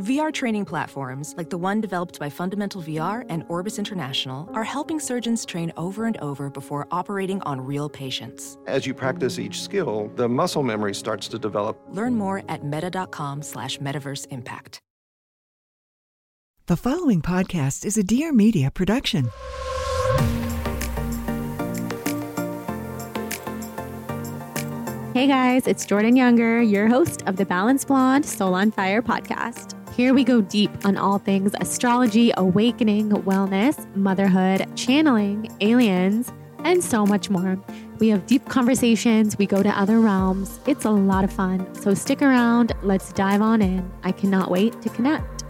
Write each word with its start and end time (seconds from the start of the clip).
VR 0.00 0.32
training 0.32 0.64
platforms, 0.64 1.34
like 1.36 1.50
the 1.50 1.58
one 1.58 1.78
developed 1.82 2.18
by 2.18 2.30
Fundamental 2.30 2.80
VR 2.80 3.26
and 3.28 3.44
Orbis 3.48 3.78
International, 3.78 4.48
are 4.54 4.64
helping 4.64 4.98
surgeons 4.98 5.44
train 5.44 5.70
over 5.76 6.06
and 6.06 6.16
over 6.18 6.48
before 6.48 6.88
operating 6.90 7.42
on 7.42 7.60
real 7.60 7.90
patients. 7.90 8.56
As 8.66 8.86
you 8.86 8.94
practice 8.94 9.38
each 9.38 9.60
skill, 9.60 10.10
the 10.16 10.26
muscle 10.26 10.62
memory 10.62 10.94
starts 10.94 11.28
to 11.28 11.38
develop. 11.38 11.78
Learn 11.90 12.14
more 12.14 12.42
at 12.48 12.64
meta.com 12.64 13.42
slash 13.42 13.76
metaverse 13.78 14.26
impact. 14.30 14.80
The 16.64 16.78
following 16.78 17.20
podcast 17.20 17.84
is 17.84 17.98
a 17.98 18.02
Dear 18.02 18.32
Media 18.32 18.70
production. 18.70 19.28
Hey 25.12 25.26
guys, 25.26 25.66
it's 25.66 25.84
Jordan 25.84 26.16
Younger, 26.16 26.62
your 26.62 26.88
host 26.88 27.22
of 27.26 27.36
the 27.36 27.44
Balanced 27.44 27.88
Blonde 27.88 28.24
Soul 28.24 28.54
on 28.54 28.70
Fire 28.70 29.02
podcast. 29.02 29.79
Here 29.92 30.14
we 30.14 30.22
go 30.22 30.40
deep 30.40 30.70
on 30.86 30.96
all 30.96 31.18
things 31.18 31.52
astrology, 31.60 32.32
awakening, 32.36 33.10
wellness, 33.10 33.94
motherhood, 33.96 34.64
channeling, 34.76 35.50
aliens, 35.60 36.32
and 36.64 36.82
so 36.82 37.04
much 37.04 37.28
more. 37.28 37.58
We 37.98 38.08
have 38.08 38.24
deep 38.26 38.48
conversations, 38.48 39.36
we 39.36 39.46
go 39.46 39.64
to 39.64 39.68
other 39.68 39.98
realms. 39.98 40.60
It's 40.66 40.84
a 40.84 40.90
lot 40.90 41.24
of 41.24 41.32
fun. 41.32 41.74
So 41.74 41.92
stick 41.92 42.22
around, 42.22 42.72
let's 42.82 43.12
dive 43.12 43.42
on 43.42 43.60
in. 43.60 43.90
I 44.04 44.12
cannot 44.12 44.48
wait 44.48 44.80
to 44.80 44.88
connect. 44.90 45.44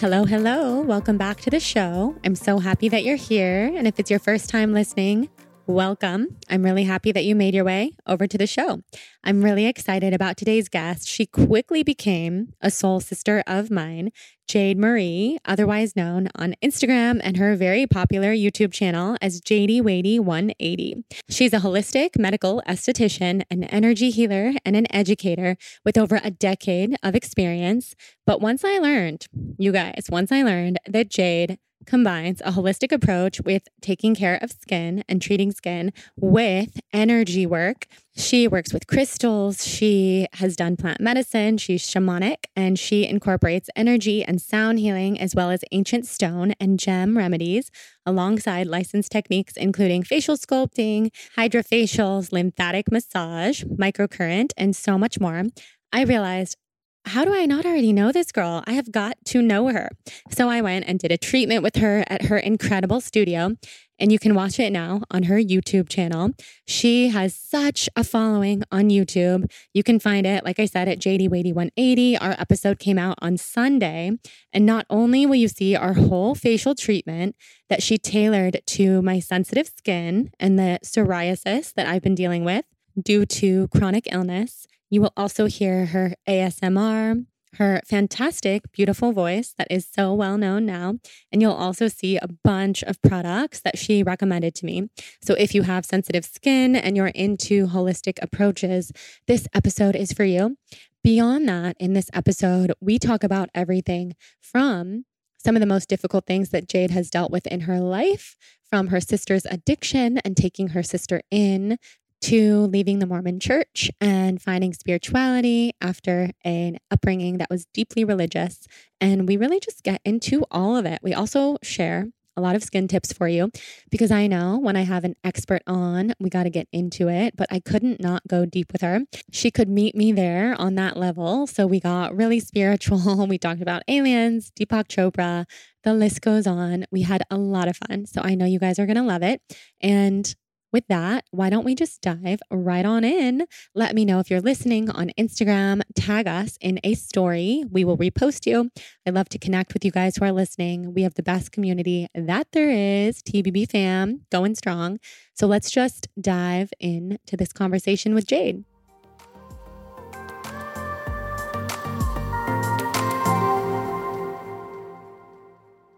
Hello, 0.00 0.24
hello. 0.24 0.80
Welcome 0.80 1.16
back 1.16 1.40
to 1.42 1.50
the 1.50 1.60
show. 1.60 2.16
I'm 2.24 2.34
so 2.34 2.60
happy 2.60 2.88
that 2.88 3.04
you're 3.04 3.16
here. 3.16 3.72
And 3.74 3.86
if 3.86 4.00
it's 4.00 4.10
your 4.10 4.18
first 4.20 4.48
time 4.48 4.72
listening, 4.72 5.28
welcome. 5.66 6.38
I'm 6.48 6.64
really 6.64 6.84
happy 6.84 7.12
that 7.12 7.24
you 7.24 7.34
made 7.34 7.54
your 7.54 7.64
way 7.64 7.92
over 8.06 8.26
to 8.26 8.36
the 8.36 8.46
show. 8.46 8.82
I'm 9.22 9.44
really 9.44 9.66
excited 9.66 10.12
about 10.12 10.36
today's 10.36 10.68
guest. 10.68 11.06
She 11.06 11.26
quickly 11.26 11.82
became 11.82 12.52
a 12.60 12.70
soul 12.70 13.00
sister 13.00 13.42
of 13.46 13.70
mine, 13.70 14.10
Jade 14.48 14.78
Marie, 14.78 15.38
otherwise 15.44 15.94
known 15.94 16.28
on 16.34 16.54
Instagram 16.62 17.20
and 17.22 17.36
her 17.36 17.54
very 17.54 17.86
popular 17.86 18.34
YouTube 18.34 18.72
channel 18.72 19.16
as 19.22 19.40
Jadey 19.40 19.80
Wadey 19.80 20.18
180. 20.18 21.04
She's 21.30 21.52
a 21.52 21.60
holistic 21.60 22.18
medical 22.18 22.62
esthetician, 22.68 23.42
an 23.50 23.64
energy 23.64 24.10
healer, 24.10 24.52
and 24.64 24.76
an 24.76 24.92
educator 24.92 25.56
with 25.84 25.96
over 25.96 26.20
a 26.22 26.30
decade 26.30 26.96
of 27.02 27.14
experience. 27.14 27.94
But 28.26 28.40
once 28.40 28.64
I 28.64 28.78
learned, 28.78 29.26
you 29.58 29.72
guys, 29.72 30.06
once 30.10 30.32
I 30.32 30.42
learned 30.42 30.78
that 30.88 31.08
Jade 31.08 31.58
combines 31.86 32.40
a 32.42 32.52
holistic 32.52 32.92
approach 32.92 33.40
with 33.40 33.68
taking 33.80 34.14
care 34.14 34.38
of 34.42 34.52
skin 34.52 35.04
and 35.08 35.20
treating 35.20 35.52
skin 35.52 35.92
with 36.16 36.80
energy 36.92 37.46
work. 37.46 37.86
She 38.14 38.46
works 38.46 38.72
with 38.72 38.86
crystals. 38.86 39.66
She 39.66 40.26
has 40.34 40.54
done 40.54 40.76
plant 40.76 41.00
medicine. 41.00 41.58
She's 41.58 41.82
shamanic 41.82 42.44
and 42.54 42.78
she 42.78 43.06
incorporates 43.06 43.70
energy 43.74 44.22
and 44.22 44.40
sound 44.40 44.78
healing 44.78 45.18
as 45.18 45.34
well 45.34 45.50
as 45.50 45.64
ancient 45.72 46.06
stone 46.06 46.52
and 46.60 46.78
gem 46.78 47.16
remedies 47.16 47.70
alongside 48.04 48.66
licensed 48.66 49.10
techniques 49.10 49.56
including 49.56 50.02
facial 50.02 50.36
sculpting, 50.36 51.10
HydraFacials, 51.36 52.32
lymphatic 52.32 52.90
massage, 52.90 53.64
microcurrent, 53.64 54.52
and 54.56 54.76
so 54.76 54.98
much 54.98 55.18
more. 55.18 55.44
I 55.92 56.04
realized 56.04 56.56
how 57.04 57.24
do 57.24 57.34
I 57.34 57.46
not 57.46 57.66
already 57.66 57.92
know 57.92 58.12
this 58.12 58.32
girl? 58.32 58.62
I 58.66 58.72
have 58.72 58.92
got 58.92 59.16
to 59.26 59.42
know 59.42 59.68
her. 59.68 59.90
So 60.30 60.48
I 60.48 60.60
went 60.60 60.84
and 60.86 60.98
did 60.98 61.12
a 61.12 61.18
treatment 61.18 61.62
with 61.62 61.76
her 61.76 62.04
at 62.08 62.22
her 62.26 62.38
incredible 62.38 63.00
studio. 63.00 63.56
And 63.98 64.10
you 64.10 64.18
can 64.18 64.34
watch 64.34 64.58
it 64.58 64.72
now 64.72 65.02
on 65.10 65.24
her 65.24 65.36
YouTube 65.36 65.88
channel. 65.88 66.30
She 66.66 67.08
has 67.08 67.36
such 67.36 67.88
a 67.94 68.02
following 68.02 68.64
on 68.72 68.88
YouTube. 68.88 69.50
You 69.72 69.82
can 69.82 70.00
find 70.00 70.26
it, 70.26 70.44
like 70.44 70.58
I 70.58 70.64
said, 70.64 70.88
at 70.88 70.98
Jadey 70.98 71.28
Wadey 71.28 71.52
180. 71.52 72.18
Our 72.18 72.32
episode 72.32 72.78
came 72.80 72.98
out 72.98 73.18
on 73.22 73.36
Sunday. 73.36 74.12
And 74.52 74.66
not 74.66 74.86
only 74.90 75.24
will 75.24 75.36
you 75.36 75.48
see 75.48 75.76
our 75.76 75.92
whole 75.92 76.34
facial 76.34 76.74
treatment 76.74 77.36
that 77.68 77.82
she 77.82 77.96
tailored 77.96 78.60
to 78.66 79.02
my 79.02 79.20
sensitive 79.20 79.68
skin 79.68 80.30
and 80.40 80.58
the 80.58 80.80
psoriasis 80.82 81.72
that 81.74 81.86
I've 81.86 82.02
been 82.02 82.16
dealing 82.16 82.44
with 82.44 82.64
due 83.00 83.24
to 83.24 83.68
chronic 83.68 84.08
illness, 84.10 84.66
you 84.92 85.00
will 85.00 85.14
also 85.16 85.46
hear 85.46 85.86
her 85.86 86.14
ASMR, 86.28 87.24
her 87.54 87.80
fantastic, 87.86 88.70
beautiful 88.72 89.12
voice 89.12 89.54
that 89.56 89.66
is 89.70 89.88
so 89.90 90.12
well 90.12 90.36
known 90.36 90.66
now. 90.66 90.96
And 91.32 91.40
you'll 91.40 91.52
also 91.52 91.88
see 91.88 92.18
a 92.18 92.28
bunch 92.44 92.82
of 92.82 93.00
products 93.00 93.60
that 93.60 93.78
she 93.78 94.02
recommended 94.02 94.54
to 94.56 94.66
me. 94.66 94.90
So 95.22 95.32
if 95.32 95.54
you 95.54 95.62
have 95.62 95.86
sensitive 95.86 96.26
skin 96.26 96.76
and 96.76 96.94
you're 96.94 97.06
into 97.06 97.68
holistic 97.68 98.18
approaches, 98.20 98.92
this 99.26 99.48
episode 99.54 99.96
is 99.96 100.12
for 100.12 100.24
you. 100.24 100.58
Beyond 101.02 101.48
that, 101.48 101.74
in 101.80 101.94
this 101.94 102.10
episode, 102.12 102.74
we 102.78 102.98
talk 102.98 103.24
about 103.24 103.48
everything 103.54 104.14
from 104.42 105.06
some 105.38 105.56
of 105.56 105.60
the 105.60 105.66
most 105.66 105.88
difficult 105.88 106.26
things 106.26 106.50
that 106.50 106.68
Jade 106.68 106.90
has 106.90 107.08
dealt 107.08 107.32
with 107.32 107.46
in 107.46 107.62
her 107.62 107.80
life, 107.80 108.36
from 108.68 108.88
her 108.88 109.00
sister's 109.00 109.44
addiction 109.46 110.18
and 110.18 110.36
taking 110.36 110.68
her 110.68 110.82
sister 110.82 111.22
in 111.30 111.78
to 112.22 112.66
leaving 112.66 112.98
the 112.98 113.06
Mormon 113.06 113.40
church 113.40 113.90
and 114.00 114.40
finding 114.40 114.72
spirituality 114.72 115.72
after 115.80 116.30
an 116.44 116.78
upbringing 116.90 117.38
that 117.38 117.50
was 117.50 117.66
deeply 117.74 118.04
religious. 118.04 118.66
And 119.00 119.28
we 119.28 119.36
really 119.36 119.60
just 119.60 119.82
get 119.82 120.00
into 120.04 120.44
all 120.50 120.76
of 120.76 120.86
it. 120.86 121.00
We 121.02 121.14
also 121.14 121.58
share 121.62 122.08
a 122.36 122.40
lot 122.40 122.56
of 122.56 122.62
skin 122.62 122.88
tips 122.88 123.12
for 123.12 123.28
you 123.28 123.50
because 123.90 124.10
I 124.10 124.26
know 124.26 124.58
when 124.58 124.76
I 124.76 124.82
have 124.82 125.04
an 125.04 125.14
expert 125.22 125.62
on, 125.66 126.14
we 126.18 126.30
got 126.30 126.44
to 126.44 126.50
get 126.50 126.68
into 126.72 127.08
it, 127.08 127.36
but 127.36 127.46
I 127.50 127.60
couldn't 127.60 128.00
not 128.00 128.22
go 128.26 128.46
deep 128.46 128.72
with 128.72 128.80
her. 128.80 129.00
She 129.30 129.50
could 129.50 129.68
meet 129.68 129.94
me 129.94 130.12
there 130.12 130.54
on 130.58 130.74
that 130.76 130.96
level. 130.96 131.46
So 131.46 131.66
we 131.66 131.80
got 131.80 132.16
really 132.16 132.40
spiritual. 132.40 133.26
We 133.32 133.38
talked 133.38 133.62
about 133.62 133.82
aliens, 133.88 134.52
Deepak 134.58 134.88
Chopra, 134.88 135.46
the 135.84 135.94
list 135.94 136.20
goes 136.20 136.46
on. 136.46 136.84
We 136.90 137.02
had 137.02 137.22
a 137.30 137.36
lot 137.36 137.68
of 137.68 137.76
fun. 137.76 138.06
So 138.06 138.20
I 138.22 138.34
know 138.34 138.44
you 138.44 138.58
guys 138.58 138.78
are 138.78 138.86
going 138.86 138.96
to 138.96 139.02
love 139.02 139.22
it. 139.22 139.40
And 139.80 140.34
with 140.72 140.86
that, 140.88 141.24
why 141.30 141.50
don't 141.50 141.64
we 141.64 141.74
just 141.74 142.00
dive 142.00 142.40
right 142.50 142.84
on 142.84 143.04
in? 143.04 143.46
Let 143.74 143.94
me 143.94 144.04
know 144.04 144.18
if 144.20 144.30
you're 144.30 144.40
listening 144.40 144.90
on 144.90 145.10
Instagram. 145.18 145.82
Tag 145.94 146.26
us 146.26 146.56
in 146.60 146.80
a 146.82 146.94
story. 146.94 147.64
We 147.70 147.84
will 147.84 147.98
repost 147.98 148.46
you. 148.46 148.70
I 149.06 149.10
love 149.10 149.28
to 149.30 149.38
connect 149.38 149.74
with 149.74 149.84
you 149.84 149.90
guys 149.90 150.16
who 150.16 150.24
are 150.24 150.32
listening. 150.32 150.94
We 150.94 151.02
have 151.02 151.14
the 151.14 151.22
best 151.22 151.52
community 151.52 152.06
that 152.14 152.48
there 152.52 152.70
is, 152.70 153.22
TBB 153.22 153.70
fam, 153.70 154.22
going 154.30 154.54
strong. 154.54 154.98
So 155.34 155.46
let's 155.46 155.70
just 155.70 156.08
dive 156.20 156.72
into 156.80 157.36
this 157.36 157.52
conversation 157.52 158.14
with 158.14 158.26
Jade. 158.26 158.64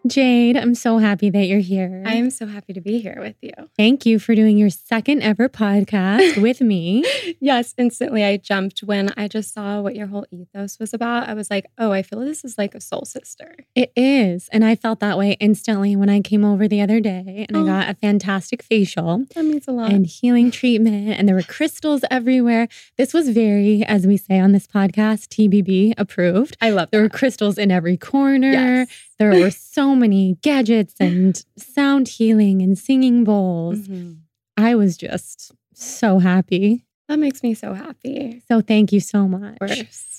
Jade, 0.07 0.59
I'm 0.59 0.75
so 0.75 0.99
happy 0.99 1.31
that 1.31 1.47
you're 1.47 1.61
here. 1.61 2.03
I 2.05 2.17
am 2.17 2.29
so 2.29 2.47
happy 2.47 2.75
to 2.75 2.81
be 2.83 3.01
here 3.01 3.17
with 3.21 3.37
you. 3.41 3.53
Thank 3.75 4.05
you 4.05 4.19
for 4.19 4.35
doing 4.35 4.59
your 4.59 4.69
second 4.69 5.23
ever 5.23 5.49
podcast 5.49 6.43
with 6.43 6.61
me. 6.61 7.07
yes, 7.41 7.73
instantly 7.79 8.23
I 8.23 8.37
jumped 8.37 8.81
when 8.81 9.15
I 9.17 9.29
just 9.29 9.55
saw 9.55 9.81
what 9.81 9.97
your 9.97 10.09
whole 10.09 10.27
ethos 10.31 10.79
was 10.79 10.93
about. 10.93 11.27
I 11.27 11.33
was 11.33 11.51
like, 11.51 11.65
oh, 11.79 11.91
I 11.93 12.03
feel 12.03 12.21
this 12.21 12.45
is 12.45 12.59
like 12.59 12.75
a 12.75 12.83
soul 12.83 13.07
sister. 13.07 13.57
It 13.75 13.95
is. 13.97 14.51
And 14.53 14.63
I 14.63 14.75
felt 14.77 15.01
that 15.01 15.17
way 15.17 15.39
instantly 15.41 15.97
when 15.97 16.11
I 16.11 16.21
came 16.21 16.45
over 16.45 16.69
the 16.69 16.83
other 16.83 17.01
day 17.01 17.47
and 17.49 17.57
oh, 17.57 17.63
I 17.63 17.67
got 17.67 17.89
a 17.89 17.95
fantastic 17.95 18.63
facial. 18.63 19.25
That 19.35 19.45
means 19.47 19.67
a 19.67 19.73
lot. 19.73 19.91
And 19.91 20.05
healing 20.05 20.51
treatment. 20.51 21.19
And 21.19 21.27
there 21.27 21.35
were 21.35 21.43
crystals 21.43 22.03
everywhere. 22.11 22.69
This 22.99 23.15
was 23.15 23.31
very, 23.31 23.83
as 23.85 24.07
we 24.07 24.19
say 24.19 24.39
on 24.39 24.53
this 24.53 24.67
podcast, 24.67 25.29
TBB 25.29 25.95
approved. 25.97 26.59
I 26.61 26.69
love 26.69 26.91
There 26.91 27.01
were 27.01 27.09
crystals 27.09 27.57
in 27.57 27.71
every 27.71 27.97
corner. 27.97 28.53
Yes. 28.53 28.89
There 29.19 29.31
were 29.31 29.51
so 29.51 29.95
many 29.95 30.39
gadgets 30.43 30.95
and 30.99 31.45
sound 31.57 32.09
healing 32.09 32.63
and 32.63 32.79
singing 32.79 33.25
bowls. 33.25 33.79
Mm-hmm. 33.79 34.15
I 34.57 34.75
was 34.75 34.97
just 34.97 35.53
so 35.75 36.19
happy. 36.19 36.85
That 37.09 37.19
makes 37.19 37.43
me 37.43 37.55
so 37.55 37.75
happy. 37.75 38.43
So 38.49 38.61
thank 38.61 38.93
you 38.93 39.01
so 39.01 39.29
much. 39.29 39.59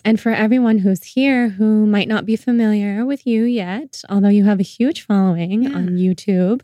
And 0.06 0.20
for 0.20 0.30
everyone 0.30 0.78
who's 0.80 1.04
here 1.04 1.50
who 1.50 1.86
might 1.88 2.08
not 2.08 2.26
be 2.26 2.36
familiar 2.36 3.06
with 3.06 3.26
you 3.26 3.44
yet, 3.44 4.04
although 4.08 4.30
you 4.30 4.44
have 4.44 4.60
a 4.60 4.64
huge 4.64 5.02
following 5.02 5.64
yeah. 5.64 5.76
on 5.76 5.90
YouTube 5.90 6.62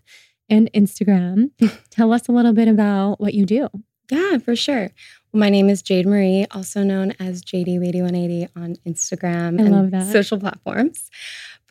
and 0.47 0.71
Instagram, 0.73 1.49
tell 1.89 2.13
us 2.13 2.27
a 2.27 2.31
little 2.31 2.53
bit 2.53 2.67
about 2.67 3.19
what 3.19 3.33
you 3.33 3.45
do. 3.45 3.67
Yeah, 4.11 4.37
for 4.37 4.55
sure. 4.55 4.91
Well, 5.31 5.39
my 5.39 5.49
name 5.49 5.69
is 5.69 5.81
Jade 5.81 6.05
Marie, 6.05 6.45
also 6.51 6.83
known 6.83 7.13
as 7.19 7.41
Jadey 7.41 7.79
Wadey 7.79 8.01
180 8.01 8.49
on 8.55 8.75
Instagram 8.85 9.59
I 9.59 9.97
and 9.97 10.11
social 10.11 10.37
platforms. 10.37 11.09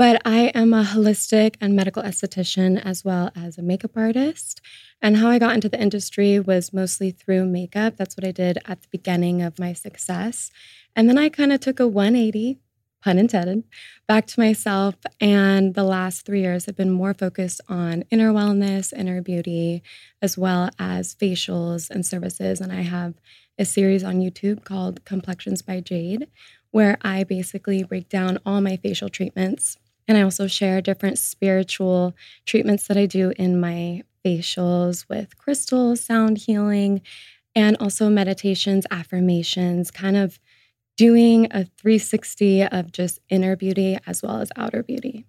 But 0.00 0.22
I 0.24 0.44
am 0.54 0.72
a 0.72 0.82
holistic 0.82 1.56
and 1.60 1.76
medical 1.76 2.02
esthetician 2.02 2.82
as 2.82 3.04
well 3.04 3.30
as 3.36 3.58
a 3.58 3.62
makeup 3.62 3.90
artist. 3.98 4.62
And 5.02 5.18
how 5.18 5.28
I 5.28 5.38
got 5.38 5.54
into 5.54 5.68
the 5.68 5.78
industry 5.78 6.40
was 6.40 6.72
mostly 6.72 7.10
through 7.10 7.44
makeup. 7.44 7.98
That's 7.98 8.16
what 8.16 8.26
I 8.26 8.32
did 8.32 8.56
at 8.64 8.80
the 8.80 8.88
beginning 8.90 9.42
of 9.42 9.58
my 9.58 9.74
success. 9.74 10.50
And 10.96 11.06
then 11.06 11.18
I 11.18 11.28
kind 11.28 11.52
of 11.52 11.60
took 11.60 11.80
a 11.80 11.86
180, 11.86 12.58
pun 13.02 13.18
intended, 13.18 13.64
back 14.08 14.26
to 14.28 14.40
myself. 14.40 14.94
And 15.20 15.74
the 15.74 15.84
last 15.84 16.24
three 16.24 16.40
years 16.40 16.64
have 16.64 16.76
been 16.76 16.90
more 16.90 17.12
focused 17.12 17.60
on 17.68 18.04
inner 18.10 18.32
wellness, 18.32 18.94
inner 18.94 19.20
beauty, 19.20 19.82
as 20.22 20.38
well 20.38 20.70
as 20.78 21.14
facials 21.14 21.90
and 21.90 22.06
services. 22.06 22.62
And 22.62 22.72
I 22.72 22.80
have 22.80 23.16
a 23.58 23.66
series 23.66 24.02
on 24.02 24.22
YouTube 24.22 24.64
called 24.64 25.04
Complexions 25.04 25.60
by 25.60 25.80
Jade, 25.80 26.26
where 26.70 26.96
I 27.02 27.22
basically 27.22 27.82
break 27.82 28.08
down 28.08 28.38
all 28.46 28.62
my 28.62 28.78
facial 28.78 29.10
treatments. 29.10 29.76
And 30.10 30.18
I 30.18 30.22
also 30.22 30.48
share 30.48 30.80
different 30.80 31.20
spiritual 31.20 32.16
treatments 32.44 32.88
that 32.88 32.96
I 32.96 33.06
do 33.06 33.32
in 33.38 33.60
my 33.60 34.02
facials 34.24 35.08
with 35.08 35.38
crystals, 35.38 36.00
sound 36.02 36.36
healing, 36.38 37.02
and 37.54 37.76
also 37.78 38.08
meditations, 38.10 38.86
affirmations, 38.90 39.92
kind 39.92 40.16
of 40.16 40.40
doing 40.96 41.46
a 41.52 41.64
360 41.80 42.64
of 42.64 42.90
just 42.90 43.20
inner 43.28 43.54
beauty 43.54 43.98
as 44.04 44.20
well 44.20 44.40
as 44.40 44.50
outer 44.56 44.82
beauty. 44.82 45.26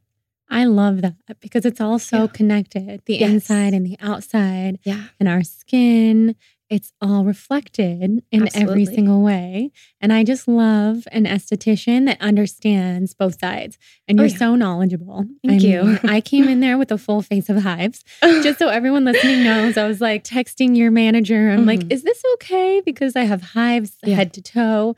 I 0.49 0.65
love 0.65 1.03
that 1.03 1.13
because 1.39 1.63
it's 1.63 1.79
all 1.79 1.99
so 1.99 2.21
Yeah. 2.21 2.27
connected 2.27 3.03
the 3.05 3.17
Yes. 3.17 3.29
inside 3.33 3.75
and 3.75 3.85
the 3.85 3.97
outside 3.99 4.79
Yeah. 4.83 5.09
and 5.19 5.29
our 5.29 5.43
skin. 5.43 6.35
It's 6.71 6.93
all 7.01 7.25
reflected 7.25 8.23
in 8.31 8.47
every 8.55 8.85
single 8.85 9.21
way. 9.21 9.71
And 9.99 10.13
I 10.13 10.23
just 10.23 10.47
love 10.47 11.05
an 11.11 11.25
esthetician 11.25 12.05
that 12.05 12.19
understands 12.21 13.13
both 13.13 13.37
sides. 13.41 13.77
And 14.07 14.17
Oh, 14.17 14.23
you're 14.23 14.31
yeah. 14.31 14.37
so 14.37 14.55
knowledgeable. 14.55 15.25
Thank 15.45 15.63
I 15.63 15.67
you. 15.67 15.83
mean, 15.83 15.99
I 16.05 16.21
came 16.21 16.47
in 16.47 16.61
there 16.61 16.77
with 16.81 16.89
a 16.89 16.97
full 16.97 17.21
face 17.21 17.49
of 17.49 17.57
hives. 17.57 18.05
Just 18.41 18.57
so 18.57 18.69
everyone 18.69 19.03
listening 19.03 19.43
knows, 19.43 19.77
I 19.77 19.85
was 19.85 19.99
like 19.99 20.23
texting 20.23 20.77
your 20.77 20.91
manager. 20.91 21.49
I'm 21.49 21.65
like, 21.65 21.81
Mhm. 21.81 21.91
is 21.91 22.03
this 22.03 22.23
okay? 22.35 22.81
Because 22.85 23.17
I 23.17 23.23
have 23.25 23.41
hives 23.41 23.97
Yeah. 24.05 24.15
head 24.15 24.31
to 24.33 24.41
toe. 24.41 24.95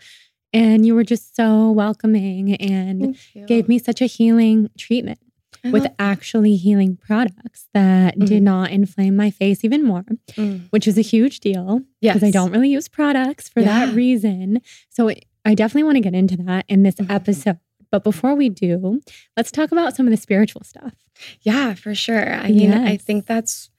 And 0.54 0.86
you 0.86 0.94
were 0.94 1.04
just 1.04 1.36
so 1.36 1.72
welcoming 1.72 2.54
and 2.58 3.18
gave 3.48 3.68
me 3.68 3.80
such 3.80 4.00
a 4.00 4.06
healing 4.06 4.70
treatment 4.78 5.18
I 5.64 5.70
with 5.72 5.84
love- 5.84 5.94
actually 6.00 6.56
healing 6.56 6.98
products 6.98 7.68
that 7.74 8.18
did 8.20 8.42
Mhm. 8.42 8.44
not 8.44 8.72
inflame 8.72 9.16
my 9.16 9.30
face 9.32 9.64
even 9.64 9.84
more, 9.84 10.04
Mm. 10.34 10.68
which 10.72 10.88
is 10.88 10.98
a 10.98 11.02
huge 11.02 11.40
deal 11.40 11.82
because 12.02 12.24
I 12.24 12.32
don't 12.32 12.52
really 12.52 12.70
use 12.70 12.88
products 12.88 13.48
for 13.50 13.62
that 13.64 13.94
reason. 13.96 14.60
So 14.90 15.08
it- 15.10 15.26
I 15.46 15.56
definitely 15.56 15.84
want 15.84 15.96
to 15.98 16.02
get 16.02 16.16
into 16.16 16.38
that 16.44 16.66
in 16.68 16.84
this 16.84 16.96
Mhm. 16.96 17.10
episode. 17.12 17.58
But 17.92 18.04
before 18.04 18.34
we 18.36 18.50
do, 18.50 19.02
let's 19.38 19.52
talk 19.52 19.72
about 19.72 19.96
some 19.96 20.08
of 20.08 20.12
the 20.12 20.18
spiritual 20.18 20.64
stuff. 20.64 20.94
Yeah, 21.42 21.74
for 21.76 21.94
sure. 21.94 22.34
I 22.34 22.50
mean, 22.52 22.72
I 22.74 22.98
think 22.98 23.26
that's 23.26 23.70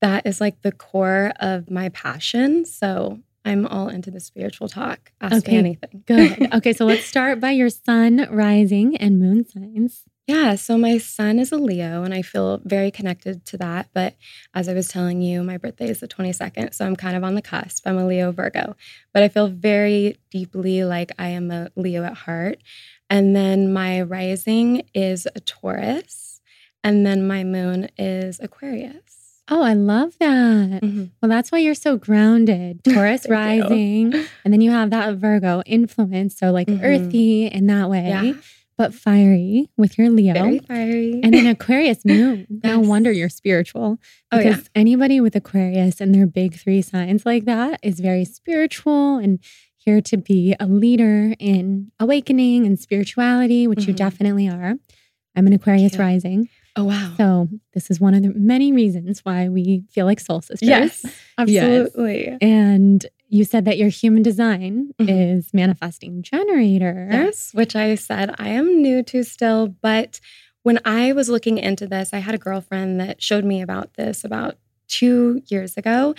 that 0.00 0.26
is 0.26 0.40
like 0.40 0.60
the 0.62 0.72
core 0.72 1.32
of 1.38 1.70
my 1.70 1.88
passion. 1.90 2.64
So 2.64 3.20
I'm 3.44 3.66
all 3.66 3.88
into 3.88 4.10
the 4.10 4.18
spiritual 4.20 4.68
talk. 4.68 5.12
Ask 5.20 5.36
Okay, 5.38 5.52
me 5.52 5.58
anything. 5.58 6.02
Good. 6.06 6.52
okay, 6.54 6.72
so 6.72 6.84
let's 6.84 7.04
start 7.04 7.40
by 7.40 7.52
your 7.52 7.70
sun, 7.70 8.26
rising, 8.30 8.96
and 8.96 9.18
moon 9.18 9.46
signs. 9.48 10.02
Yeah, 10.32 10.54
so 10.54 10.78
my 10.78 10.96
son 10.96 11.38
is 11.38 11.52
a 11.52 11.56
Leo 11.58 12.04
and 12.04 12.14
I 12.14 12.22
feel 12.22 12.60
very 12.64 12.90
connected 12.90 13.44
to 13.46 13.58
that. 13.58 13.88
But 13.92 14.14
as 14.54 14.66
I 14.66 14.72
was 14.72 14.88
telling 14.88 15.20
you, 15.20 15.42
my 15.42 15.58
birthday 15.58 15.88
is 15.90 16.00
the 16.00 16.08
22nd. 16.08 16.72
So 16.74 16.86
I'm 16.86 16.96
kind 16.96 17.16
of 17.16 17.22
on 17.24 17.34
the 17.34 17.42
cusp. 17.42 17.86
I'm 17.86 17.98
a 17.98 18.06
Leo 18.06 18.32
Virgo, 18.32 18.74
but 19.12 19.22
I 19.22 19.28
feel 19.28 19.48
very 19.48 20.16
deeply 20.30 20.84
like 20.84 21.12
I 21.18 21.28
am 21.28 21.50
a 21.50 21.68
Leo 21.76 22.02
at 22.04 22.14
heart. 22.14 22.58
And 23.10 23.36
then 23.36 23.72
my 23.74 24.00
rising 24.00 24.84
is 24.94 25.26
a 25.36 25.40
Taurus. 25.40 26.40
And 26.82 27.04
then 27.04 27.26
my 27.26 27.44
moon 27.44 27.88
is 27.98 28.40
Aquarius. 28.40 29.42
Oh, 29.50 29.62
I 29.62 29.74
love 29.74 30.14
that. 30.18 30.80
Mhm. 30.82 31.10
Well, 31.20 31.28
that's 31.28 31.52
why 31.52 31.58
you're 31.58 31.74
so 31.74 31.96
grounded. 31.98 32.82
Taurus 32.84 33.26
Thank 33.26 33.64
you. 33.68 33.68
rising, 33.68 34.14
and 34.44 34.52
then 34.54 34.60
you 34.62 34.70
have 34.70 34.90
that 34.90 35.16
Virgo 35.16 35.62
influence. 35.66 36.38
So, 36.38 36.50
like 36.52 36.68
Mhm. 36.68 36.80
earthy 36.82 37.46
in 37.46 37.66
that 37.66 37.90
way, 37.90 38.08
Yeah. 38.08 38.32
But 38.82 38.92
fiery 38.94 39.68
with 39.76 39.96
your 39.96 40.10
Leo. 40.10 40.34
Very 40.34 40.58
fiery. 40.58 41.20
And 41.22 41.32
then 41.32 41.46
Aquarius 41.46 42.04
moon. 42.16 42.46
No 42.64 42.80
wonder 42.80 43.12
you're 43.12 43.28
spiritual. 43.28 43.98
Oh, 44.32 44.38
Because 44.38 44.56
yeah. 44.62 44.68
anybody 44.74 45.20
with 45.20 45.36
Aquarius 45.36 46.00
and 46.00 46.12
their 46.14 46.26
big 46.26 46.54
three 46.54 46.82
signs 46.82 47.24
like 47.24 47.44
that 47.44 47.78
is 47.82 48.00
very 48.00 48.24
spiritual 48.24 49.18
and 49.18 49.38
here 49.76 50.00
to 50.00 50.16
be 50.16 50.56
a 50.58 50.66
leader 50.66 51.34
in 51.38 51.92
awakening 52.00 52.66
and 52.66 52.78
spirituality, 52.78 53.66
which 53.68 53.86
you 53.86 53.94
Mhm. 53.94 53.98
definitely 53.98 54.48
are. 54.48 54.74
I'm 55.36 55.46
an 55.46 55.52
Aquarius 55.52 55.94
you. 55.94 56.00
rising. 56.00 56.48
oh, 56.74 56.84
wow. 56.84 57.14
So, 57.18 57.48
this 57.74 57.90
is 57.90 58.00
one 58.00 58.14
of 58.14 58.22
the 58.22 58.32
many 58.34 58.72
reasons 58.72 59.20
why 59.24 59.48
we 59.48 59.84
feel 59.90 60.06
like 60.06 60.18
soul 60.20 60.40
sisters. 60.40 60.68
yes, 60.68 61.04
Yes. 61.04 61.14
absolutely. 61.38 62.36
And 62.40 63.04
you 63.32 63.44
said 63.44 63.64
that 63.64 63.78
your 63.78 63.88
human 63.88 64.22
design 64.22 64.92
Mhm. 65.00 65.08
is 65.38 65.54
manifesting 65.54 66.22
generator. 66.22 67.08
Yes, 67.10 67.50
which 67.54 67.74
I 67.74 67.94
said 67.94 68.34
I 68.38 68.50
am 68.50 68.82
new 68.82 69.02
to 69.04 69.22
still, 69.24 69.68
but 69.68 70.20
when 70.62 70.78
I 70.84 71.12
was 71.12 71.28
looking 71.30 71.56
into 71.58 71.86
this, 71.86 72.10
I 72.12 72.18
had 72.18 72.34
a 72.34 72.38
girlfriend 72.38 73.00
that 73.00 73.22
showed 73.22 73.44
me 73.44 73.62
about 73.62 73.94
this 73.94 74.22
about 74.22 74.58
two 74.86 75.42
years 75.48 75.76
ago. 75.78 76.14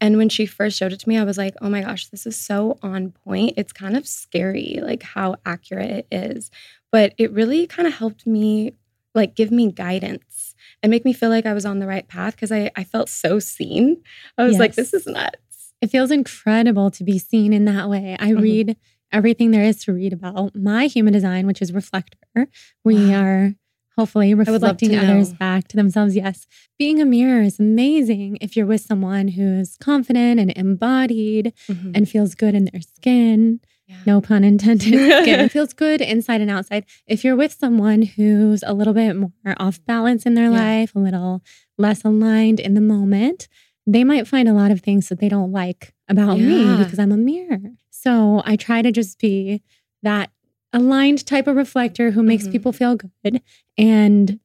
And 0.00 0.16
when 0.18 0.28
she 0.28 0.44
first 0.46 0.76
showed 0.78 0.92
it 0.92 1.00
to 1.00 1.08
me, 1.08 1.16
I 1.18 1.24
was 1.24 1.38
like, 1.38 1.54
oh 1.62 1.70
my 1.70 1.80
gosh, 1.80 2.06
this 2.08 2.26
is 2.26 2.36
so 2.36 2.78
on 2.82 3.10
point. 3.10 3.54
It's 3.56 3.72
kind 3.72 3.96
of 3.96 4.06
scary, 4.06 4.78
like 4.82 5.02
how 5.02 5.36
accurate 5.46 5.90
it 5.90 6.06
is. 6.12 6.50
But 6.92 7.14
it 7.18 7.32
really 7.32 7.66
kind 7.66 7.88
of 7.88 7.94
helped 7.94 8.26
me, 8.26 8.74
like, 9.14 9.34
give 9.34 9.50
me 9.50 9.72
guidance 9.72 10.54
and 10.82 10.90
make 10.90 11.04
me 11.06 11.12
feel 11.14 11.30
like 11.30 11.46
I 11.46 11.54
was 11.54 11.64
on 11.66 11.78
the 11.80 11.86
right 11.88 12.06
path 12.06 12.36
because 12.36 12.52
I, 12.52 12.70
I 12.76 12.84
felt 12.84 13.08
so 13.08 13.38
seen. 13.40 14.02
I 14.36 14.44
was 14.44 14.58
like, 14.60 14.74
this 14.76 14.92
is 14.94 15.06
nuts. 15.06 15.38
It 15.80 15.90
feels 15.90 16.10
incredible 16.10 16.90
to 16.92 17.04
be 17.04 17.18
seen 17.18 17.52
in 17.52 17.64
that 17.66 17.88
way. 17.88 18.16
I 18.18 18.32
Mhm. 18.32 18.40
read 18.42 18.76
everything 19.12 19.50
there 19.52 19.62
is 19.64 19.82
to 19.84 19.92
read 19.92 20.12
about 20.12 20.54
my 20.56 20.86
human 20.86 21.12
design, 21.12 21.46
which 21.46 21.62
is 21.62 21.72
reflector. 21.72 22.48
We 22.84 22.96
Wow. 23.10 23.20
are 23.22 23.54
hopefully 23.96 24.32
reflecting 24.34 24.94
others 24.96 25.30
know. 25.32 25.36
back 25.38 25.66
to 25.68 25.76
themselves. 25.76 26.14
Yes. 26.14 26.46
Being 26.78 27.00
a 27.00 27.04
mirror 27.04 27.42
is 27.42 27.58
amazing 27.58 28.38
if 28.40 28.56
you're 28.56 28.66
with 28.66 28.80
someone 28.80 29.28
who's 29.28 29.76
confident 29.78 30.38
and 30.38 30.52
embodied 30.56 31.52
Mhm. 31.68 31.92
and 31.96 32.08
feels 32.08 32.34
good 32.34 32.54
in 32.54 32.68
their 32.72 32.80
skin. 32.80 33.60
Yeah. 33.88 33.96
no 34.04 34.20
pun 34.20 34.44
intended, 34.44 34.84
skin 35.24 35.48
feels 35.48 35.72
good 35.72 36.02
inside 36.02 36.42
and 36.42 36.50
outside. 36.50 36.84
If 37.06 37.24
you're 37.24 37.34
with 37.34 37.56
someone 37.58 38.02
who's 38.02 38.62
a 38.66 38.74
little 38.74 38.92
bit 38.92 39.16
more 39.16 39.32
off 39.56 39.82
balance 39.86 40.26
in 40.26 40.34
their 40.34 40.50
Yeah. 40.52 40.80
life, 40.80 40.94
a 40.94 40.98
little 40.98 41.42
less 41.78 42.04
aligned 42.04 42.60
in 42.60 42.74
the 42.74 42.82
moment, 42.82 43.48
they 43.90 44.04
might 44.04 44.28
find 44.28 44.48
a 44.48 44.52
lot 44.52 44.70
of 44.70 44.80
things 44.82 45.08
that 45.08 45.18
they 45.18 45.28
don't 45.30 45.50
like 45.50 45.94
about 46.08 46.38
me 46.38 46.76
because 46.76 46.98
I'm 46.98 47.10
a 47.12 47.16
mirror. 47.16 47.58
So 47.90 48.42
I 48.44 48.56
try 48.56 48.82
to 48.82 48.92
just 48.92 49.18
be 49.18 49.62
that 50.02 50.30
aligned 50.72 51.24
type 51.26 51.46
of 51.46 51.56
reflector 51.56 52.10
who 52.10 52.22
makes 52.22 52.46
Mhm. 52.46 52.52
people 52.52 52.72
feel 52.72 52.96
good. 52.96 53.40
And 53.78 54.38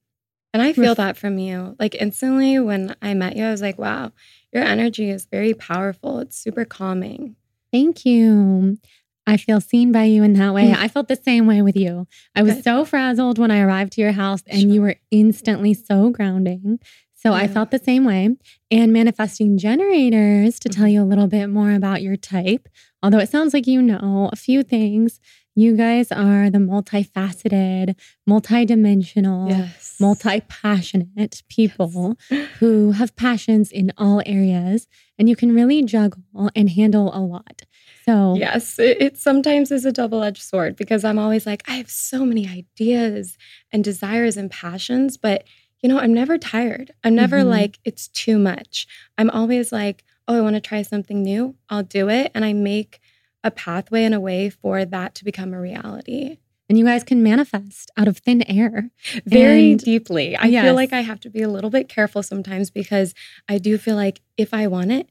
And 0.56 0.62
I 0.62 0.72
feel 0.72 0.84
Ref- 0.92 0.98
that 0.98 1.18
from 1.18 1.40
you. 1.40 1.76
Like 1.80 1.96
instantly 1.96 2.60
when 2.60 2.96
I 3.02 3.16
met 3.16 3.36
you, 3.36 3.44
I 3.44 3.50
was 3.50 3.62
like, 3.64 3.80
wow, 3.80 4.12
your 4.54 4.64
energy 4.64 5.10
is 5.10 5.26
very 5.26 5.56
powerful. 5.56 6.20
It's 6.20 6.38
super 6.38 6.64
calming. 6.64 7.36
Thank 7.72 8.06
you. 8.06 8.78
I 9.26 9.38
feel 9.38 9.60
seen 9.62 9.92
by 9.92 10.04
you 10.04 10.22
in 10.22 10.34
that 10.34 10.54
way. 10.54 10.68
Mm. 10.68 10.76
I 10.78 10.90
felt 10.90 11.08
the 11.08 11.16
same 11.16 11.48
way 11.48 11.64
with 11.64 11.76
you. 11.76 12.08
I 12.36 12.44
was 12.44 12.62
so 12.62 12.86
frazzled 12.86 13.40
when 13.40 13.50
I 13.52 13.62
arrived 13.62 13.94
to 13.94 14.02
your 14.02 14.12
house 14.12 14.44
and 14.46 14.72
you 14.72 14.82
were 14.82 14.98
instantly 15.10 15.74
so 15.74 16.10
grounding. 16.12 16.80
So 17.26 17.32
I 17.34 17.48
felt 17.48 17.72
the 17.72 17.80
same 17.80 18.04
way. 18.04 18.36
And 18.70 18.92
manifesting 18.92 19.58
generators, 19.58 20.60
to 20.60 20.68
tell 20.70 20.86
Mhm. 20.86 20.92
you 20.92 21.04
a 21.04 21.06
little 21.06 21.28
bit 21.28 21.48
more 21.48 21.72
about 21.72 22.02
your 22.02 22.18
type, 22.18 22.68
although 23.02 23.20
it 23.20 23.30
sounds 23.30 23.54
like 23.54 23.66
you 23.66 23.82
know 23.82 24.30
a 24.34 24.36
few 24.36 24.62
things, 24.62 25.22
you 25.56 25.78
guys 25.78 26.12
are 26.12 26.50
the 26.50 26.58
multifaceted, 26.58 27.96
multidimensional, 28.30 29.50
Yes. 29.50 29.96
multi 30.00 30.42
passionate 30.50 31.44
people 31.50 32.18
who 32.60 32.92
have 32.92 33.16
passions 33.16 33.72
in 33.72 33.94
all 33.98 34.22
areas 34.26 34.88
and 35.18 35.30
you 35.30 35.36
can 35.36 35.54
really 35.54 35.84
juggle 35.84 36.50
and 36.56 36.72
handle 36.72 37.16
a 37.16 37.22
lot. 37.22 37.62
So, 38.06 38.36
Yes, 38.36 38.80
it, 38.80 39.02
it 39.02 39.18
sometimes 39.18 39.72
is 39.72 39.86
a 39.86 39.92
double 39.92 40.24
edged 40.24 40.42
sword 40.42 40.76
because 40.76 41.06
I'm 41.06 41.20
always 41.20 41.46
like, 41.46 41.64
I 41.70 41.76
have 41.76 41.90
so 41.90 42.26
many 42.26 42.48
ideas 42.48 43.38
and 43.72 43.82
desires 43.84 44.36
and 44.36 44.52
passions, 44.52 45.16
but 45.16 45.46
you 45.84 45.90
know, 45.90 46.00
I'm 46.00 46.14
never 46.14 46.38
tired. 46.40 46.92
I'm 47.04 47.14
never 47.14 47.42
Mhm. 47.42 47.50
like, 47.50 47.80
it's 47.86 48.08
too 48.08 48.40
much. 48.40 48.88
I'm 49.18 49.30
always 49.30 49.72
like, 49.72 50.04
oh, 50.28 50.38
I 50.38 50.42
want 50.42 50.56
to 50.56 50.62
try 50.62 50.82
something 50.82 51.22
new. 51.22 51.56
I'll 51.70 51.84
do 51.84 52.10
it. 52.10 52.32
And 52.34 52.44
I 52.46 52.54
make 52.54 53.00
a 53.44 53.52
pathway 53.52 54.06
and 54.06 54.16
a 54.16 54.20
way 54.22 54.50
for 54.50 54.86
that 54.86 55.14
to 55.16 55.26
become 55.26 55.54
a 55.54 55.60
reality. 55.62 56.38
and 56.70 56.80
you 56.80 56.86
guys 56.86 57.04
can 57.04 57.22
manifest 57.22 57.92
out 57.98 58.08
of 58.08 58.18
thin 58.20 58.42
air. 58.50 58.90
very 59.26 59.72
And- 59.72 59.80
deeply. 59.82 60.36
I 60.38 60.46
Yes. 60.48 60.64
feel 60.64 60.74
like 60.74 60.94
I 60.94 61.02
have 61.02 61.20
to 61.20 61.30
be 61.30 61.42
a 61.42 61.50
little 61.50 61.70
bit 61.70 61.90
careful 61.90 62.24
sometimes 62.24 62.72
because 62.72 63.14
I 63.50 63.58
do 63.60 63.78
feel 63.78 63.96
like 63.98 64.22
if 64.38 64.54
I 64.54 64.66
want 64.68 64.92
it 64.94 65.10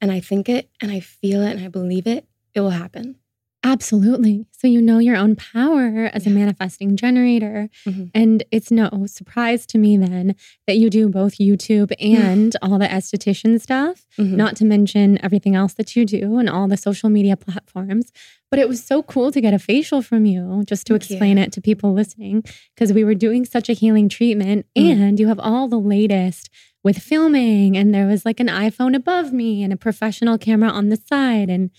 and 0.00 0.10
I 0.12 0.20
think 0.20 0.48
it 0.48 0.70
and 0.80 0.90
I 0.92 1.00
feel 1.00 1.42
it 1.42 1.50
and 1.56 1.60
I 1.64 1.68
believe 1.68 2.06
it, 2.06 2.24
it 2.54 2.60
will 2.60 2.70
happen. 2.70 3.16
Absolutely. 3.64 4.46
So 4.50 4.66
you 4.66 4.82
know 4.82 4.98
your 4.98 5.16
own 5.16 5.36
power 5.36 6.10
as 6.12 6.26
yeah. 6.26 6.32
a 6.32 6.34
manifesting 6.34 6.96
generator. 6.96 7.68
Mm-hmm. 7.86 8.06
And 8.14 8.44
it's 8.50 8.70
no 8.70 9.06
surprise 9.06 9.66
to 9.66 9.78
me 9.78 9.96
then 9.96 10.34
that 10.66 10.78
you 10.78 10.90
do 10.90 11.08
both 11.08 11.38
YouTube 11.38 11.92
and 12.00 12.56
all 12.60 12.78
the 12.78 12.86
esthetician 12.86 13.60
stuff, 13.60 14.04
mm-hmm. 14.18 14.36
not 14.36 14.56
to 14.56 14.64
mention 14.64 15.22
everything 15.24 15.54
else 15.54 15.74
that 15.74 15.94
you 15.94 16.04
do 16.04 16.38
and 16.38 16.50
all 16.50 16.66
the 16.66 16.76
social 16.76 17.08
media 17.08 17.36
platforms. 17.36 18.12
But 18.50 18.58
it 18.58 18.68
was 18.68 18.84
so 18.84 19.02
cool 19.02 19.30
to 19.32 19.40
get 19.40 19.54
a 19.54 19.58
facial 19.58 20.02
from 20.02 20.26
you 20.26 20.64
just 20.66 20.86
to 20.88 20.94
Thank 20.94 21.10
explain 21.10 21.36
you. 21.36 21.44
it 21.44 21.52
to 21.52 21.60
people 21.60 21.92
listening 21.92 22.44
because 22.74 22.92
we 22.92 23.04
were 23.04 23.14
doing 23.14 23.44
such 23.44 23.68
a 23.68 23.72
healing 23.74 24.08
treatment 24.08 24.66
mm-hmm. 24.76 25.02
and 25.02 25.20
you 25.20 25.28
have 25.28 25.40
all 25.40 25.68
the 25.68 25.80
latest 25.80 26.50
with 26.84 26.98
filming 26.98 27.76
and 27.76 27.94
there 27.94 28.06
was 28.06 28.24
like 28.24 28.40
an 28.40 28.48
iPhone 28.48 28.94
above 28.94 29.32
me 29.32 29.62
and 29.62 29.72
a 29.72 29.76
professional 29.76 30.36
camera 30.36 30.68
on 30.68 30.88
the 30.88 30.96
side 30.96 31.48
and 31.48 31.70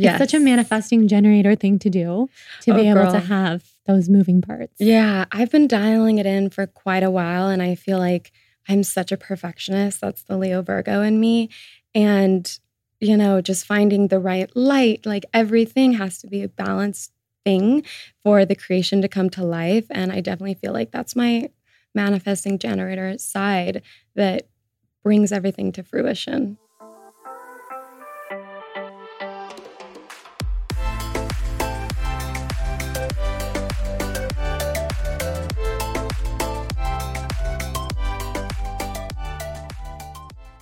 Yes. 0.00 0.20
It's 0.20 0.30
such 0.30 0.40
a 0.40 0.42
manifesting 0.42 1.08
generator 1.08 1.54
thing 1.54 1.78
to 1.80 1.90
do 1.90 2.28
to 2.62 2.72
oh, 2.72 2.74
be 2.74 2.88
able 2.88 3.02
girl. 3.02 3.12
to 3.12 3.20
have 3.20 3.64
those 3.86 4.08
moving 4.08 4.40
parts. 4.40 4.74
Yeah, 4.78 5.24
I've 5.32 5.50
been 5.50 5.66
dialing 5.66 6.18
it 6.18 6.26
in 6.26 6.50
for 6.50 6.66
quite 6.66 7.02
a 7.02 7.10
while 7.10 7.48
and 7.48 7.62
I 7.62 7.74
feel 7.74 7.98
like 7.98 8.32
I'm 8.68 8.82
such 8.82 9.12
a 9.12 9.16
perfectionist. 9.16 10.00
That's 10.00 10.22
the 10.22 10.36
Leo 10.36 10.62
Virgo 10.62 11.02
in 11.02 11.18
me. 11.18 11.48
And, 11.94 12.58
you 13.00 13.16
know, 13.16 13.40
just 13.40 13.66
finding 13.66 14.08
the 14.08 14.18
right 14.18 14.54
light, 14.54 15.06
like 15.06 15.24
everything 15.32 15.92
has 15.94 16.18
to 16.18 16.26
be 16.26 16.42
a 16.42 16.48
balanced 16.48 17.12
thing 17.44 17.82
for 18.22 18.44
the 18.44 18.54
creation 18.54 19.00
to 19.02 19.08
come 19.08 19.30
to 19.30 19.44
life. 19.44 19.86
And 19.90 20.12
I 20.12 20.20
definitely 20.20 20.54
feel 20.54 20.72
like 20.72 20.90
that's 20.90 21.16
my 21.16 21.50
manifesting 21.94 22.58
generator 22.58 23.16
side 23.16 23.82
that 24.14 24.48
brings 25.02 25.32
everything 25.32 25.72
to 25.72 25.82
fruition. 25.82 26.58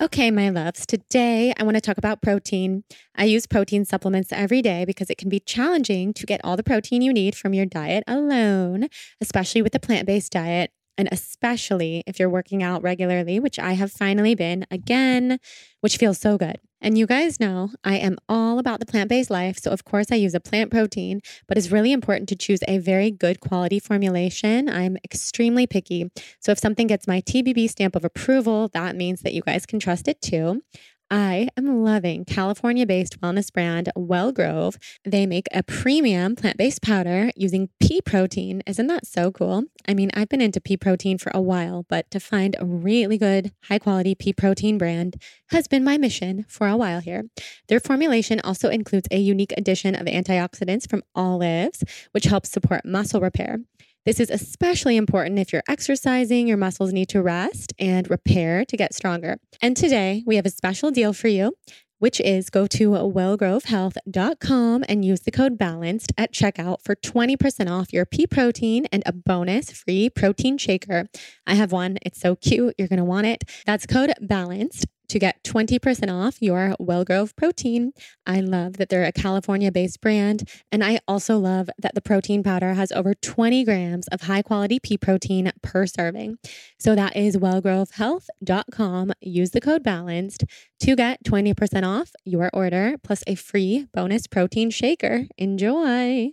Okay, 0.07 0.31
my 0.31 0.49
loves, 0.49 0.85
today 0.85 1.53
I 1.59 1.63
want 1.63 1.75
to 1.75 1.81
talk 1.81 1.97
about 1.97 2.21
protein. 2.21 2.85
I 3.15 3.25
use 3.25 3.45
protein 3.45 3.83
supplements 3.83 4.31
every 4.31 4.61
day 4.61 4.85
because 4.85 5.09
it 5.09 5.17
can 5.17 5.27
be 5.27 5.41
challenging 5.41 6.13
to 6.13 6.25
get 6.25 6.39
all 6.45 6.55
the 6.55 6.63
protein 6.63 7.01
you 7.01 7.11
need 7.11 7.35
from 7.35 7.53
your 7.53 7.65
diet 7.65 8.05
alone, 8.07 8.87
especially 9.19 9.61
with 9.61 9.75
a 9.75 9.81
plant 9.81 10.07
based 10.07 10.31
diet. 10.31 10.71
And 10.97 11.07
especially 11.11 12.03
if 12.07 12.19
you're 12.19 12.29
working 12.29 12.63
out 12.63 12.81
regularly, 12.81 13.39
which 13.39 13.59
I 13.59 13.73
have 13.73 13.91
finally 13.91 14.35
been 14.35 14.65
again, 14.71 15.39
which 15.81 15.97
feels 15.97 16.19
so 16.19 16.37
good. 16.37 16.59
And 16.79 16.97
you 16.97 17.07
guys 17.07 17.39
know 17.39 17.71
I 17.83 17.97
am 17.97 18.17
all 18.29 18.59
about 18.59 18.79
the 18.79 18.85
plant 18.85 19.09
based 19.09 19.29
life. 19.29 19.57
So, 19.57 19.71
of 19.71 19.83
course, 19.83 20.07
I 20.11 20.15
use 20.15 20.35
a 20.35 20.39
plant 20.39 20.71
protein, 20.71 21.21
but 21.47 21.57
it's 21.57 21.71
really 21.71 21.91
important 21.91 22.29
to 22.29 22.35
choose 22.35 22.59
a 22.67 22.77
very 22.77 23.09
good 23.09 23.39
quality 23.39 23.79
formulation. 23.79 24.69
I'm 24.69 24.97
extremely 25.03 25.65
picky. 25.65 26.11
So, 26.39 26.51
if 26.51 26.59
something 26.59 26.87
gets 26.87 27.07
my 27.07 27.21
TBB 27.21 27.69
stamp 27.69 27.95
of 27.95 28.05
approval, 28.05 28.69
that 28.73 28.95
means 28.95 29.21
that 29.21 29.33
you 29.33 29.41
guys 29.41 29.65
can 29.65 29.79
trust 29.79 30.07
it 30.07 30.21
too. 30.21 30.61
I 31.09 31.47
am 31.55 31.85
loving 31.85 32.25
California 32.25 32.85
based 32.85 33.21
wellness 33.21 33.51
brand 33.51 33.89
Wellgrove. 33.95 34.75
They 35.05 35.25
make 35.25 35.47
a 35.53 35.63
premium 35.63 36.35
plant 36.35 36.57
based 36.57 36.81
powder 36.81 37.31
using 37.35 37.69
pea 37.79 38.01
protein. 38.01 38.61
Isn't 38.67 38.87
that 38.87 39.07
so 39.07 39.31
cool? 39.31 39.63
I 39.87 39.93
mean, 39.93 40.11
I've 40.13 40.27
been 40.27 40.41
into 40.41 40.59
pea 40.59 40.75
protein 40.75 41.17
for 41.17 41.31
a 41.33 41.39
while, 41.39 41.85
but 41.87 42.11
to 42.11 42.19
find 42.19 42.57
a 42.59 42.65
really 42.65 43.17
good, 43.17 43.53
high 43.63 43.79
quality 43.79 44.15
pea 44.15 44.33
protein 44.33 44.77
brand 44.77 45.21
has 45.51 45.67
been 45.67 45.83
my 45.83 45.97
mission 45.97 46.45
for 46.49 46.67
a 46.67 46.75
while 46.75 46.99
here. 46.99 47.23
Their 47.69 47.79
formulation 47.79 48.41
also 48.41 48.69
includes 48.69 49.07
a 49.09 49.17
unique 49.17 49.53
addition 49.57 49.95
of 49.95 50.07
antioxidants 50.07 50.89
from 50.89 51.03
olives, 51.15 51.85
which 52.11 52.25
helps 52.25 52.51
support 52.51 52.83
muscle 52.83 53.21
repair. 53.21 53.59
This 54.07 54.21
is 54.21 54.29
especially 54.29 54.95
important 54.95 55.37
if 55.37 55.51
you're 55.51 55.65
exercising, 55.67 56.47
your 56.47 56.55
muscles 56.55 56.93
need 56.93 57.09
to 57.09 57.21
rest 57.21 57.73
and 57.77 58.09
repair 58.09 58.63
to 58.63 58.77
get 58.77 58.93
stronger. 58.93 59.35
And 59.61 59.75
today 59.75 60.23
we 60.25 60.37
have 60.37 60.45
a 60.45 60.49
special 60.49 60.91
deal 60.91 61.11
for 61.11 61.27
you 61.27 61.57
which 61.99 62.19
is 62.21 62.49
go 62.49 62.67
to 62.67 62.91
wellgrovehealth.com 62.91 64.85
and 64.87 65.03
use 65.03 65.21
the 65.21 65.31
code 65.31 65.57
BALANCED 65.57 66.13
at 66.17 66.31
checkout 66.31 66.83
for 66.83 66.95
20% 66.95 67.71
off 67.71 67.91
your 67.91 68.05
pea 68.05 68.27
protein 68.27 68.85
and 68.91 69.01
a 69.05 69.11
bonus 69.11 69.71
free 69.71 70.09
protein 70.09 70.59
shaker. 70.59 71.07
I 71.47 71.55
have 71.55 71.71
one. 71.71 71.97
It's 72.03 72.19
so 72.19 72.35
cute. 72.35 72.75
You're 72.77 72.87
going 72.87 72.99
to 72.99 73.03
want 73.03 73.25
it. 73.25 73.43
That's 73.65 73.87
code 73.87 74.13
BALANCED 74.21 74.85
to 75.09 75.19
get 75.19 75.43
20% 75.43 76.13
off 76.13 76.41
your 76.41 76.75
Wellgrove 76.79 77.35
protein. 77.35 77.93
I 78.25 78.39
love 78.41 78.73
that 78.77 78.89
they're 78.89 79.05
a 79.05 79.11
California 79.11 79.71
based 79.71 80.01
brand. 80.01 80.49
And 80.71 80.83
I 80.83 80.99
also 81.07 81.37
love 81.37 81.69
that 81.77 81.95
the 81.95 82.01
protein 82.01 82.43
powder 82.43 82.73
has 82.73 82.91
over 82.91 83.13
20 83.13 83.63
grams 83.63 84.07
of 84.07 84.21
high 84.21 84.41
quality 84.41 84.79
pea 84.79 84.97
protein 84.97 85.51
per 85.61 85.85
serving. 85.85 86.37
So 86.79 86.95
that 86.95 87.15
is 87.15 87.37
wellgrovehealth.com. 87.37 89.13
Use 89.21 89.51
the 89.51 89.61
code 89.61 89.83
balanced 89.83 90.43
to 90.81 90.95
get 90.95 91.23
20% 91.23 91.85
off 91.85 92.11
your 92.25 92.49
order 92.53 92.95
plus 93.03 93.23
a 93.27 93.35
free 93.35 93.87
bonus 93.93 94.27
protein 94.27 94.69
shaker. 94.69 95.25
Enjoy. 95.37 96.31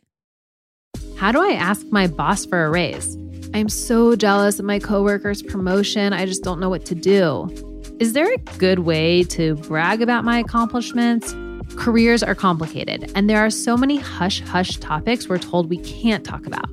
How 1.17 1.33
do 1.33 1.41
I 1.41 1.53
ask 1.53 1.87
my 1.91 2.07
boss 2.07 2.45
for 2.45 2.65
a 2.65 2.71
raise? 2.71 3.17
I'm 3.55 3.69
so 3.69 4.17
jealous 4.17 4.59
of 4.59 4.65
my 4.65 4.81
coworker's 4.81 5.43
promotion. 5.43 6.13
I 6.13 6.27
just 6.27 6.43
don't 6.43 6.59
know 6.59 6.69
what 6.69 6.85
to 6.87 6.95
do. 6.95 7.74
Is 8.01 8.13
there 8.13 8.33
a 8.33 8.39
good 8.59 8.81
way 8.81 9.23
to 9.25 9.55
brag 9.55 10.03
about 10.03 10.25
my 10.25 10.41
accomplishments? 10.41 11.33
Careers 11.77 12.25
are 12.25 12.35
complicated, 12.35 13.13
and 13.15 13.31
there 13.31 13.39
are 13.39 13.51
so 13.51 13.77
many 13.77 13.99
hush 13.99 14.41
hush 14.41 14.79
topics 14.79 15.29
we're 15.29 15.39
told 15.39 15.71
we 15.71 15.79
can't 15.79 16.25
talk 16.25 16.45
about. 16.45 16.67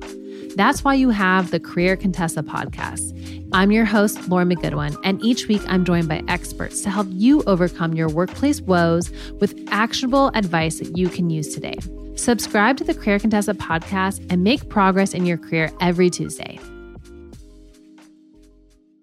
That's 0.56 0.82
why 0.82 0.94
you 0.94 1.10
have 1.10 1.52
the 1.52 1.60
Career 1.60 1.96
Contessa 1.96 2.42
podcast. 2.42 3.16
I'm 3.52 3.70
your 3.70 3.84
host, 3.84 4.28
Lauren 4.28 4.48
McGoodwin, 4.48 5.00
and 5.04 5.22
each 5.24 5.46
week 5.46 5.62
I'm 5.68 5.84
joined 5.84 6.08
by 6.08 6.24
experts 6.26 6.82
to 6.82 6.90
help 6.90 7.06
you 7.10 7.44
overcome 7.44 7.94
your 7.94 8.08
workplace 8.08 8.60
woes 8.60 9.12
with 9.40 9.56
actionable 9.70 10.32
advice 10.34 10.80
that 10.80 10.98
you 10.98 11.08
can 11.08 11.30
use 11.30 11.54
today. 11.54 11.76
Subscribe 12.16 12.76
to 12.78 12.84
the 12.84 12.94
Career 12.94 13.20
Contessa 13.20 13.54
podcast 13.54 14.26
and 14.28 14.42
make 14.42 14.68
progress 14.68 15.14
in 15.14 15.24
your 15.24 15.38
career 15.38 15.70
every 15.80 16.10
Tuesday. 16.10 16.58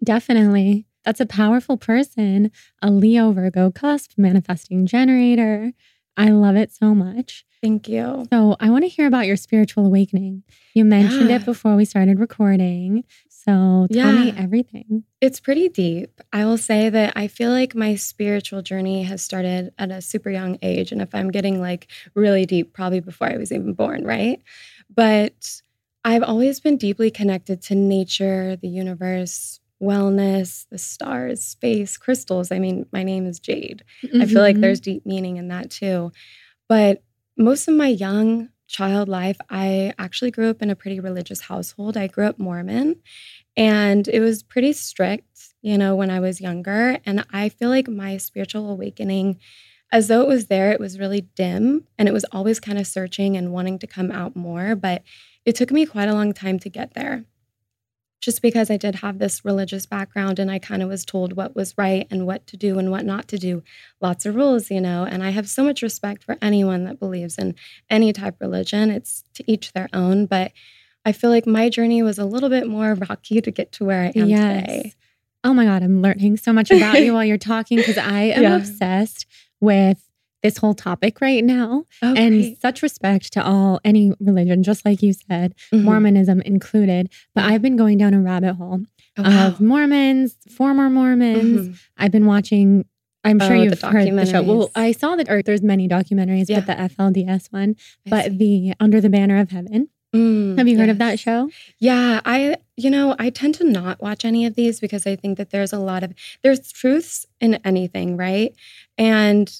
Definitely. 0.03 0.88
That's 1.05 1.19
a 1.19 1.25
powerful 1.25 1.77
person, 1.77 2.51
a 2.81 2.91
Leo 2.91 3.31
Virgo 3.31 3.71
cusp 3.71 4.13
manifesting 4.17 4.85
generator. 4.85 5.71
I 6.17 6.29
love 6.29 6.55
it 6.55 6.71
so 6.71 6.93
much. 6.93 7.45
Thank 7.61 7.87
you. 7.87 8.25
So, 8.31 8.55
I 8.59 8.69
want 8.69 8.83
to 8.83 8.89
hear 8.89 9.07
about 9.07 9.25
your 9.25 9.35
spiritual 9.35 9.85
awakening. 9.85 10.43
You 10.73 10.85
mentioned 10.85 11.29
yeah. 11.29 11.37
it 11.37 11.45
before 11.45 11.75
we 11.75 11.85
started 11.85 12.19
recording. 12.19 13.03
So, 13.29 13.87
tell 13.91 14.13
yeah. 14.13 14.25
me 14.25 14.33
everything. 14.37 15.03
It's 15.21 15.39
pretty 15.39 15.69
deep. 15.69 16.21
I 16.31 16.45
will 16.45 16.57
say 16.57 16.89
that 16.89 17.13
I 17.15 17.27
feel 17.27 17.51
like 17.51 17.75
my 17.75 17.95
spiritual 17.95 18.61
journey 18.61 19.03
has 19.03 19.21
started 19.21 19.73
at 19.77 19.91
a 19.91 20.01
super 20.01 20.29
young 20.29 20.57
age. 20.61 20.91
And 20.91 21.01
if 21.01 21.13
I'm 21.15 21.31
getting 21.31 21.59
like 21.59 21.87
really 22.15 22.45
deep, 22.45 22.73
probably 22.73 22.99
before 22.99 23.27
I 23.27 23.37
was 23.37 23.51
even 23.51 23.73
born, 23.73 24.05
right? 24.05 24.41
But 24.93 25.61
I've 26.05 26.23
always 26.23 26.59
been 26.59 26.77
deeply 26.77 27.11
connected 27.11 27.61
to 27.63 27.75
nature, 27.75 28.55
the 28.55 28.69
universe, 28.69 29.58
wellness, 29.81 30.65
the 30.69 30.77
stars, 30.77 31.43
space, 31.43 31.97
crystals. 31.97 32.51
I 32.51 32.59
mean, 32.59 32.85
my 32.91 33.03
name 33.03 33.25
is 33.25 33.39
Jade. 33.39 33.83
Mm-hmm. 34.03 34.21
I 34.21 34.25
feel 34.25 34.41
like 34.41 34.55
mm-hmm. 34.55 34.61
there's 34.61 34.79
deep 34.79 35.05
meaning 35.05 35.37
in 35.37 35.47
that 35.49 35.71
too. 35.71 36.11
But 36.67 37.03
most 37.37 37.67
of 37.67 37.75
my 37.75 37.87
young 37.87 38.49
child 38.67 39.09
life, 39.09 39.37
I 39.49 39.93
actually 39.97 40.31
grew 40.31 40.49
up 40.49 40.61
in 40.61 40.69
a 40.69 40.75
pretty 40.75 40.99
religious 40.99 41.41
household. 41.41 41.97
I 41.97 42.07
grew 42.07 42.25
up 42.25 42.37
Mormon 42.37 42.97
and 43.57 44.07
it 44.07 44.19
was 44.19 44.43
pretty 44.43 44.73
strict, 44.73 45.53
you 45.61 45.77
know, 45.77 45.95
when 45.95 46.11
I 46.11 46.19
was 46.19 46.39
younger. 46.41 46.99
And 47.05 47.25
I 47.31 47.49
feel 47.49 47.69
like 47.69 47.87
my 47.87 48.17
spiritual 48.17 48.69
awakening, 48.69 49.39
as 49.91 50.07
though 50.07 50.21
it 50.21 50.27
was 50.27 50.47
there, 50.47 50.71
it 50.71 50.79
was 50.79 50.99
really 50.99 51.21
dim 51.35 51.87
and 51.97 52.07
it 52.07 52.13
was 52.13 52.25
always 52.25 52.59
kind 52.59 52.77
of 52.77 52.85
searching 52.85 53.35
and 53.35 53.51
wanting 53.51 53.79
to 53.79 53.87
come 53.87 54.11
out 54.11 54.35
more. 54.35 54.75
But 54.75 55.03
it 55.45 55.55
took 55.55 55.71
me 55.71 55.85
quite 55.85 56.09
a 56.09 56.13
long 56.13 56.33
time 56.33 56.59
to 56.59 56.69
get 56.69 56.93
there 56.93 57.25
just 58.19 58.41
because 58.41 58.69
I 58.69 58.77
did 58.77 58.95
have 58.95 59.17
this 59.17 59.45
religious 59.45 59.85
background 59.85 60.39
and 60.39 60.51
I 60.51 60.59
kind 60.59 60.83
of 60.83 60.89
was 60.89 61.05
told 61.05 61.33
what 61.33 61.55
was 61.55 61.73
right 61.77 62.05
and 62.11 62.25
what 62.25 62.45
to 62.47 62.57
do 62.57 62.77
and 62.77 62.91
what 62.91 63.05
not 63.05 63.27
to 63.29 63.37
do. 63.37 63.63
Lots 64.01 64.25
of 64.25 64.35
rules, 64.35 64.69
you 64.69 64.81
know, 64.81 65.05
and 65.05 65.23
I 65.23 65.29
have 65.29 65.47
so 65.47 65.63
much 65.63 65.81
respect 65.81 66.23
for 66.23 66.37
anyone 66.41 66.83
that 66.83 66.99
believes 66.99 67.37
in 67.37 67.55
any 67.89 68.11
type 68.11 68.35
of 68.35 68.41
religion. 68.41 68.91
It's 68.91 69.23
to 69.35 69.49
each 69.49 69.71
their 69.71 69.87
own, 69.93 70.25
but 70.25 70.51
I 71.05 71.13
feel 71.13 71.29
like 71.29 71.47
my 71.47 71.69
journey 71.69 72.03
was 72.03 72.19
a 72.19 72.25
little 72.25 72.49
bit 72.49 72.67
more 72.67 72.93
rocky 73.09 73.41
to 73.41 73.51
get 73.51 73.71
to 73.73 73.85
where 73.85 74.03
I 74.03 74.11
am 74.19 74.27
yes. 74.27 74.61
today. 74.61 74.93
Oh 75.43 75.53
my 75.53 75.63
God, 75.63 75.83
I'm 75.83 76.01
learning 76.01 76.35
so 76.35 76.51
much 76.51 76.69
about 76.69 77.01
you 77.01 77.13
while 77.13 77.23
you're 77.23 77.37
talking 77.37 77.77
because 77.77 77.97
I 77.97 78.23
am 78.23 78.43
yeah. 78.43 78.55
obsessed 78.57 79.25
with 79.61 80.08
this 80.43 80.57
whole 80.57 80.73
topic 80.73 81.21
right 81.21 81.43
now 81.43 81.83
oh, 82.01 82.13
and 82.15 82.57
such 82.61 82.81
respect 82.81 83.33
to 83.33 83.43
all 83.43 83.79
any 83.83 84.11
religion 84.19 84.63
just 84.63 84.85
like 84.85 85.01
you 85.01 85.13
said 85.13 85.53
mm-hmm. 85.73 85.83
mormonism 85.83 86.41
included 86.41 87.11
but 87.35 87.43
i've 87.45 87.61
been 87.61 87.77
going 87.77 87.97
down 87.97 88.13
a 88.13 88.21
rabbit 88.21 88.53
hole 88.53 88.81
oh, 89.17 89.23
wow. 89.23 89.47
of 89.47 89.61
mormons 89.61 90.37
former 90.49 90.89
mormons 90.89 91.67
mm-hmm. 91.67 91.73
i've 91.97 92.11
been 92.11 92.25
watching 92.25 92.85
I'm 93.21 93.39
sure 93.39 93.55
Oh, 93.55 93.63
you've 93.63 93.81
heard 93.81 94.17
the 94.17 94.25
show. 94.25 94.41
Well. 94.41 94.71
I 94.75 94.93
saw 94.93 95.17
that, 95.17 95.29
or 95.29 95.41
there's 95.41 95.61
many 95.61 95.89
documentaries, 95.89 96.45
Yeah. 96.47 96.61
but 96.61 96.67
the 96.67 96.95
FLDS 96.95 97.51
one, 97.51 97.75
I 98.07 98.09
but 98.09 98.25
see. 98.25 98.37
the 98.69 98.73
Under 98.79 99.01
the 99.01 99.09
Banner 99.09 99.39
of 99.39 99.51
Heaven. 99.51 99.89
Mm, 100.15 100.57
Have 100.57 100.67
you 100.67 100.77
heard 100.77 100.89
of 100.89 100.97
that 100.97 101.19
show? 101.19 101.49
Yeah, 101.77 102.21
I 102.25 102.57
you 102.75 102.89
know, 102.89 103.15
I 103.19 103.29
tend 103.29 103.55
to 103.55 103.63
not 103.63 104.01
watch 104.01 104.25
any 104.25 104.45
of 104.45 104.55
these 104.55 104.79
because 104.79 105.05
I 105.05 105.15
think 105.15 105.37
that 105.37 105.51
there's 105.51 105.71
a 105.71 105.77
lot 105.77 106.01
of 106.01 106.13
there's 106.41 106.71
truths 106.71 107.27
in 107.39 107.59
anything, 107.63 108.17
right? 108.17 108.55
And 108.97 109.51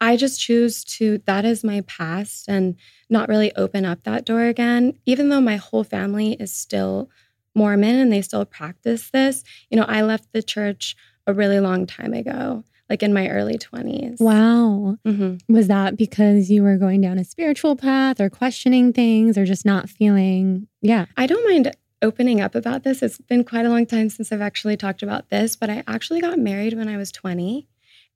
I 0.00 0.16
just 0.16 0.40
choose 0.40 0.84
to 0.84 1.18
that 1.26 1.44
is 1.44 1.62
my 1.62 1.82
past 1.82 2.46
and 2.48 2.76
not 3.08 3.28
really 3.28 3.54
open 3.54 3.84
up 3.84 4.04
that 4.04 4.24
door 4.24 4.44
again 4.44 4.94
even 5.06 5.28
though 5.28 5.40
my 5.40 5.56
whole 5.56 5.84
family 5.84 6.34
is 6.34 6.52
still 6.52 7.10
Mormon 7.54 7.96
and 7.96 8.12
they 8.12 8.22
still 8.22 8.44
practice 8.44 9.10
this. 9.10 9.44
You 9.70 9.76
know, 9.76 9.86
I 9.88 10.02
left 10.02 10.32
the 10.32 10.42
church 10.42 10.96
a 11.26 11.34
really 11.34 11.60
long 11.60 11.86
time 11.86 12.14
ago, 12.14 12.64
like 12.88 13.02
in 13.02 13.12
my 13.12 13.28
early 13.28 13.58
20s. 13.58 14.20
Wow. 14.20 14.96
hmm 15.04 15.36
Was 15.48 15.68
that 15.68 15.96
because 15.96 16.50
you 16.50 16.62
were 16.62 16.76
going 16.76 17.00
down 17.00 17.18
a 17.18 17.24
spiritual 17.24 17.76
path 17.76 18.20
or 18.20 18.30
questioning 18.30 18.92
things 18.92 19.36
or 19.36 19.44
just 19.44 19.66
not 19.66 19.88
feeling, 19.88 20.68
yeah. 20.80 21.06
I 21.16 21.26
don't 21.26 21.48
mind 21.48 21.74
opening 22.02 22.40
up 22.40 22.54
about 22.54 22.82
this. 22.82 23.02
It's 23.02 23.18
been 23.18 23.44
quite 23.44 23.66
a 23.66 23.68
long 23.68 23.84
time 23.84 24.08
since 24.08 24.32
I've 24.32 24.40
actually 24.40 24.76
talked 24.76 25.02
about 25.02 25.28
this, 25.28 25.54
but 25.56 25.68
I 25.68 25.82
actually 25.86 26.20
got 26.20 26.38
married 26.38 26.74
when 26.74 26.88
I 26.88 26.96
was 26.96 27.12
20 27.12 27.68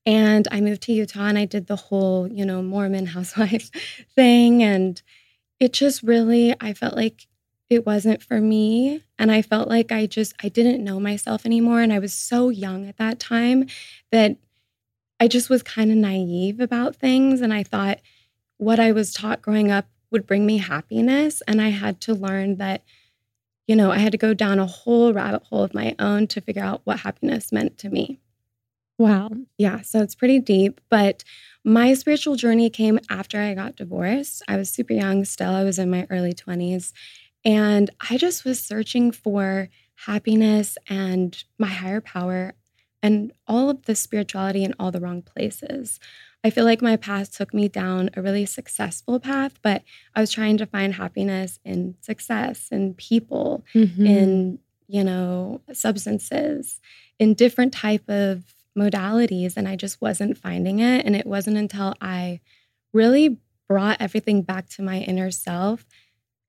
and 0.06 0.46
I 0.50 0.60
moved 0.60 0.82
to 0.82 0.92
Utah 0.92 1.26
and 1.26 1.38
I 1.38 1.44
did 1.44 1.66
the 1.66 1.76
whole, 1.76 2.28
you 2.28 2.44
know, 2.44 2.62
Mormon 2.62 3.06
housewife 3.14 3.70
thing. 4.14 4.62
And 4.62 5.00
it 5.60 5.72
just 5.72 6.02
really, 6.02 6.54
I 6.60 6.74
felt 6.74 6.94
like 6.94 7.26
it 7.70 7.86
wasn't 7.86 8.22
for 8.22 8.40
me. 8.40 9.02
And 9.18 9.32
I 9.32 9.40
felt 9.42 9.68
like 9.68 9.90
I 9.90 10.06
just, 10.06 10.34
I 10.42 10.48
didn't 10.48 10.84
know 10.84 11.00
myself 11.00 11.46
anymore. 11.46 11.80
And 11.80 11.92
I 11.92 11.98
was 11.98 12.12
so 12.12 12.50
young 12.50 12.86
at 12.86 12.98
that 12.98 13.18
time 13.18 13.66
that 14.12 14.36
I 15.18 15.28
just 15.28 15.48
was 15.48 15.62
kind 15.62 15.90
of 15.90 15.96
naive 15.96 16.60
about 16.60 16.96
things. 16.96 17.40
And 17.40 17.52
I 17.54 17.62
thought 17.62 18.00
what 18.58 18.78
I 18.78 18.92
was 18.92 19.12
taught 19.12 19.40
growing 19.40 19.70
up 19.70 19.86
would 20.10 20.26
bring 20.26 20.44
me 20.44 20.58
happiness. 20.58 21.42
And 21.48 21.60
I 21.60 21.70
had 21.70 22.00
to 22.02 22.14
learn 22.14 22.56
that 22.56 22.82
you 23.66 23.74
know, 23.74 23.90
I 23.90 23.98
had 23.98 24.12
to 24.12 24.18
go 24.18 24.34
down 24.34 24.58
a 24.58 24.66
whole 24.66 25.12
rabbit 25.12 25.44
hole 25.44 25.62
of 25.62 25.72
my 25.72 25.94
own 25.98 26.26
to 26.28 26.40
figure 26.40 26.62
out 26.62 26.82
what 26.84 27.00
happiness 27.00 27.50
meant 27.50 27.78
to 27.78 27.88
me. 27.88 28.20
Wow. 28.98 29.30
Yeah, 29.58 29.80
so 29.82 30.00
it's 30.02 30.14
pretty 30.14 30.38
deep. 30.38 30.80
But 30.88 31.24
my 31.64 31.94
spiritual 31.94 32.36
journey 32.36 32.70
came 32.70 32.98
after 33.10 33.40
I 33.40 33.54
got 33.54 33.76
divorced. 33.76 34.42
I 34.48 34.56
was 34.56 34.70
super 34.70 34.92
young 34.92 35.24
still, 35.24 35.50
I 35.50 35.64
was 35.64 35.78
in 35.78 35.90
my 35.90 36.06
early 36.10 36.32
20s. 36.32 36.92
And 37.44 37.90
I 38.10 38.16
just 38.16 38.44
was 38.44 38.60
searching 38.60 39.10
for 39.12 39.68
happiness 40.06 40.78
and 40.88 41.42
my 41.58 41.66
higher 41.68 42.00
power 42.00 42.54
and 43.02 43.32
all 43.46 43.68
of 43.68 43.82
the 43.84 43.94
spirituality 43.94 44.64
in 44.64 44.74
all 44.78 44.90
the 44.90 45.00
wrong 45.00 45.22
places. 45.22 46.00
I 46.42 46.50
feel 46.50 46.64
like 46.64 46.80
my 46.82 46.96
path 46.96 47.32
took 47.36 47.52
me 47.52 47.68
down 47.68 48.10
a 48.16 48.22
really 48.22 48.46
successful 48.46 49.20
path, 49.20 49.58
but 49.62 49.82
I 50.14 50.20
was 50.20 50.30
trying 50.30 50.56
to 50.58 50.66
find 50.66 50.94
happiness 50.94 51.58
in 51.64 51.96
success, 52.00 52.68
in 52.70 52.94
people, 52.94 53.64
Mhm. 53.74 54.06
in 54.06 54.58
you 54.86 55.02
know 55.02 55.62
substances 55.72 56.78
in 57.18 57.32
different 57.34 57.72
type 57.72 58.08
of 58.08 58.53
modalities 58.78 59.56
and 59.56 59.68
i 59.68 59.76
just 59.76 60.00
wasn't 60.00 60.36
finding 60.36 60.80
it 60.80 61.04
and 61.06 61.14
it 61.16 61.26
wasn't 61.26 61.56
until 61.56 61.94
i 62.00 62.40
really 62.92 63.38
brought 63.68 63.96
everything 64.00 64.42
back 64.42 64.68
to 64.68 64.82
my 64.82 64.98
inner 65.00 65.30
self 65.30 65.84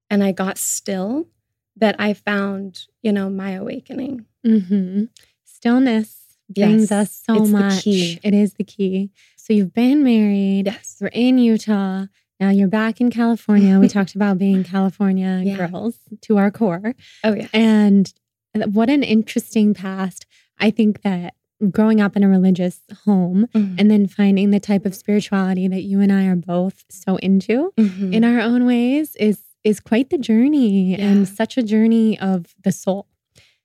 and 0.10 0.24
i 0.24 0.32
got 0.32 0.58
still 0.58 1.28
that 1.76 1.96
i 2.00 2.14
found 2.14 2.88
you 3.02 3.12
know 3.12 3.30
my 3.30 3.52
awakening 3.52 4.26
Mm-hmm. 4.46 5.06
Stillness 5.44 6.38
brings 6.50 6.92
Yes, 6.92 6.92
us 6.92 7.22
so 7.26 7.36
it's 7.38 7.52
the 7.52 7.58
much. 7.58 7.84
key. 7.84 8.20
It 8.24 8.34
is 8.36 8.54
the 8.54 8.64
key. 8.64 9.10
So 9.36 9.54
you've 9.54 9.74
been 9.74 10.04
married. 10.04 10.68
yes 10.68 10.98
We're 11.02 11.08
in 11.08 11.40
Utah. 11.40 12.06
Now 12.40 12.50
you're 12.52 12.68
back 12.68 13.02
in 13.02 13.10
California. 13.10 13.80
we 13.80 13.88
talked 13.88 14.14
about 14.20 14.38
being 14.38 14.64
California 14.64 15.42
Yeah. 15.44 15.68
girls 15.68 15.98
to 16.22 16.38
our 16.38 16.52
core. 16.52 16.94
oh 17.24 17.34
yeah 17.34 17.48
And 17.54 18.14
what 18.54 18.90
an 18.92 19.02
interesting 19.02 19.74
past. 19.74 20.26
I 20.60 20.70
think 20.70 21.02
that 21.02 21.34
growing 21.72 22.02
up 22.02 22.16
in 22.16 22.24
a 22.24 22.28
religious 22.30 22.82
home 23.06 23.48
Mhm. 23.56 23.76
and 23.80 23.90
then 23.90 24.08
finding 24.08 24.52
the 24.52 24.60
type 24.60 24.86
of 24.86 24.94
spirituality 24.94 25.68
that 25.68 25.84
you 25.84 26.00
and 26.02 26.12
I 26.12 26.26
are 26.26 26.36
both 26.36 26.84
so 26.90 27.16
into 27.18 27.72
Mhm. 27.78 28.14
in 28.14 28.24
our 28.24 28.40
own 28.40 28.66
ways 28.66 29.16
is 29.18 29.40
is 29.64 29.80
quite 29.80 30.12
the 30.12 30.18
journey 30.20 30.96
and 30.96 31.28
such 31.28 31.58
a 31.58 31.64
journey 31.64 32.20
of 32.20 32.54
the 32.64 32.72
soul. 32.72 33.08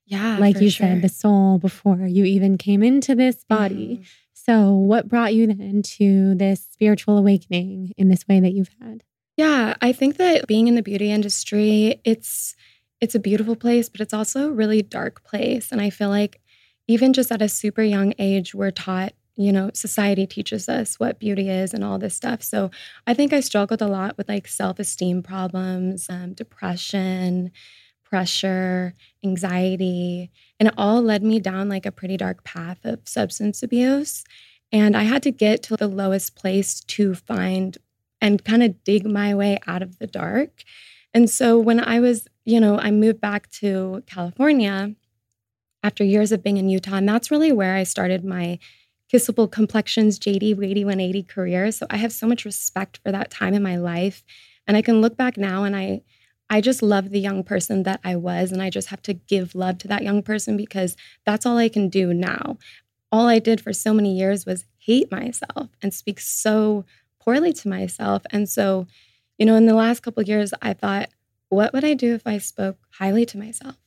yeah 0.07 0.37
like 0.39 0.59
you 0.59 0.69
sure. 0.69 0.87
said, 0.87 1.01
the 1.01 1.07
soul 1.09 1.57
before 1.59 2.05
you 2.07 2.25
even 2.25 2.57
came 2.57 2.81
into 2.83 3.13
this 3.15 3.43
body. 3.45 3.99
Mhm. 4.01 4.05
So, 4.33 4.73
what 4.75 5.07
brought 5.07 5.35
you 5.35 5.45
then 5.47 5.83
to 5.83 6.33
this 6.35 6.67
spiritual 6.71 7.17
awakening 7.17 7.93
in 7.97 8.07
this 8.09 8.27
way 8.27 8.39
that 8.39 8.53
you've 8.53 8.71
had? 8.81 9.03
Yeah, 9.37 9.75
I 9.81 9.91
think 9.93 10.17
that 10.17 10.47
being 10.47 10.67
in 10.67 10.75
the 10.75 10.81
beauty 10.81 11.11
industry, 11.11 12.01
it's 12.03 12.55
it's 12.99 13.15
a 13.15 13.19
beautiful 13.19 13.55
place, 13.55 13.87
but 13.89 14.01
it's 14.01 14.13
also 14.13 14.49
a 14.49 14.51
really 14.51 14.81
dark 14.81 15.23
place. 15.23 15.71
And 15.71 15.79
I 15.81 15.89
feel 15.91 16.09
like 16.09 16.39
even 16.87 17.13
just 17.13 17.31
at 17.31 17.41
a 17.41 17.49
super 17.49 17.83
young 17.83 18.13
age, 18.19 18.53
we're 18.53 18.71
taught, 18.71 19.13
you 19.35 19.51
know, 19.51 19.71
society 19.73 20.27
teaches 20.27 20.67
us 20.67 20.99
what 20.99 21.19
beauty 21.19 21.49
is 21.49 21.73
and 21.73 21.83
all 21.83 21.97
this 21.97 22.15
stuff. 22.15 22.43
So 22.43 22.69
I 23.07 23.13
think 23.13 23.33
I 23.33 23.39
struggled 23.39 23.81
a 23.81 23.87
lot 23.87 24.17
with 24.17 24.27
like 24.27 24.47
self-esteem 24.47 25.23
problems, 25.23 26.09
um, 26.09 26.33
depression, 26.33 27.51
pressure, 28.03 28.93
anxiety, 29.23 30.31
and 30.59 30.67
it 30.67 30.75
all 30.77 31.01
led 31.01 31.23
me 31.23 31.39
down 31.39 31.69
like 31.69 31.85
a 31.85 31.91
pretty 31.91 32.17
dark 32.17 32.43
path 32.43 32.79
of 32.83 33.07
substance 33.07 33.63
abuse. 33.63 34.25
And 34.71 34.95
I 34.97 35.03
had 35.03 35.23
to 35.23 35.31
get 35.31 35.63
to 35.63 35.77
the 35.77 35.87
lowest 35.87 36.35
place 36.35 36.81
to 36.81 37.15
find 37.15 37.77
and 38.19 38.43
kind 38.43 38.63
of 38.63 38.83
dig 38.83 39.05
my 39.05 39.33
way 39.33 39.59
out 39.65 39.81
of 39.81 39.97
the 39.99 40.07
dark. 40.07 40.63
And 41.13 41.29
so 41.29 41.57
when 41.57 41.79
I 41.79 41.99
was, 41.99 42.27
you 42.45 42.59
know, 42.59 42.77
I 42.77 42.91
moved 42.91 43.19
back 43.19 43.49
to 43.51 44.03
California 44.07 44.95
after 45.83 46.03
years 46.03 46.31
of 46.31 46.43
being 46.43 46.57
in 46.57 46.69
Utah, 46.69 46.95
and 46.95 47.09
that's 47.09 47.31
really 47.31 47.51
where 47.51 47.75
I 47.75 47.83
started 47.83 48.23
my 48.23 48.59
Kissable 49.11 49.51
Complexions 49.51 50.17
Jadey 50.17 50.55
Wadey 50.55 50.85
180 50.85 51.23
career. 51.23 51.71
So 51.71 51.85
I 51.89 51.97
have 51.97 52.13
so 52.13 52.27
much 52.27 52.45
respect 52.45 52.99
for 53.03 53.11
that 53.11 53.29
time 53.29 53.53
in 53.53 53.61
my 53.61 53.75
life. 53.75 54.23
And 54.67 54.77
I 54.77 54.81
can 54.81 55.01
look 55.01 55.17
back 55.17 55.37
now 55.37 55.63
and 55.63 55.75
I 55.75 56.01
I 56.49 56.59
just 56.59 56.81
love 56.81 57.11
the 57.11 57.19
young 57.19 57.45
person 57.45 57.83
that 57.83 58.01
I 58.03 58.17
was 58.17 58.51
and 58.51 58.61
I 58.61 58.69
just 58.69 58.89
have 58.89 59.01
to 59.03 59.13
give 59.13 59.55
love 59.55 59.77
to 59.79 59.87
that 59.87 60.03
young 60.03 60.21
person 60.21 60.57
because 60.57 60.97
that's 61.25 61.45
all 61.45 61.57
I 61.57 61.69
can 61.69 61.87
do 61.87 62.13
now. 62.13 62.57
All 63.09 63.27
I 63.27 63.39
did 63.39 63.61
for 63.61 63.71
so 63.71 63.93
many 63.93 64.17
years 64.17 64.45
was 64.45 64.65
hate 64.77 65.09
myself 65.09 65.69
and 65.81 65.93
speak 65.93 66.19
so 66.19 66.83
poorly 67.21 67.53
to 67.53 67.69
myself. 67.69 68.23
And 68.31 68.49
so, 68.49 68.85
you 69.37 69.45
know, 69.45 69.55
in 69.55 69.65
the 69.65 69.73
last 69.73 70.01
couple 70.01 70.23
years, 70.23 70.53
I 70.61 70.73
thought, 70.73 71.07
what 71.47 71.71
would 71.71 71.85
I 71.85 71.93
do 71.93 72.15
if 72.15 72.27
I 72.27 72.37
spoke 72.37 72.77
highly 72.97 73.25
to 73.27 73.37
myself? 73.37 73.77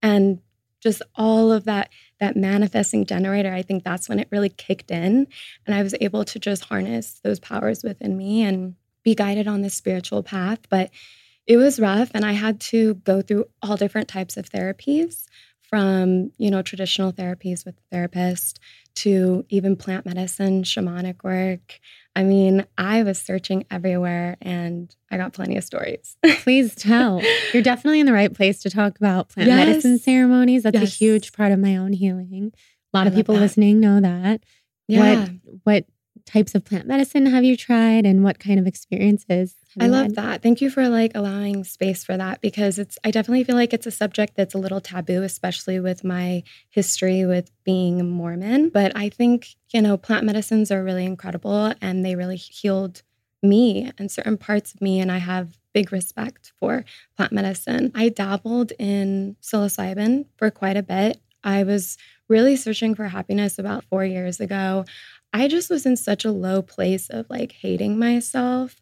And 0.00 0.40
just 0.84 1.02
all 1.16 1.50
of 1.50 1.64
that 1.64 1.90
that 2.20 2.36
manifesting 2.36 3.04
generator, 3.04 3.52
I 3.52 3.62
think 3.62 3.82
that's 3.82 4.08
when 4.08 4.20
it 4.20 4.28
really 4.30 4.48
kicked 4.48 4.92
in. 4.92 5.26
And 5.66 5.74
I 5.74 5.82
was 5.82 5.96
able 6.00 6.24
to 6.26 6.38
just 6.38 6.66
harness 6.66 7.20
those 7.24 7.40
powers 7.40 7.82
within 7.82 8.16
me 8.16 8.42
and 8.42 8.76
be 9.02 9.16
guided 9.16 9.48
on 9.48 9.62
this 9.62 9.74
spiritual 9.74 10.22
path. 10.22 10.60
But 10.68 10.90
it 11.46 11.56
was 11.56 11.80
rough 11.80 12.10
and 12.14 12.24
I 12.24 12.32
had 12.32 12.60
to 12.60 12.94
go 12.94 13.20
through 13.20 13.46
all 13.62 13.76
different 13.76 14.08
types 14.08 14.36
of 14.36 14.48
therapies 14.48 15.26
from, 15.74 16.30
you 16.38 16.52
know, 16.52 16.62
traditional 16.62 17.12
therapies 17.12 17.64
with 17.66 17.74
a 17.76 17.82
therapist 17.90 18.60
to 18.94 19.44
even 19.48 19.74
plant 19.74 20.06
medicine, 20.06 20.62
shamanic 20.62 21.24
work. 21.24 21.80
I 22.14 22.22
mean, 22.22 22.64
I 22.78 23.02
was 23.02 23.18
searching 23.20 23.64
everywhere 23.72 24.36
and 24.40 24.94
I 25.10 25.16
got 25.16 25.32
plenty 25.32 25.56
of 25.56 25.64
stories. 25.64 26.16
Please 26.42 26.76
tell. 26.76 27.20
You're 27.52 27.64
definitely 27.64 27.98
in 27.98 28.06
the 28.06 28.12
right 28.12 28.32
place 28.32 28.62
to 28.62 28.70
talk 28.70 28.96
about 28.98 29.30
plant 29.30 29.48
Yes. 29.48 29.66
medicine 29.66 29.98
ceremonies. 29.98 30.62
That's 30.62 30.76
a 30.76 30.84
huge 30.84 31.32
part 31.32 31.50
of 31.50 31.58
my 31.58 31.76
own 31.76 31.92
healing. 31.92 32.52
A 32.92 32.96
lot 32.96 33.06
I 33.06 33.10
of 33.10 33.16
people 33.16 33.34
that. 33.34 33.40
listening 33.40 33.80
know 33.80 34.00
that. 34.00 34.44
yeah. 34.86 35.00
What 35.26 35.30
what 35.64 35.84
types 36.24 36.54
of 36.54 36.64
plant 36.64 36.86
medicine 36.86 37.26
have 37.26 37.42
you 37.42 37.56
tried 37.56 38.06
and 38.06 38.22
what 38.22 38.38
kind 38.38 38.60
of 38.60 38.66
experiences? 38.68 39.56
I 39.80 39.86
love 39.88 40.04
had? 40.04 40.14
that. 40.16 40.42
Thank 40.42 40.60
you 40.60 40.70
for 40.70 40.88
like 40.88 41.12
allowing 41.14 41.64
space 41.64 42.04
for 42.04 42.16
that 42.16 42.40
because 42.40 42.78
it's 42.78 42.98
I 43.04 43.10
definitely 43.10 43.44
feel 43.44 43.56
like 43.56 43.72
it's 43.72 43.86
a 43.86 43.90
subject 43.90 44.34
that's 44.36 44.54
a 44.54 44.58
little 44.58 44.80
taboo 44.80 45.22
especially 45.22 45.80
with 45.80 46.04
my 46.04 46.42
history 46.70 47.24
with 47.26 47.50
being 47.64 48.08
Mormon, 48.10 48.68
but 48.68 48.92
I 48.96 49.08
think, 49.08 49.48
you 49.72 49.82
know, 49.82 49.96
plant 49.96 50.24
medicines 50.24 50.70
are 50.70 50.84
really 50.84 51.04
incredible 51.04 51.72
and 51.80 52.04
they 52.04 52.14
really 52.14 52.36
healed 52.36 53.02
me 53.42 53.90
and 53.98 54.10
certain 54.10 54.38
parts 54.38 54.74
of 54.74 54.80
me 54.80 55.00
and 55.00 55.10
I 55.12 55.18
have 55.18 55.58
big 55.72 55.92
respect 55.92 56.52
for 56.60 56.84
plant 57.16 57.32
medicine. 57.32 57.90
I 57.94 58.08
dabbled 58.08 58.72
in 58.78 59.36
psilocybin 59.42 60.26
for 60.36 60.50
quite 60.50 60.76
a 60.76 60.82
bit. 60.82 61.20
I 61.42 61.64
was 61.64 61.98
really 62.28 62.56
searching 62.56 62.94
for 62.94 63.08
happiness 63.08 63.58
about 63.58 63.84
4 63.84 64.04
years 64.04 64.40
ago. 64.40 64.84
I 65.32 65.48
just 65.48 65.68
was 65.68 65.84
in 65.84 65.96
such 65.96 66.24
a 66.24 66.30
low 66.30 66.62
place 66.62 67.10
of 67.10 67.28
like 67.28 67.52
hating 67.52 67.98
myself 67.98 68.76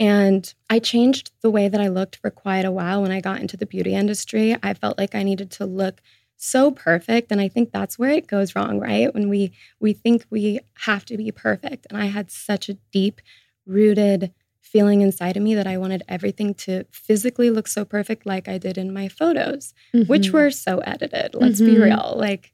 and 0.00 0.52
I 0.70 0.78
changed 0.78 1.32
the 1.42 1.50
way 1.50 1.68
that 1.68 1.80
I 1.80 1.88
looked 1.88 2.16
for 2.16 2.30
quite 2.30 2.64
a 2.64 2.70
while 2.70 3.02
when 3.02 3.10
I 3.10 3.20
got 3.20 3.40
into 3.40 3.56
the 3.56 3.66
beauty 3.66 3.94
industry. 3.94 4.56
I 4.62 4.74
felt 4.74 4.98
like 4.98 5.14
I 5.14 5.22
needed 5.22 5.50
to 5.52 5.66
look 5.66 6.00
so 6.36 6.70
perfect 6.70 7.32
and 7.32 7.40
I 7.40 7.48
think 7.48 7.72
that's 7.72 7.98
where 7.98 8.10
it 8.10 8.28
goes 8.28 8.54
wrong, 8.54 8.78
right? 8.78 9.12
When 9.12 9.28
we 9.28 9.52
we 9.80 9.92
think 9.92 10.24
we 10.30 10.60
have 10.80 11.04
to 11.06 11.16
be 11.16 11.32
perfect. 11.32 11.86
And 11.90 12.00
I 12.00 12.06
had 12.06 12.30
such 12.30 12.68
a 12.68 12.78
deep 12.92 13.20
rooted 13.66 14.32
feeling 14.60 15.00
inside 15.00 15.36
of 15.36 15.42
me 15.42 15.54
that 15.54 15.66
I 15.66 15.78
wanted 15.78 16.02
everything 16.08 16.54
to 16.54 16.84
physically 16.92 17.50
look 17.50 17.66
so 17.66 17.84
perfect 17.84 18.26
like 18.26 18.48
I 18.48 18.58
did 18.58 18.78
in 18.78 18.92
my 18.92 19.08
photos, 19.08 19.74
mm-hmm. 19.94 20.08
which 20.08 20.30
were 20.30 20.50
so 20.50 20.78
edited. 20.78 21.34
Let's 21.34 21.60
mm-hmm. 21.60 21.74
be 21.74 21.80
real. 21.80 22.14
Like 22.16 22.52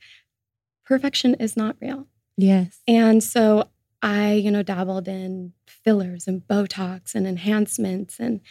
perfection 0.86 1.34
is 1.34 1.56
not 1.56 1.76
real. 1.80 2.06
Yes. 2.36 2.80
And 2.88 3.22
so 3.22 3.68
I, 4.04 4.34
you 4.34 4.50
know, 4.50 4.62
dabbled 4.62 5.08
in 5.08 5.54
fillers 5.66 6.28
and 6.28 6.46
Botox 6.46 7.14
and 7.14 7.26
enhancements. 7.26 8.20
And 8.20 8.42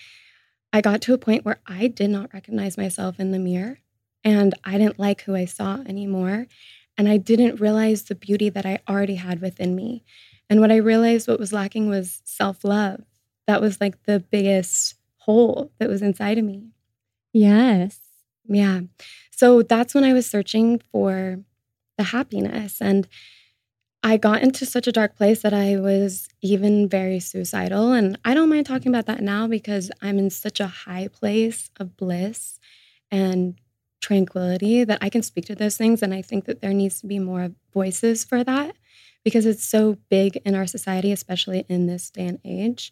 I 0.73 0.81
got 0.81 0.99
to 1.01 1.13
a 1.13 1.19
point 1.19 1.45
where 1.45 1.59
I 1.67 1.85
did 1.85 2.09
not 2.09 2.33
recognize 2.33 2.75
myself 2.75 3.19
in 3.19 3.29
the 3.29 3.37
mirror 3.37 3.77
and 4.23 4.55
I 4.63 4.79
didn't 4.79 4.97
like 4.97 5.21
who 5.21 5.35
I 5.35 5.45
saw 5.45 5.75
anymore. 5.85 6.47
And 6.97 7.07
I 7.07 7.17
didn't 7.17 7.61
realize 7.61 8.03
the 8.03 8.15
beauty 8.15 8.49
that 8.49 8.65
I 8.65 8.79
already 8.89 9.15
had 9.15 9.41
within 9.41 9.75
me. 9.75 10.03
And 10.49 10.59
what 10.59 10.71
I 10.71 10.77
realized 10.77 11.27
what 11.27 11.39
was 11.39 11.53
lacking 11.53 11.87
was 11.87 12.23
self 12.25 12.63
love. 12.63 13.01
That 13.45 13.61
was 13.61 13.79
like 13.79 14.03
the 14.03 14.19
biggest 14.19 14.95
hole 15.17 15.71
that 15.77 15.89
was 15.89 16.01
inside 16.01 16.39
of 16.39 16.45
me. 16.45 16.69
Yes. 17.31 17.99
Yeah. 18.45 18.81
So 19.29 19.61
that's 19.61 19.93
when 19.93 20.03
I 20.03 20.13
was 20.13 20.25
searching 20.25 20.81
for 20.91 21.43
the 21.99 22.05
happiness. 22.05 22.81
And 22.81 23.07
I 24.05 24.17
got 24.17 24.43
into 24.43 24.65
such 24.65 24.85
a 24.85 24.91
dark 24.91 25.15
place 25.15 25.41
that 25.43 25.53
I 25.53 25.77
was 25.77 26.27
even 26.41 26.89
very 26.89 27.21
suicidal. 27.21 27.93
And 27.93 28.19
I 28.25 28.33
don't 28.33 28.49
mind 28.49 28.65
talking 28.65 28.89
about 28.89 29.05
that 29.05 29.21
now 29.21 29.47
because 29.47 29.89
I'm 30.01 30.19
in 30.19 30.29
such 30.29 30.59
a 30.59 30.67
high 30.67 31.07
place 31.07 31.69
of 31.79 31.95
bliss 31.95 32.59
and 33.09 33.55
tranquility 34.01 34.83
that 34.83 34.99
I 35.01 35.07
can 35.09 35.23
speak 35.23 35.45
to 35.45 35.55
those 35.55 35.77
things. 35.77 36.01
And 36.01 36.13
I 36.13 36.21
think 36.21 36.43
that 36.45 36.61
there 36.61 36.73
needs 36.73 36.99
to 36.99 37.07
be 37.07 37.17
more 37.17 37.51
voices 37.73 38.25
for 38.25 38.43
that 38.43 38.75
because 39.23 39.45
it's 39.45 39.63
so 39.63 39.97
big 40.09 40.35
in 40.43 40.53
our 40.53 40.67
society, 40.67 41.13
especially 41.13 41.65
in 41.69 41.87
this 41.87 42.09
day 42.09 42.27
and 42.27 42.39
age. 42.43 42.91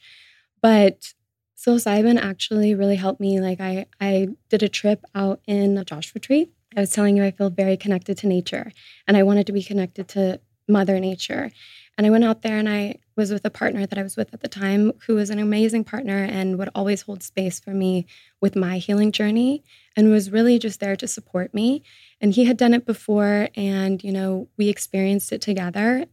But 0.62 1.14
psilocybin 1.58 2.22
actually 2.22 2.74
really 2.74 2.96
helped 2.96 3.20
me. 3.20 3.42
Like 3.42 3.60
I, 3.60 3.86
I 4.00 4.30
did 4.48 4.64
a 4.64 4.70
trip 4.70 5.04
out 5.14 5.42
in 5.46 5.78
a 5.78 5.84
Joshua 5.84 6.22
Tree. 6.22 6.52
I 6.78 6.80
was 6.80 6.92
telling 6.92 7.18
you 7.18 7.26
I 7.26 7.32
feel 7.32 7.50
very 7.50 7.76
connected 7.76 8.18
to 8.20 8.28
nature 8.28 8.72
and 9.06 9.18
I 9.18 9.24
wanted 9.24 9.46
to 9.48 9.52
be 9.52 9.62
connected 9.62 10.08
to 10.10 10.40
Mother 10.72 11.00
Nature. 11.00 11.52
And 11.98 12.08
I 12.08 12.10
went 12.10 12.24
out 12.24 12.42
there 12.42 12.58
and 12.58 12.70
I 12.70 12.96
was 13.16 13.32
with 13.32 13.46
a 13.46 13.52
partner 13.52 13.86
that 13.86 14.00
I 14.00 14.04
was 14.04 14.18
with 14.18 14.34
at 14.34 14.42
the 14.42 14.48
time 14.48 14.94
who 15.06 15.16
was 15.16 15.30
an 15.30 15.40
amazing 15.40 15.84
partner 15.84 16.24
and 16.24 16.58
would 16.58 16.70
always 16.74 17.04
hold 17.04 17.22
space 17.22 17.60
for 17.60 17.72
me 17.72 18.08
with 18.40 18.56
my 18.56 18.78
healing 18.78 19.12
journey 19.12 19.64
and 19.96 20.10
was 20.10 20.32
really 20.32 20.58
just 20.58 20.80
there 20.80 20.96
to 20.96 21.08
support 21.08 21.54
me. 21.54 21.84
And 22.20 22.34
he 22.34 22.46
had 22.46 22.58
done 22.58 22.74
it 22.74 22.86
before 22.86 23.50
and, 23.56 24.04
you 24.04 24.12
know, 24.12 24.48
we 24.58 24.70
experienced 24.70 25.32
it 25.32 25.42
together. 25.42 26.06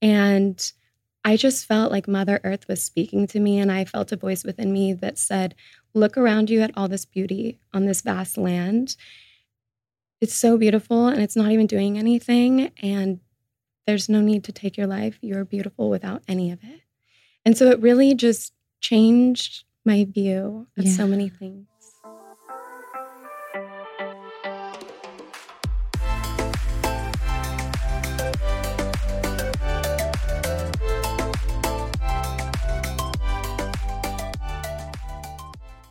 And 0.00 0.72
I 1.24 1.36
just 1.36 1.66
felt 1.66 1.92
like 1.92 2.08
Mother 2.08 2.40
Earth 2.44 2.68
was 2.68 2.82
speaking 2.82 3.26
to 3.28 3.40
me. 3.40 3.58
And 3.58 3.72
I 3.72 3.84
felt 3.84 4.12
a 4.12 4.16
voice 4.16 4.44
within 4.44 4.72
me 4.72 4.92
that 4.94 5.18
said, 5.18 5.54
Look 5.94 6.16
around 6.16 6.50
you 6.50 6.62
at 6.62 6.72
all 6.76 6.88
this 6.88 7.04
beauty 7.04 7.58
on 7.72 7.84
this 7.84 8.00
vast 8.00 8.38
land. 8.38 8.96
It's 10.20 10.34
so 10.34 10.56
beautiful 10.56 11.08
and 11.08 11.20
it's 11.20 11.36
not 11.36 11.50
even 11.50 11.66
doing 11.66 11.98
anything. 11.98 12.70
And 12.80 13.20
there's 13.86 14.08
no 14.08 14.20
need 14.20 14.44
to 14.44 14.52
take 14.52 14.76
your 14.76 14.86
life. 14.86 15.18
You're 15.20 15.44
beautiful 15.44 15.90
without 15.90 16.22
any 16.28 16.50
of 16.50 16.60
it. 16.62 16.80
And 17.44 17.56
so 17.56 17.70
it 17.70 17.80
really 17.80 18.14
just 18.14 18.52
changed 18.80 19.64
my 19.84 20.04
view 20.04 20.66
of 20.76 20.84
yeah. 20.84 20.92
so 20.92 21.06
many 21.06 21.28
things. 21.28 21.66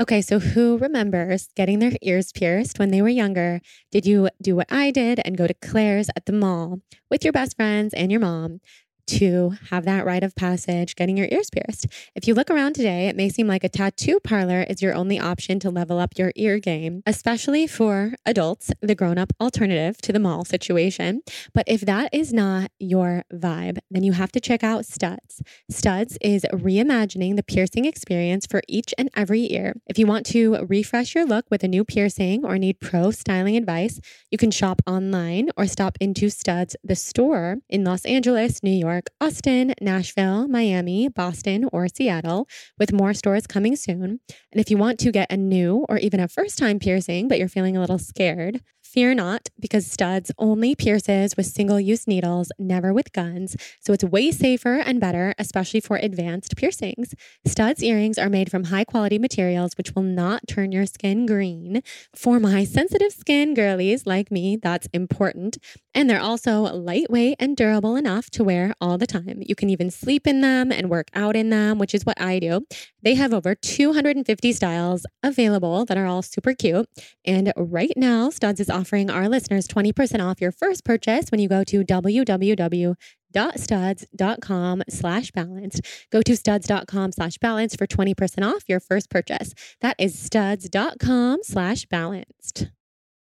Okay, 0.02 0.24
so 0.24 0.40
who 0.40 0.80
remembers 0.80 1.50
getting 1.56 1.78
their 1.78 1.92
ears 2.02 2.32
pierced 2.32 2.80
when 2.80 2.90
they 2.90 3.04
were 3.04 3.10
younger? 3.10 3.62
Did 3.92 4.08
you 4.08 4.30
do 4.42 4.56
what 4.56 4.66
I 4.72 4.90
did 4.90 5.22
and 5.24 5.38
go 5.38 5.46
to 5.46 5.54
Claire's 5.54 6.10
at 6.16 6.26
the 6.26 6.34
mall 6.34 6.80
with 7.12 7.24
your 7.24 7.32
best 7.32 7.56
friends 7.56 7.94
and 7.94 8.12
your 8.12 8.20
mom? 8.20 8.62
To 9.08 9.54
have 9.70 9.86
that 9.86 10.06
rite 10.06 10.24
of 10.24 10.36
passage, 10.36 10.96
getting 10.96 11.18
your 11.18 11.28
ears 11.32 11.50
pierced. 11.50 11.88
If 12.16 12.28
you 12.28 12.34
look 12.34 12.50
around 12.50 12.74
today, 12.74 13.08
it 13.08 13.16
may 13.16 13.30
seem 13.30 13.48
like 13.48 13.64
a 13.64 13.70
tattoo 13.70 14.20
parlor 14.20 14.64
is 14.64 14.82
your 14.82 14.94
only 14.94 15.20
option 15.20 15.60
to 15.62 15.70
level 15.70 16.00
up 16.00 16.18
your 16.18 16.32
ear 16.36 16.60
game, 16.60 17.04
especially 17.06 17.68
for 17.68 18.14
adults, 18.26 18.72
the 18.82 18.96
grown 18.96 19.18
up 19.18 19.34
alternative 19.40 19.98
to 20.02 20.14
the 20.14 20.20
mall 20.20 20.46
situation. 20.46 21.22
But 21.54 21.66
if 21.68 21.82
that 21.82 22.14
is 22.14 22.34
not 22.34 22.72
your 22.80 23.24
vibe, 23.34 23.80
then 23.90 24.04
you 24.04 24.14
have 24.14 24.32
to 24.34 24.40
check 24.40 24.64
out 24.64 24.86
Studs. 24.86 25.42
Studs 25.70 26.18
is 26.22 26.46
reimagining 26.54 27.36
the 27.36 27.44
piercing 27.44 27.86
experience 27.86 28.46
for 28.46 28.62
each 28.68 28.94
and 28.98 29.10
every 29.16 29.52
ear. 29.52 29.74
If 29.88 29.98
you 29.98 30.06
want 30.06 30.26
to 30.28 30.66
refresh 30.68 31.16
your 31.16 31.26
look 31.26 31.46
with 31.50 31.64
a 31.64 31.68
new 31.68 31.84
piercing 31.84 32.46
or 32.46 32.58
need 32.58 32.80
pro 32.80 33.12
styling 33.12 33.58
advice, 33.58 34.00
you 34.30 34.38
can 34.38 34.52
shop 34.52 34.82
online 34.86 35.50
or 35.58 35.66
stop 35.66 35.98
into 36.00 36.30
Studs, 36.30 36.76
the 36.84 36.96
store 36.96 37.58
in 37.70 37.84
Los 37.84 38.06
Angeles, 38.06 38.62
New 38.62 38.72
York 38.72 38.91
York, 38.92 39.08
Austin, 39.22 39.74
Nashville, 39.80 40.48
Miami, 40.48 41.08
Boston, 41.08 41.68
or 41.72 41.88
Seattle, 41.88 42.48
with 42.78 42.92
more 42.92 43.14
stores 43.14 43.48
coming 43.48 43.76
soon. 43.76 44.20
And 44.52 44.60
if 44.60 44.70
you 44.70 44.78
want 44.78 45.00
to 45.00 45.12
get 45.12 45.32
a 45.32 45.38
new 45.38 45.86
or 45.88 45.98
even 45.98 46.20
a 46.20 46.28
first 46.28 46.58
time 46.58 46.78
piercing, 46.78 47.28
but 47.28 47.40
you're 47.40 47.48
feeling 47.48 47.78
a 47.78 47.80
little 47.80 48.00
scared, 48.00 48.62
Fear 48.92 49.14
not, 49.14 49.48
because 49.58 49.90
Studs 49.90 50.34
only 50.38 50.76
pierces 50.76 51.38
with 51.38 51.46
single 51.46 51.80
use 51.80 52.08
needles, 52.08 52.52
never 52.60 52.92
with 52.92 53.14
guns. 53.14 53.56
So 53.80 53.94
it's 53.94 54.04
way 54.04 54.32
safer 54.32 54.80
and 54.80 55.00
better, 55.00 55.34
especially 55.40 55.80
for 55.80 55.96
advanced 55.96 56.58
piercings. 56.58 57.16
Studs 57.48 57.82
earrings 57.82 58.18
are 58.18 58.28
made 58.28 58.52
from 58.52 58.66
high 58.66 58.84
quality 58.84 59.18
materials, 59.18 59.78
which 59.78 59.96
will 59.96 60.04
not 60.04 60.46
turn 60.46 60.74
your 60.74 60.86
skin 60.86 61.26
green. 61.26 61.84
For 62.14 62.38
my 62.38 62.66
sensitive 62.66 63.14
skin 63.14 63.54
girlies 63.54 64.06
like 64.06 64.30
me, 64.30 64.58
that's 64.62 64.88
important. 64.92 65.58
And 65.94 66.10
they're 66.10 66.20
also 66.20 66.62
lightweight 66.62 67.38
and 67.40 67.56
durable 67.56 67.96
enough 67.96 68.30
to 68.32 68.44
wear 68.44 68.74
all 68.82 68.98
the 68.98 69.08
time. 69.08 69.42
You 69.42 69.56
can 69.56 69.70
even 69.70 69.90
sleep 69.90 70.28
in 70.28 70.42
them 70.42 70.70
and 70.70 70.90
work 70.90 71.08
out 71.14 71.38
in 71.38 71.50
them, 71.50 71.80
which 71.80 71.96
is 71.96 72.06
what 72.06 72.20
I 72.20 72.40
do. 72.40 72.66
They 73.04 73.16
have 73.16 73.34
over 73.34 73.56
250 73.56 74.52
styles 74.52 75.06
available 75.24 75.86
that 75.86 75.98
are 75.98 76.06
all 76.06 76.22
super 76.22 76.54
cute. 76.54 76.90
And 77.26 77.54
right 77.56 77.94
now, 77.96 78.30
Studs 78.30 78.60
is 78.60 78.70
offering 78.70 78.81
our 79.10 79.30
listeners 79.30 79.68
20% 79.68 80.22
off 80.28 80.42
your 80.42 80.52
first 80.52 80.84
purchase 80.84 81.30
when 81.30 81.40
you 81.40 81.48
go 81.48 81.64
to 81.64 81.84
www.studs.com 81.84 82.94
slash 84.90 85.32
balanced. 85.32 85.82
Go 86.12 86.22
to 86.22 86.36
studs.com 86.36 87.12
slash 87.12 87.38
balanced 87.38 87.78
for 87.78 87.88
20% 87.88 88.44
off 88.44 88.64
your 88.68 88.80
first 88.80 89.10
purchase. 89.10 89.54
That 89.82 89.96
is 90.00 90.18
studs.com 90.18 91.40
slash 91.44 91.86
balanced. 91.86 92.68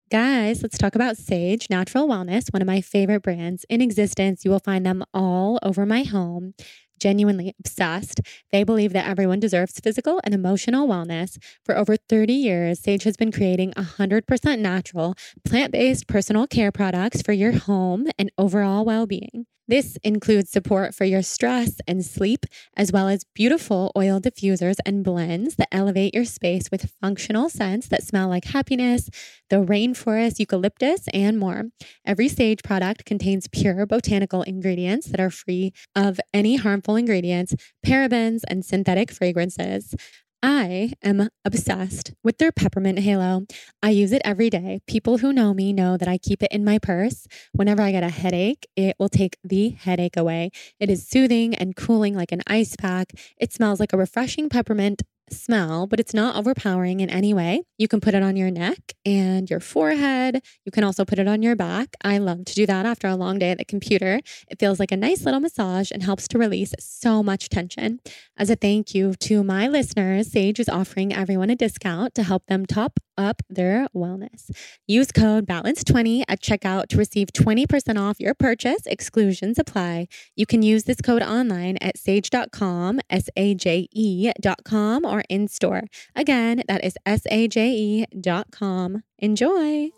Guys, 0.09 0.63
let's 0.63 0.77
talk 0.77 0.95
about 0.95 1.17
Saje 1.17 1.69
Natural 1.69 2.07
Wellness, 2.07 2.53
one 2.53 2.61
of 2.61 2.65
my 2.65 2.79
favorite 2.79 3.23
brands 3.23 3.65
in 3.69 3.81
existence. 3.81 4.45
You 4.45 4.51
will 4.51 4.59
find 4.59 4.85
them 4.85 5.03
all 5.13 5.59
over 5.61 5.85
my 5.85 6.03
home 6.03 6.53
genuinely 6.99 7.53
obsessed. 7.59 8.21
They 8.51 8.63
believe 8.63 8.93
that 8.93 9.07
everyone 9.07 9.39
deserves 9.39 9.79
physical 9.79 10.21
and 10.23 10.33
emotional 10.33 10.87
wellness. 10.87 11.37
For 11.63 11.77
over 11.77 11.95
30 11.97 12.33
years, 12.33 12.81
Saje 12.81 13.03
has 13.03 13.17
been 13.17 13.31
creating 13.31 13.73
100% 13.73 14.59
natural, 14.59 15.15
plant 15.43 15.71
based 15.71 16.07
personal 16.07 16.47
care 16.47 16.71
products 16.71 17.21
for 17.21 17.33
your 17.33 17.53
home 17.53 18.07
and 18.17 18.31
overall 18.37 18.85
well 18.85 19.05
being. 19.05 19.45
This 19.67 19.97
includes 20.03 20.49
support 20.49 20.95
for 20.95 21.03
your 21.03 21.21
stress 21.21 21.81
and 21.87 22.05
sleep, 22.05 22.45
as 22.77 22.91
well 22.91 23.09
as 23.09 23.25
beautiful 23.35 23.91
oil 23.97 24.21
diffusers 24.21 24.77
and 24.85 25.03
blends 25.03 25.55
that 25.55 25.67
elevate 25.73 26.13
your 26.13 26.23
space 26.23 26.71
with 26.71 26.93
functional 27.01 27.49
scents 27.49 27.87
that 27.89 28.03
smell 28.03 28.29
like 28.29 28.45
happiness, 28.45 29.09
the 29.49 29.57
rainforest, 29.57 30.39
eucalyptus, 30.39 31.07
and 31.13 31.37
more. 31.37 31.65
Every 32.05 32.29
Saje 32.29 32.63
product 32.63 33.03
contains 33.03 33.49
pure 33.49 33.85
botanical 33.85 34.41
ingredients 34.43 35.07
that 35.07 35.19
are 35.19 35.29
free 35.29 35.73
of 35.95 36.19
any 36.33 36.55
harmful 36.55 36.95
ingredients, 36.95 37.53
parabens, 37.85 38.43
and 38.47 38.63
synthetic 38.63 39.11
fragrances. 39.11 39.93
I 40.43 40.93
am 41.03 41.29
obsessed 41.45 42.13
with 42.23 42.37
their 42.37 42.51
peppermint 42.51 42.99
halo. 42.99 43.45
I 43.81 43.89
use 43.89 44.11
it 44.11 44.21
every 44.23 44.49
day. 44.49 44.81
People 44.87 45.17
who 45.17 45.33
know 45.33 45.53
me 45.53 45.73
know 45.73 45.97
that 45.97 46.07
I 46.07 46.19
keep 46.19 46.43
it 46.43 46.51
in 46.51 46.63
my 46.63 46.77
purse. 46.77 47.25
Whenever 47.53 47.81
I 47.81 47.91
get 47.91 48.03
a 48.03 48.09
headache, 48.09 48.67
it 48.75 48.95
will 48.99 49.09
take 49.09 49.37
the 49.43 49.69
headache 49.69 50.15
away. 50.15 50.51
It 50.79 50.91
is 50.91 51.07
soothing 51.07 51.55
and 51.55 51.75
cooling 51.75 52.15
like 52.15 52.31
an 52.31 52.43
ice 52.45 52.75
pack. 52.75 53.13
It 53.37 53.51
smells 53.51 53.79
like 53.79 53.93
a 53.93 53.97
refreshing 53.97 54.47
peppermint 54.47 55.01
smell, 55.31 55.87
but 55.87 55.99
it's 55.99 56.13
not 56.13 56.35
overpowering 56.35 56.99
in 56.99 57.09
any 57.09 57.33
way. 57.33 57.63
You 57.77 57.87
can 57.87 57.99
put 57.99 58.13
it 58.13 58.23
on 58.23 58.35
your 58.35 58.51
neck 58.51 58.93
and 59.05 59.49
your 59.49 59.59
forehead. 59.59 60.41
You 60.65 60.71
can 60.71 60.83
also 60.83 61.05
put 61.05 61.19
it 61.19 61.27
on 61.27 61.41
your 61.41 61.55
back. 61.55 61.95
I 62.03 62.17
love 62.17 62.45
to 62.45 62.53
do 62.53 62.65
that 62.65 62.85
after 62.85 63.07
a 63.07 63.15
long 63.15 63.39
day 63.39 63.51
at 63.51 63.57
the 63.57 63.65
computer. 63.65 64.19
It 64.49 64.59
feels 64.59 64.79
like 64.79 64.91
a 64.91 64.97
nice 64.97 65.25
little 65.25 65.39
massage 65.39 65.91
and 65.91 66.03
helps 66.03 66.27
to 66.29 66.37
release 66.37 66.73
so 66.79 67.21
much 67.21 67.49
tension. 67.49 67.99
As 68.37 68.49
a 68.49 68.55
thank 68.55 68.93
you 68.93 69.13
to 69.15 69.43
my 69.43 69.67
listeners, 69.67 70.29
Saje 70.29 70.59
is 70.59 70.69
offering 70.69 71.13
everyone 71.13 71.49
a 71.49 71.55
discount 71.55 72.15
to 72.15 72.23
help 72.23 72.45
them 72.47 72.65
top 72.65 72.99
up 73.17 73.41
their 73.49 73.87
wellness. 73.95 74.51
Use 74.85 75.11
code 75.11 75.47
BALANCE20 75.47 76.23
at 76.27 76.41
checkout 76.41 76.87
to 76.87 76.97
receive 76.97 77.29
20% 77.33 77.99
off 77.99 78.19
your 78.19 78.33
purchase. 78.33 78.85
Exclusions 78.85 79.57
apply. 79.57 80.07
You 80.35 80.45
can 80.45 80.61
use 80.61 80.83
this 80.83 81.01
code 81.01 81.23
online 81.23 81.77
at 81.81 81.97
saje.com, 81.97 82.99
S 83.09 83.29
A 83.35 83.55
J 83.55 83.87
E.com, 83.91 85.05
or 85.05 85.16
in 85.29 85.47
store. 85.47 85.83
Again, 86.15 86.63
that 86.67 86.83
is 86.83 86.95
S 87.05 87.23
A 87.29 87.47
J 87.47 87.69
E.com. 87.71 89.03
Enjoy. 89.19 89.89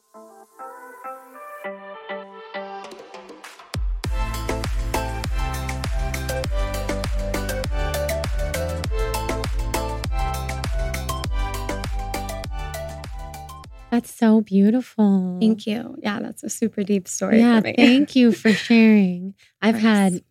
That's 13.92 14.14
so 14.14 14.42
beautiful. 14.42 15.38
Thank 15.42 15.66
you. 15.66 15.96
Yeah, 16.02 16.20
that's 16.22 16.44
a 16.44 16.50
super 16.50 16.84
deep 16.84 17.08
story. 17.08 17.40
Yeah, 17.40 17.60
thank 17.62 18.16
you 18.16 18.32
for 18.32 18.54
sharing. 18.68 19.34
I've 19.62 19.76
had 19.80 20.22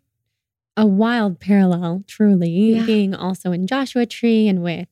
a 0.78 0.86
wild 0.86 1.40
parallel, 1.40 2.04
truly, 2.06 2.74
Yeah. 2.76 2.86
being 2.86 3.14
also 3.14 3.50
in 3.52 3.66
Joshua 3.66 4.06
Tree 4.06 4.46
and 4.48 4.62
with 4.62 4.88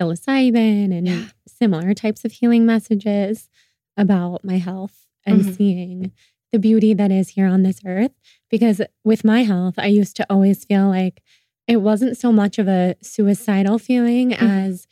psilocybin 0.00 0.96
and 0.96 1.06
Yeah. 1.06 1.24
similar 1.46 1.92
types 1.94 2.24
of 2.24 2.32
healing 2.32 2.64
messages 2.64 3.48
about 3.96 4.44
my 4.44 4.58
health 4.58 5.06
and 5.26 5.42
Mhm. 5.44 5.56
seeing 5.56 6.12
the 6.52 6.58
beauty 6.58 6.94
that 6.94 7.10
is 7.12 7.30
here 7.30 7.46
on 7.46 7.62
this 7.62 7.80
earth. 7.84 8.12
Because 8.50 8.80
with 9.04 9.22
my 9.24 9.42
health, 9.44 9.74
I 9.76 9.88
used 9.88 10.16
to 10.16 10.26
always 10.30 10.64
feel 10.64 10.88
like 10.88 11.20
it 11.66 11.82
wasn't 11.82 12.16
so 12.16 12.32
much 12.32 12.58
of 12.58 12.66
a 12.68 12.94
suicidal 13.02 13.78
feeling 13.78 14.30
Mhm. 14.30 14.40
as 14.40 14.86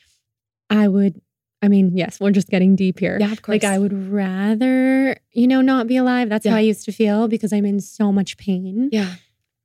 I 0.68 0.88
would. 0.88 1.20
I 1.62 1.68
mean, 1.68 1.96
yes, 1.96 2.20
we're 2.20 2.32
just 2.32 2.48
getting 2.50 2.76
deep 2.76 2.98
here. 2.98 3.16
Yeah, 3.18 3.32
of 3.32 3.40
course. 3.40 3.54
Like 3.62 3.64
I 3.64 3.78
would 3.78 3.94
rather, 3.94 5.16
you 5.32 5.46
know, 5.46 5.62
not 5.62 5.86
be 5.86 5.96
alive. 5.96 6.28
That's 6.28 6.46
how 6.46 6.56
I 6.56 6.60
used 6.60 6.84
to 6.84 6.92
feel 6.92 7.28
because 7.28 7.52
I'm 7.52 7.64
in 7.64 7.80
so 7.80 8.12
much 8.12 8.36
pain. 8.36 8.90
Yeah. 8.92 9.14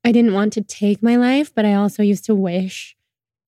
I 0.03 0.11
didn't 0.11 0.33
want 0.33 0.53
to 0.53 0.61
take 0.61 1.03
my 1.03 1.15
life, 1.15 1.53
but 1.53 1.65
I 1.65 1.73
also 1.75 2.01
used 2.03 2.25
to 2.25 2.35
wish 2.35 2.95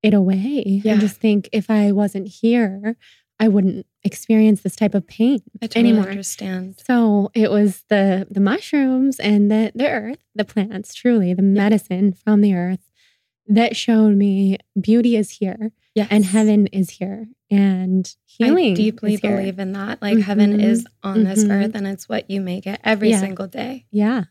it 0.02 0.14
away 0.14 0.82
Yeah. 0.84 0.94
and 0.94 1.02
just 1.02 1.18
think 1.18 1.50
if 1.52 1.70
I 1.70 1.92
wasn't 1.92 2.28
here, 2.28 2.96
I 3.40 3.48
wouldn't 3.48 3.86
experience 4.04 4.62
this 4.62 4.76
type 4.76 4.94
of 4.94 5.08
pain 5.08 5.40
I 5.62 5.68
totally 5.68 5.90
anymore. 5.90 6.10
understand. 6.10 6.76
So 6.86 7.32
it 7.34 7.50
was 7.50 7.84
the 7.90 8.28
the 8.30 8.40
mushrooms 8.40 9.20
and 9.20 9.50
the 9.50 9.72
the 9.74 9.90
earth, 9.90 10.20
the 10.36 10.46
plants, 10.46 10.94
truly 10.94 11.34
the 11.34 11.42
medicine 11.42 12.14
from 12.14 12.42
the 12.42 12.54
earth 12.54 12.90
that 13.48 13.76
showed 13.76 14.16
me 14.16 14.58
beauty 14.80 15.16
is 15.18 15.32
here 15.32 15.72
Yes. 15.96 16.08
and 16.12 16.24
heaven 16.26 16.68
is 16.68 16.92
here 16.92 17.28
and 17.52 18.16
healing. 18.26 18.72
I 18.74 18.76
deeply 18.76 19.18
believe 19.18 19.60
in 19.60 19.74
that. 19.74 20.02
Like 20.02 20.20
heaven 20.20 20.58
Mhm. 20.58 20.64
is 20.64 20.86
on 21.02 21.24
this 21.24 21.44
Mhm. 21.44 21.52
earth 21.52 21.72
and 21.76 21.88
it's 21.88 22.08
what 22.08 22.30
you 22.30 22.40
make 22.42 22.66
it 22.68 22.80
every 22.84 23.10
Yeah. 23.10 23.20
single 23.20 23.48
day. 23.48 23.86
Yeah. 23.92 24.26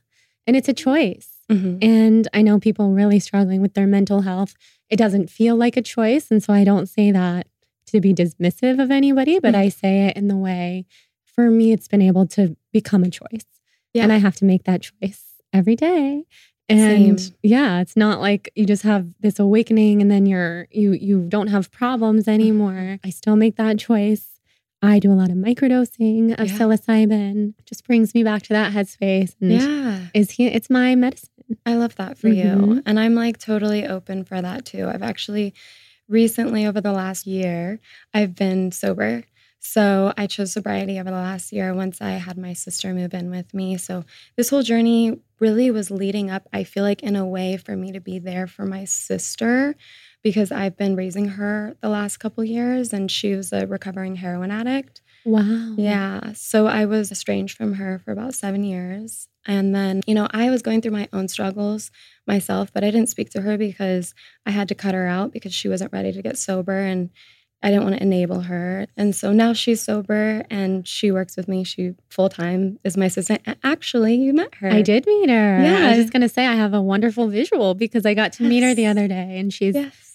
And 0.47 0.57
it's 0.57 0.69
a 0.69 0.73
choice. 0.75 1.32
Mhm. 1.53 1.79
And 1.85 2.29
I 2.33 2.43
know 2.43 2.59
people 2.59 2.91
really 2.93 3.19
struggling 3.21 3.61
with 3.61 3.75
their 3.75 3.87
mental 3.87 4.23
health. 4.23 4.55
It 4.91 4.97
doesn't 4.97 5.31
feel 5.31 5.57
like 5.57 5.77
a 5.77 5.83
choice. 5.83 6.31
And 6.31 6.43
so 6.43 6.53
I 6.53 6.65
don't 6.65 6.87
say 6.89 7.11
that 7.13 7.47
to 7.87 8.01
be 8.01 8.15
dismissive 8.15 8.83
of 8.83 8.91
anybody, 8.91 9.39
but 9.39 9.55
Mhm. 9.55 9.59
I 9.59 9.69
say 9.69 10.07
it 10.07 10.17
in 10.17 10.29
the 10.29 10.37
way 10.37 10.87
for 11.25 11.51
me, 11.51 11.73
it's 11.73 11.89
been 11.89 12.03
able 12.03 12.27
to 12.27 12.57
become 12.73 13.03
a 13.05 13.11
choice. 13.11 13.47
Yeah. 13.95 14.03
And 14.05 14.13
I 14.13 14.19
have 14.19 14.37
to 14.37 14.45
make 14.45 14.65
that 14.65 14.83
choice 14.83 15.23
every 15.53 15.77
day. 15.77 16.25
And 16.69 17.19
Same. 17.21 17.35
yeah, 17.43 17.81
it's 17.81 17.97
not 17.97 18.21
like 18.21 18.51
you 18.55 18.65
just 18.65 18.83
have 18.83 19.09
this 19.21 19.39
awakening 19.39 20.01
and 20.01 20.11
then 20.11 20.25
you're 20.27 20.69
you 20.71 20.93
you 20.93 21.27
don't 21.29 21.49
have 21.49 21.71
problems 21.71 22.23
Mm-hmm. 22.25 22.31
anymore. 22.41 22.99
I 23.05 23.11
still 23.11 23.37
make 23.37 23.57
that 23.57 23.79
choice. 23.79 24.32
I 24.83 24.99
do 24.99 25.13
a 25.13 25.15
lot 25.15 25.31
of 25.31 25.37
microdosing 25.37 26.33
of 26.41 26.49
Yeah. 26.51 26.59
psilocybin. 26.59 27.55
Just 27.65 27.87
brings 27.87 28.15
me 28.15 28.25
back 28.25 28.43
to 28.43 28.53
that 28.53 28.73
headspace. 28.73 29.35
And 29.41 29.53
Yeah. 29.53 30.01
is 30.13 30.33
he 30.33 30.47
it's 30.49 30.69
my 30.69 30.95
medicine. 30.97 31.29
I 31.65 31.75
love 31.77 31.95
that 31.97 32.19
for 32.19 32.29
you. 32.29 32.45
Mhm. 32.45 32.83
And 32.85 32.99
I'm 32.99 33.15
like 33.15 33.39
totally 33.39 33.87
open 33.87 34.25
for 34.25 34.43
that 34.43 34.65
too. 34.65 34.89
I've 34.89 35.03
actually 35.03 35.55
recently, 36.09 36.67
over 36.67 36.81
the 36.81 36.93
last 36.93 37.27
year, 37.27 37.79
I've 38.13 38.35
been 38.35 38.73
sober. 38.73 39.23
So 39.61 40.13
I 40.17 40.27
chose 40.27 40.53
sobriety 40.53 40.99
over 40.99 41.11
the 41.11 41.17
last 41.17 41.53
year 41.53 41.73
once 41.73 42.01
I 42.03 42.13
had 42.13 42.37
my 42.37 42.53
sister 42.53 42.93
move 42.93 43.15
in 43.15 43.31
with 43.31 43.55
me. 43.55 43.77
So 43.77 44.05
this 44.37 44.51
whole 44.51 44.63
journey 44.63 45.21
really 45.39 45.71
was 45.71 45.91
leading 45.91 46.31
up, 46.31 46.49
I 46.53 46.65
feel 46.65 46.83
like, 46.83 47.03
in 47.05 47.15
a 47.15 47.25
way 47.27 47.57
for 47.57 47.77
me 47.77 47.93
to 47.93 48.01
be 48.01 48.19
there 48.19 48.49
for 48.49 48.67
my 48.67 48.85
sister 48.85 49.77
because 50.23 50.53
I've 50.53 50.77
been 50.77 50.97
raising 50.97 51.29
her 51.31 51.77
the 51.81 51.89
last 51.89 52.19
couple 52.19 52.45
years 52.45 52.93
and 52.93 53.11
she 53.11 53.35
was 53.35 53.53
a 53.53 53.67
recovering 53.67 54.17
heroin 54.17 54.51
addict. 54.51 55.01
Wow. 55.25 55.75
Yeah. 55.77 56.33
So 56.35 56.67
I 56.67 56.85
was 56.85 57.13
estranged 57.13 57.57
from 57.57 57.75
her 57.75 58.01
for 58.05 58.13
about 58.13 58.35
seven 58.35 58.65
years. 58.65 59.29
And 59.47 59.75
then, 59.75 60.03
you 60.07 60.15
know, 60.15 60.29
I 60.31 60.51
was 60.51 60.63
going 60.63 60.81
through 60.81 60.93
my 60.93 61.09
own 61.13 61.29
struggles 61.29 61.91
myself, 62.27 62.73
but 62.73 62.85
I 62.85 62.91
didn't 62.91 63.09
speak 63.09 63.31
to 63.31 63.41
her 63.43 63.59
because 63.59 64.15
I 64.47 64.51
had 64.51 64.69
to 64.69 64.75
cut 64.75 64.95
her 64.95 65.07
out 65.07 65.33
because 65.33 65.53
she 65.53 65.69
wasn't 65.69 65.93
ready 65.93 66.13
to 66.13 66.23
get 66.23 66.39
sober 66.39 66.79
and 66.79 67.11
I 67.65 67.71
didn't 67.71 67.85
want 67.85 67.97
to 67.97 68.03
enable 68.03 68.41
her. 68.43 68.87
And 68.97 69.15
so 69.15 69.33
now 69.33 69.53
she's 69.53 69.81
sober 69.81 70.45
and 70.51 70.87
she 70.87 71.13
works 71.13 71.37
with 71.37 71.47
me. 71.47 71.63
She 71.63 71.95
full 72.09 72.29
time 72.29 72.79
is 72.83 72.97
my 72.97 73.07
assistant. 73.07 73.43
Actually, 73.63 74.17
you 74.17 74.33
met 74.33 74.57
her. 74.57 74.69
I 74.69 74.83
did 74.83 75.07
meet 75.07 75.31
her. 75.31 75.63
Yeah. 75.63 75.87
I 75.87 75.89
was 75.91 75.99
just 75.99 76.13
going 76.13 76.23
to 76.23 76.29
say 76.29 76.47
I 76.47 76.55
have 76.55 76.75
a 76.75 76.83
wonderful 76.83 77.29
visual 77.29 77.75
because 77.75 78.05
I 78.05 78.15
got 78.15 78.33
to 78.35 78.43
meet 78.43 78.65
her 78.65 78.75
the 78.75 78.87
other 78.87 79.07
day 79.07 79.39
and 79.39 79.53
she's 79.53 79.75
Yes. 79.77 80.12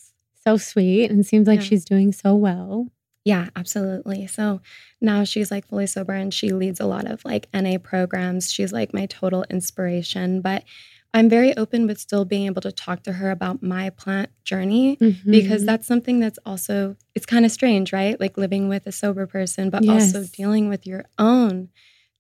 So 0.48 0.58
sweet 0.58 1.12
and 1.12 1.26
seems 1.26 1.48
like 1.48 1.60
Yeah. 1.60 1.66
she's 1.66 1.86
doing 1.86 2.12
so 2.14 2.36
well. 2.36 2.88
Yeah, 3.26 3.50
absolutely. 3.58 4.28
So 4.28 4.62
now 5.02 5.26
she's 5.26 5.52
like 5.52 5.68
fully 5.68 5.88
sober 5.88 6.14
and 6.14 6.34
she 6.34 6.50
leads 6.52 6.80
a 6.80 6.86
lot 6.86 7.06
of 7.06 7.26
like 7.26 7.48
NA 7.54 7.78
programs. 7.78 8.52
She's 8.52 8.72
like 8.72 8.94
my 8.94 9.06
total 9.08 9.44
inspiration. 9.50 10.40
But 10.42 10.64
I'm 11.14 11.28
very 11.30 11.56
open 11.58 11.88
with 11.88 12.00
still 12.00 12.24
being 12.26 12.46
able 12.46 12.62
to 12.62 12.72
talk 12.72 13.04
to 13.04 13.14
her 13.14 13.30
about 13.32 13.62
my 13.62 13.90
plant 13.90 14.30
journey 14.46 14.98
because 15.30 15.64
Mhm. 15.64 15.66
that's 15.66 15.88
something 15.88 16.20
that's 16.20 16.40
also 16.46 16.96
it's 17.16 17.26
kind 17.26 17.46
of 17.46 17.52
strange, 17.52 17.92
right? 17.92 18.18
Like 18.20 18.38
living 18.38 18.70
with 18.70 18.88
a 18.88 18.92
sober 18.94 19.26
person, 19.28 19.70
but 19.70 19.88
also 19.90 20.24
dealing 20.32 20.70
with 20.70 20.86
your 20.88 21.06
own 21.18 21.70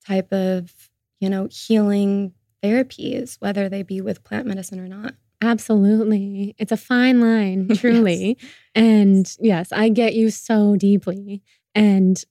type 0.05 0.31
of, 0.33 0.73
you 1.21 1.29
know, 1.29 1.47
healing 1.51 2.33
therapies, 2.63 3.37
whether 3.39 3.69
they 3.69 3.83
be 3.83 4.01
with 4.01 4.23
plant 4.23 4.45
medicine 4.47 4.79
or 4.79 4.87
not. 4.87 5.13
Absolutely. 5.41 6.55
It's 6.57 6.71
a 6.71 6.77
fine 6.77 7.19
line, 7.21 7.67
truly. 7.75 8.37
And 8.75 9.31
yes, 9.39 9.71
I 9.71 9.89
get 9.89 10.13
you 10.15 10.29
so 10.29 10.75
deeply. 10.75 11.41
And 11.75 12.23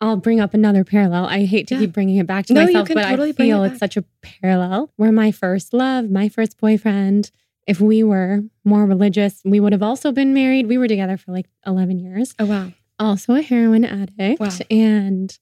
I'll 0.00 0.16
bring 0.16 0.40
up 0.40 0.54
another 0.54 0.84
parallel. 0.84 1.26
I 1.26 1.44
hate 1.44 1.66
to 1.68 1.74
Yeah. 1.74 1.80
keep 1.80 1.92
bringing 1.92 2.16
it 2.16 2.26
back 2.26 2.46
to 2.46 2.54
No, 2.54 2.64
myself, 2.64 2.88
but 2.88 3.02
totally 3.04 3.30
I 3.30 3.32
bring 3.32 3.48
it 3.48 3.52
feel 3.52 3.64
it's 3.64 3.78
such 3.78 3.96
a 3.96 4.04
parallel 4.22 4.92
where 4.96 5.12
my 5.12 5.32
first 5.32 5.72
love, 5.74 6.10
my 6.10 6.28
first 6.28 6.58
boyfriend, 6.58 7.30
if 7.66 7.80
we 7.80 8.02
were 8.02 8.42
more 8.64 8.86
religious, 8.86 9.42
we 9.44 9.60
would 9.60 9.72
have 9.72 9.82
also 9.82 10.12
been 10.12 10.32
married. 10.32 10.66
We 10.68 10.78
were 10.78 10.88
together 10.88 11.16
for 11.16 11.32
like 11.32 11.46
11 11.66 11.98
years. 11.98 12.34
Oh 12.38 12.46
wow. 12.46 12.72
also 13.00 13.34
a 13.34 13.42
heroin 13.42 13.84
addict. 13.84 14.40
Wow. 14.40 14.48
And 14.70 15.36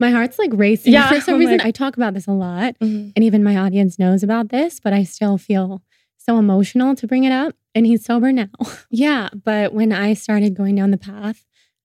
my 0.00 0.10
heart's 0.10 0.38
like 0.38 0.50
racing 0.54 0.92
Yeah, 0.92 1.08
for 1.08 1.20
some 1.20 1.34
oh 1.36 1.38
reason. 1.38 1.60
I 1.60 1.70
talk 1.70 1.96
about 1.96 2.14
this 2.14 2.26
a 2.26 2.32
lot, 2.32 2.76
Mhm. 2.80 3.12
and 3.14 3.24
even 3.24 3.42
my 3.44 3.56
audience 3.56 3.98
knows 3.98 4.22
about 4.22 4.48
this, 4.50 4.80
but 4.80 4.92
I 4.92 5.04
still 5.04 5.36
feel 5.38 5.82
so 6.26 6.38
emotional 6.38 6.94
to 6.96 7.06
bring 7.06 7.24
it 7.24 7.32
up. 7.32 7.54
And 7.74 7.86
he's 7.86 8.04
sober 8.04 8.32
now. 8.32 8.48
yeah. 8.90 9.28
But 9.44 9.72
when 9.72 9.92
I 9.92 10.14
started 10.14 10.54
going 10.54 10.74
down 10.76 10.90
the 10.90 10.96
path 10.98 11.44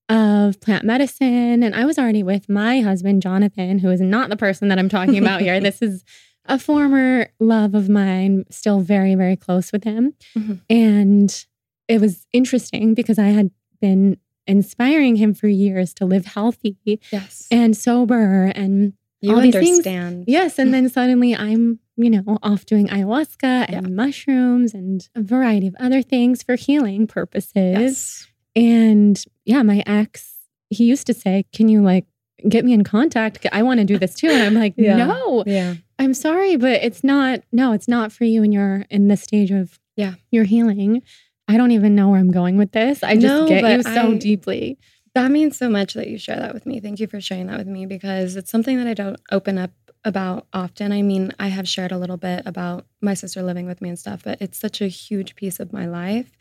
of 0.09 0.59
plant 0.61 0.83
medicine, 0.83 1.63
and 1.63 1.73
I 1.75 1.85
was 1.85 1.97
already 1.97 2.23
with 2.23 2.49
my 2.49 2.81
husband, 2.81 3.21
Jonathan, 3.21 3.79
who 3.79 3.89
is 3.89 4.01
not 4.01 4.29
the 4.29 4.35
person 4.37 4.67
that 4.69 4.79
I'm 4.79 4.89
talking 4.89 5.17
about 5.17 5.41
here. 5.41 5.59
This 5.61 5.81
is 5.81 6.03
a 6.45 6.57
former 6.57 7.27
love 7.39 7.75
of 7.75 7.87
mine, 7.87 8.45
still 8.49 8.79
very, 8.81 9.15
very 9.15 9.35
close 9.35 9.71
with 9.71 9.83
him. 9.83 10.13
Mhm. 10.37 10.59
And 10.69 11.45
it 11.87 12.01
was 12.01 12.25
interesting 12.33 12.93
because 12.93 13.19
I 13.19 13.27
had 13.27 13.51
been 13.79 14.17
inspiring 14.47 15.17
him 15.17 15.33
for 15.33 15.47
years 15.47 15.93
to 15.95 16.05
live 16.05 16.25
healthy 16.25 16.77
Yes. 17.11 17.47
and 17.51 17.77
sober 17.77 18.45
and 18.55 18.93
you 19.21 19.33
all 19.33 19.39
understand. 19.39 20.25
yes 20.27 20.57
and 20.59 20.73
then 20.73 20.89
suddenly 20.89 21.35
i'm 21.35 21.79
you 21.97 22.09
know 22.09 22.37
off 22.43 22.65
doing 22.65 22.87
ayahuasca 22.87 23.65
and 23.69 23.87
Yeah. 23.87 23.93
mushrooms 23.93 24.73
and 24.73 25.07
a 25.15 25.21
variety 25.21 25.67
of 25.67 25.75
other 25.79 26.01
things 26.01 26.41
for 26.43 26.55
healing 26.55 27.07
purposes 27.07 27.51
Yes. 27.55 28.27
and 28.55 29.23
yeah 29.45 29.61
my 29.63 29.83
ex 29.85 30.35
he 30.69 30.85
used 30.85 31.07
to 31.07 31.13
say 31.13 31.45
can 31.53 31.69
you 31.69 31.81
like 31.81 32.05
get 32.47 32.65
me 32.65 32.73
in 32.73 32.83
contact 32.83 33.45
i 33.51 33.61
want 33.61 33.79
to 33.79 33.85
do 33.85 33.97
this 33.99 34.15
too 34.15 34.27
and 34.29 34.41
i'm 34.41 34.55
like 34.55 34.73
Yeah. 34.77 34.95
no 34.97 35.43
Yeah. 35.45 35.75
i'm 35.99 36.13
sorry 36.13 36.55
but 36.57 36.81
it's 36.83 37.03
not 37.03 37.41
no 37.51 37.73
it's 37.73 37.87
not 37.87 38.11
for 38.11 38.23
you 38.25 38.41
and 38.43 38.53
you're 38.53 38.85
in 38.89 39.07
this 39.07 39.21
stage 39.21 39.51
of 39.51 39.79
Yeah. 39.95 40.15
your 40.31 40.43
healing 40.45 41.03
I 41.47 41.57
don't 41.57 41.71
even 41.71 41.95
know 41.95 42.07
where 42.07 42.19
I'm 42.19 42.31
going 42.31 42.55
with 42.55 42.71
this. 42.71 43.03
I 43.03 43.15
just 43.15 43.25
No, 43.25 43.45
get 43.45 43.69
you 43.75 43.83
so 43.83 44.11
I- 44.13 44.17
deeply. 44.17 44.77
That 45.13 45.31
means 45.31 45.57
so 45.57 45.69
much 45.69 45.93
that 45.95 46.07
you 46.07 46.17
share 46.17 46.37
that 46.37 46.53
with 46.53 46.65
me. 46.65 46.79
Thank 46.79 46.99
you 46.99 47.07
for 47.07 47.19
sharing 47.19 47.47
that 47.47 47.57
with 47.57 47.67
me 47.67 47.85
because 47.85 48.35
it's 48.35 48.49
something 48.51 48.77
that 48.77 48.87
I 48.87 48.93
don't 48.93 49.19
open 49.31 49.57
up 49.57 49.71
about 50.05 50.47
often. 50.53 50.91
I 50.91 51.01
mean, 51.01 51.31
I 51.37 51.47
have 51.49 51.67
shared 51.67 51.91
a 51.91 51.97
little 51.97 52.17
bit 52.17 52.43
about 52.45 52.85
my 53.01 53.13
sister 53.13 53.43
living 53.43 53.65
with 53.67 53.81
me 53.81 53.89
and 53.89 53.99
stuff, 53.99 54.23
but 54.23 54.41
it's 54.41 54.57
such 54.57 54.81
a 54.81 54.87
huge 54.87 55.35
piece 55.35 55.59
of 55.59 55.73
my 55.73 55.85
life 55.85 56.31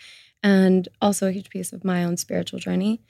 and 0.43 0.89
also 1.03 1.29
a 1.29 1.33
huge 1.33 1.51
piece 1.51 1.73
of 1.73 1.85
my 1.85 2.05
own 2.05 2.17
spiritual 2.17 2.59
journey. 2.61 3.03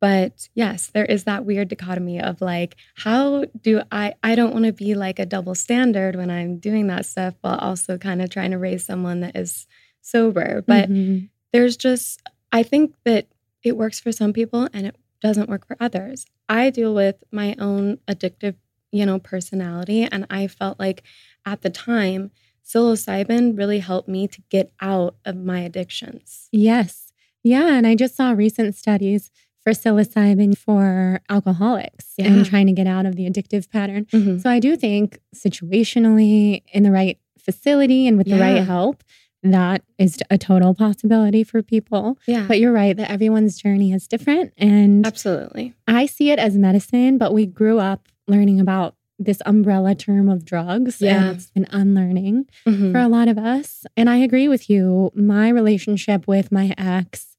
But 0.00 0.48
yes, 0.54 0.86
there 0.86 1.04
is 1.04 1.24
that 1.24 1.44
weird 1.44 1.68
dichotomy 1.68 2.20
of 2.22 2.40
like, 2.40 2.76
how 2.96 3.44
do 3.60 3.82
I, 3.92 4.14
I 4.22 4.34
don't 4.34 4.52
want 4.54 4.64
to 4.64 4.72
be 4.72 4.94
like 4.94 5.18
a 5.18 5.26
double 5.26 5.54
standard 5.54 6.16
when 6.16 6.30
I'm 6.30 6.58
doing 6.58 6.86
that 6.86 7.04
stuff, 7.04 7.34
while 7.42 7.58
also 7.58 7.98
kind 7.98 8.22
of 8.22 8.30
trying 8.30 8.52
to 8.52 8.58
raise 8.58 8.86
someone 8.86 9.20
that 9.20 9.36
is 9.36 9.66
sober. 10.00 10.62
But 10.66 10.88
Mhm. 10.88 11.28
there's 11.52 11.76
just 11.76 12.22
i 12.52 12.62
think 12.62 12.94
that 13.04 13.26
it 13.62 13.76
works 13.76 14.00
for 14.00 14.12
some 14.12 14.32
people 14.32 14.68
and 14.72 14.86
it 14.86 14.96
doesn't 15.20 15.48
work 15.48 15.66
for 15.66 15.76
others 15.80 16.26
i 16.48 16.70
deal 16.70 16.94
with 16.94 17.16
my 17.30 17.54
own 17.58 17.98
addictive 18.08 18.54
you 18.92 19.04
know 19.06 19.18
personality 19.18 20.02
and 20.04 20.26
i 20.30 20.46
felt 20.46 20.78
like 20.80 21.02
at 21.46 21.62
the 21.62 21.70
time 21.70 22.30
psilocybin 22.64 23.56
really 23.58 23.80
helped 23.80 24.08
me 24.08 24.26
to 24.28 24.40
get 24.50 24.72
out 24.80 25.16
of 25.24 25.36
my 25.36 25.60
addictions 25.60 26.48
Yes. 26.52 27.12
Yeah. 27.42 27.68
And 27.74 27.86
I 27.86 27.94
just 27.94 28.14
saw 28.16 28.32
recent 28.32 28.74
studies 28.74 29.30
for 29.62 29.72
psilocybin 29.72 30.56
for 30.58 31.22
alcoholics 31.30 32.12
Yeah. 32.18 32.26
and 32.26 32.44
trying 32.44 32.66
to 32.66 32.72
get 32.74 32.86
out 32.86 33.06
of 33.06 33.16
the 33.16 33.24
addictive 33.28 33.70
pattern. 33.70 34.04
Mhm. 34.12 34.42
So 34.42 34.50
I 34.50 34.58
do 34.60 34.76
think 34.76 35.18
situationally, 35.34 36.62
in 36.72 36.82
the 36.82 36.90
right 36.90 37.18
facility 37.38 38.06
and 38.06 38.18
with 38.18 38.26
the 38.28 38.38
right 38.38 38.62
help, 38.62 39.02
that 39.42 39.82
is 39.98 40.18
a 40.30 40.36
total 40.36 40.74
possibility 40.74 41.42
for 41.44 41.62
people. 41.62 42.18
yeah 42.26 42.46
But 42.46 42.58
you're 42.60 42.72
right 42.72 42.96
that 42.96 43.10
everyone's 43.10 43.56
journey 43.60 43.92
is 43.92 44.06
different. 44.06 44.52
And 44.58 45.06
absolutely 45.06 45.74
I 45.88 46.06
see 46.06 46.30
it 46.30 46.38
as 46.38 46.56
medicine, 46.56 47.16
but 47.18 47.32
we 47.32 47.46
grew 47.46 47.78
up 47.78 48.08
learning 48.28 48.60
about 48.60 48.94
this 49.18 49.42
umbrella 49.44 49.94
term 49.94 50.28
of 50.28 50.44
drugs. 50.44 51.00
Yeah. 51.00 51.28
And 51.28 51.36
it's 51.36 51.52
an 51.54 51.66
unlearning 51.70 52.46
Mhm. 52.66 52.92
for 52.92 52.98
a 52.98 53.08
lot 53.08 53.28
of 53.28 53.36
us. 53.38 53.84
And 53.96 54.08
I 54.08 54.16
agree 54.18 54.48
with 54.48 54.70
you. 54.70 55.10
My 55.14 55.48
relationship 55.50 56.26
with 56.26 56.50
my 56.50 56.74
ex, 56.78 57.36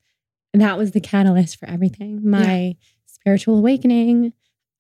that 0.54 0.78
was 0.78 0.92
the 0.92 1.00
catalyst 1.00 1.58
for 1.58 1.68
everything. 1.68 2.22
My 2.28 2.76
spiritual 3.06 3.58
awakening, 3.58 4.34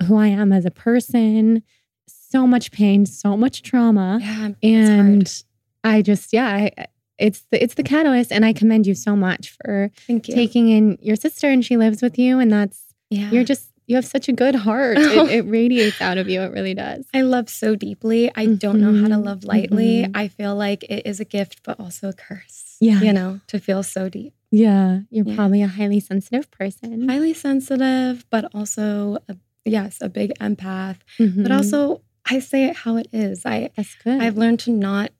who 0.06 0.16
I 0.16 0.28
am 0.28 0.52
as 0.52 0.66
a 0.66 0.72
person, 0.72 1.64
so 2.08 2.46
much 2.46 2.72
pain, 2.72 3.06
so 3.06 3.36
much 3.38 3.62
trauma. 3.64 4.20
yeah. 4.22 4.50
And 4.64 5.44
I 5.84 6.02
just, 6.04 6.34
yeah, 6.34 6.48
I, 6.48 6.86
it's 7.22 7.42
the 7.52 7.58
it's 7.64 7.76
the 7.76 7.84
catalyst. 7.84 8.32
And 8.32 8.44
I 8.46 8.54
commend 8.54 8.88
you 8.88 8.96
so 8.96 9.16
much 9.16 9.56
for 9.62 9.92
taking 10.24 10.70
in 10.70 10.98
your 11.02 11.16
sister 11.16 11.48
and 11.50 11.64
she 11.64 11.78
lives 11.78 12.02
with 12.02 12.18
you. 12.18 12.40
And 12.40 12.52
that's 12.52 12.80
yeah 13.10 13.30
you're 13.32 13.44
just 13.44 13.68
you 13.88 13.96
have 13.96 14.06
such 14.06 14.30
a 14.30 14.32
good 14.44 14.56
heart. 14.56 14.98
It, 14.98 15.30
it 15.38 15.42
radiates 15.44 16.00
out 16.02 16.18
of 16.18 16.30
you. 16.30 16.42
It 16.42 16.52
really 16.52 16.74
does. 16.74 17.06
I 17.14 17.22
love 17.24 17.50
so 17.50 17.76
deeply. 17.76 18.32
I 18.36 18.46
don't 18.46 18.80
know 18.80 18.94
how 19.02 19.08
to 19.10 19.16
Mhm. 19.16 19.26
love 19.26 19.44
lightly. 19.44 20.04
Mhm. 20.06 20.12
I 20.16 20.28
feel 20.30 20.56
like 20.56 20.84
it 20.84 21.06
is 21.06 21.20
a 21.20 21.26
gift, 21.26 21.62
but 21.64 21.78
also 21.80 22.08
a 22.10 22.14
curse. 22.14 22.78
Yeah. 22.80 23.02
You 23.02 23.12
know, 23.12 23.42
to 23.48 23.60
feel 23.60 23.84
so 23.84 24.08
deep. 24.08 24.34
Yeah, 24.50 25.02
you're 25.10 25.28
Yeah. 25.28 25.36
probably 25.36 25.62
a 25.62 25.68
highly 25.68 26.00
sensitive 26.00 26.50
person. 26.52 27.08
highly 27.10 27.34
sensitive, 27.34 28.26
but 28.30 28.44
also, 28.54 29.18
a, 29.30 29.36
yes, 29.66 29.98
a 30.02 30.10
big 30.10 30.32
empath. 30.40 30.98
Mhm. 31.20 31.44
But 31.44 31.52
also, 31.52 32.02
I 32.26 32.40
say 32.40 32.66
it 32.70 32.76
how 32.78 32.96
it 32.98 33.08
is. 33.14 33.46
I 33.46 33.72
that's 33.76 33.96
good. 34.04 34.22
I've 34.22 34.38
learned 34.38 34.60
to 34.62 34.72
not 34.72 35.12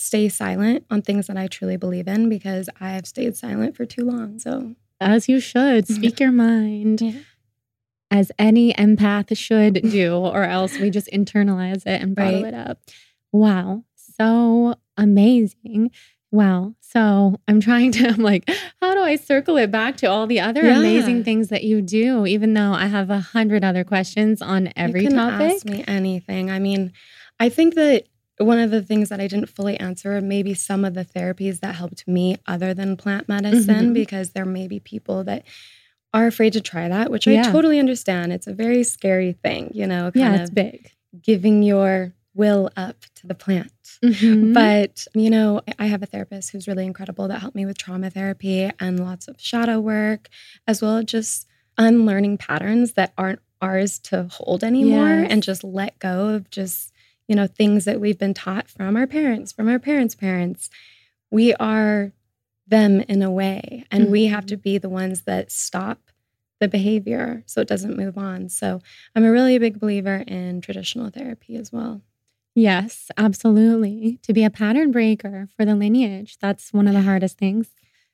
stay 0.00 0.28
silent 0.28 0.84
on 0.90 1.02
things 1.02 1.26
that 1.26 1.36
I 1.36 1.48
truly 1.48 1.76
believe 1.76 2.06
in 2.06 2.28
because 2.28 2.68
I 2.80 2.90
have 2.90 3.04
stayed 3.04 3.36
silent 3.36 3.76
for 3.76 3.84
too 3.84 4.04
long. 4.04 4.38
So, 4.38 4.76
As 5.00 5.28
you 5.28 5.40
should 5.40 5.88
speak 5.96 6.20
your 6.20 6.30
mind, 6.30 7.00
yeah. 7.00 7.12
as 8.10 8.30
any 8.38 8.72
empath 8.74 9.36
should 9.36 9.74
do, 9.90 10.14
or 10.14 10.44
else 10.44 10.78
we 10.78 10.90
just 10.90 11.08
internalize 11.12 11.84
it 11.84 12.00
and 12.00 12.14
bottle 12.14 12.42
Right. 12.44 12.54
it 12.54 12.68
up. 12.68 12.78
Wow, 13.32 13.82
so 13.96 14.74
amazing. 14.96 15.90
Wow. 16.30 16.74
So 16.80 17.36
I'm 17.48 17.58
trying 17.60 17.90
to, 17.92 18.08
I'm 18.10 18.18
like, 18.22 18.48
how 18.80 18.94
do 18.94 19.00
I 19.00 19.16
circle 19.16 19.56
it 19.56 19.70
back 19.70 19.96
to 19.98 20.06
all 20.06 20.26
the 20.26 20.40
other 20.40 20.62
Yeah. 20.62 20.78
amazing 20.78 21.24
things 21.24 21.48
that 21.48 21.64
you 21.64 21.82
do, 21.82 22.24
even 22.26 22.54
though 22.54 22.72
I 22.72 22.86
have 22.86 23.10
a 23.10 23.18
hundred 23.20 23.64
other 23.64 23.82
questions 23.82 24.40
on 24.42 24.70
every 24.76 25.02
you 25.02 25.08
can 25.08 25.16
topic? 25.16 25.56
Ask 25.56 25.64
me 25.66 25.84
anything. 25.88 26.50
I 26.50 26.58
mean, 26.58 26.92
I 27.40 27.48
think 27.48 27.74
that 27.74 28.04
one 28.38 28.58
of 28.58 28.70
the 28.70 28.82
things 28.82 29.08
that 29.08 29.20
I 29.20 29.26
didn't 29.26 29.48
fully 29.48 29.78
answer 29.78 30.20
maybe 30.20 30.54
some 30.54 30.84
of 30.84 30.94
the 30.94 31.04
therapies 31.04 31.60
that 31.60 31.74
helped 31.74 32.06
me 32.06 32.36
other 32.46 32.72
than 32.74 32.96
plant 32.96 33.28
medicine, 33.28 33.90
Mhm. 33.90 33.94
because 33.94 34.30
there 34.30 34.44
may 34.44 34.66
be 34.68 34.78
people 34.80 35.24
that 35.24 35.44
are 36.14 36.26
afraid 36.26 36.52
to 36.54 36.60
try 36.60 36.88
that, 36.88 37.10
which 37.10 37.26
Yeah. 37.26 37.40
I 37.48 37.50
totally 37.52 37.78
understand. 37.78 38.32
It's 38.32 38.46
a 38.46 38.54
very 38.54 38.82
scary 38.82 39.32
thing, 39.32 39.70
you 39.74 39.86
know, 39.86 40.10
kind 40.10 40.16
Yeah, 40.16 40.34
of 40.36 40.40
it's 40.42 40.50
big. 40.50 40.90
giving 41.22 41.62
your 41.62 42.14
will 42.34 42.70
up 42.76 43.04
to 43.16 43.26
the 43.26 43.34
plant. 43.34 43.72
Mhm. 44.02 44.54
But, 44.54 45.06
you 45.14 45.28
know, 45.28 45.60
I 45.78 45.86
have 45.86 46.02
a 46.02 46.06
therapist 46.06 46.50
who's 46.52 46.68
really 46.68 46.86
incredible 46.86 47.26
that 47.28 47.40
helped 47.40 47.56
me 47.56 47.66
with 47.66 47.76
trauma 47.78 48.10
therapy 48.10 48.70
and 48.78 49.00
lots 49.00 49.26
of 49.26 49.36
shadow 49.40 49.80
work, 49.80 50.28
as 50.66 50.80
well 50.80 50.98
as 50.98 51.04
just 51.06 51.46
unlearning 51.76 52.38
patterns 52.38 52.92
that 52.92 53.12
aren't 53.18 53.40
ours 53.60 53.98
to 53.98 54.24
hold 54.30 54.62
anymore 54.62 55.08
Yes. 55.22 55.26
and 55.32 55.42
just 55.42 55.64
let 55.64 55.98
go 55.98 56.28
of 56.28 56.48
just, 56.50 56.92
you 57.28 57.36
know, 57.36 57.46
things 57.46 57.84
that 57.84 58.00
we've 58.00 58.18
been 58.18 58.34
taught 58.34 58.68
from 58.68 58.96
our 58.96 59.06
parents, 59.06 59.52
from 59.52 59.68
our 59.68 59.78
parents' 59.78 60.14
parents. 60.14 60.70
We 61.30 61.54
are 61.54 62.12
them 62.66 63.00
in 63.02 63.22
a 63.22 63.30
way, 63.30 63.84
and 63.90 64.10
we 64.10 64.26
have 64.26 64.46
to 64.46 64.56
Mm-hmm. 64.56 64.62
be 64.62 64.78
the 64.78 64.88
ones 64.88 65.22
that 65.22 65.50
stop 65.52 66.10
the 66.60 66.68
behavior 66.68 67.42
so 67.46 67.60
it 67.60 67.68
doesn't 67.68 67.96
move 67.96 68.18
on. 68.18 68.48
So 68.48 68.80
I'm 69.14 69.24
a 69.24 69.30
really 69.30 69.58
big 69.58 69.78
believer 69.78 70.24
in 70.26 70.60
traditional 70.60 71.08
therapy 71.10 71.56
as 71.56 71.72
well. 71.72 72.02
Yes, 72.54 73.10
absolutely. 73.16 74.18
To 74.24 74.32
be 74.32 74.42
a 74.44 74.50
pattern 74.50 74.90
breaker 74.90 75.48
for 75.56 75.64
the 75.64 75.76
lineage, 75.76 76.38
that's 76.40 76.72
one 76.72 76.88
of 76.88 76.94
the 76.94 77.02
hardest 77.02 77.38
things. 77.38 77.68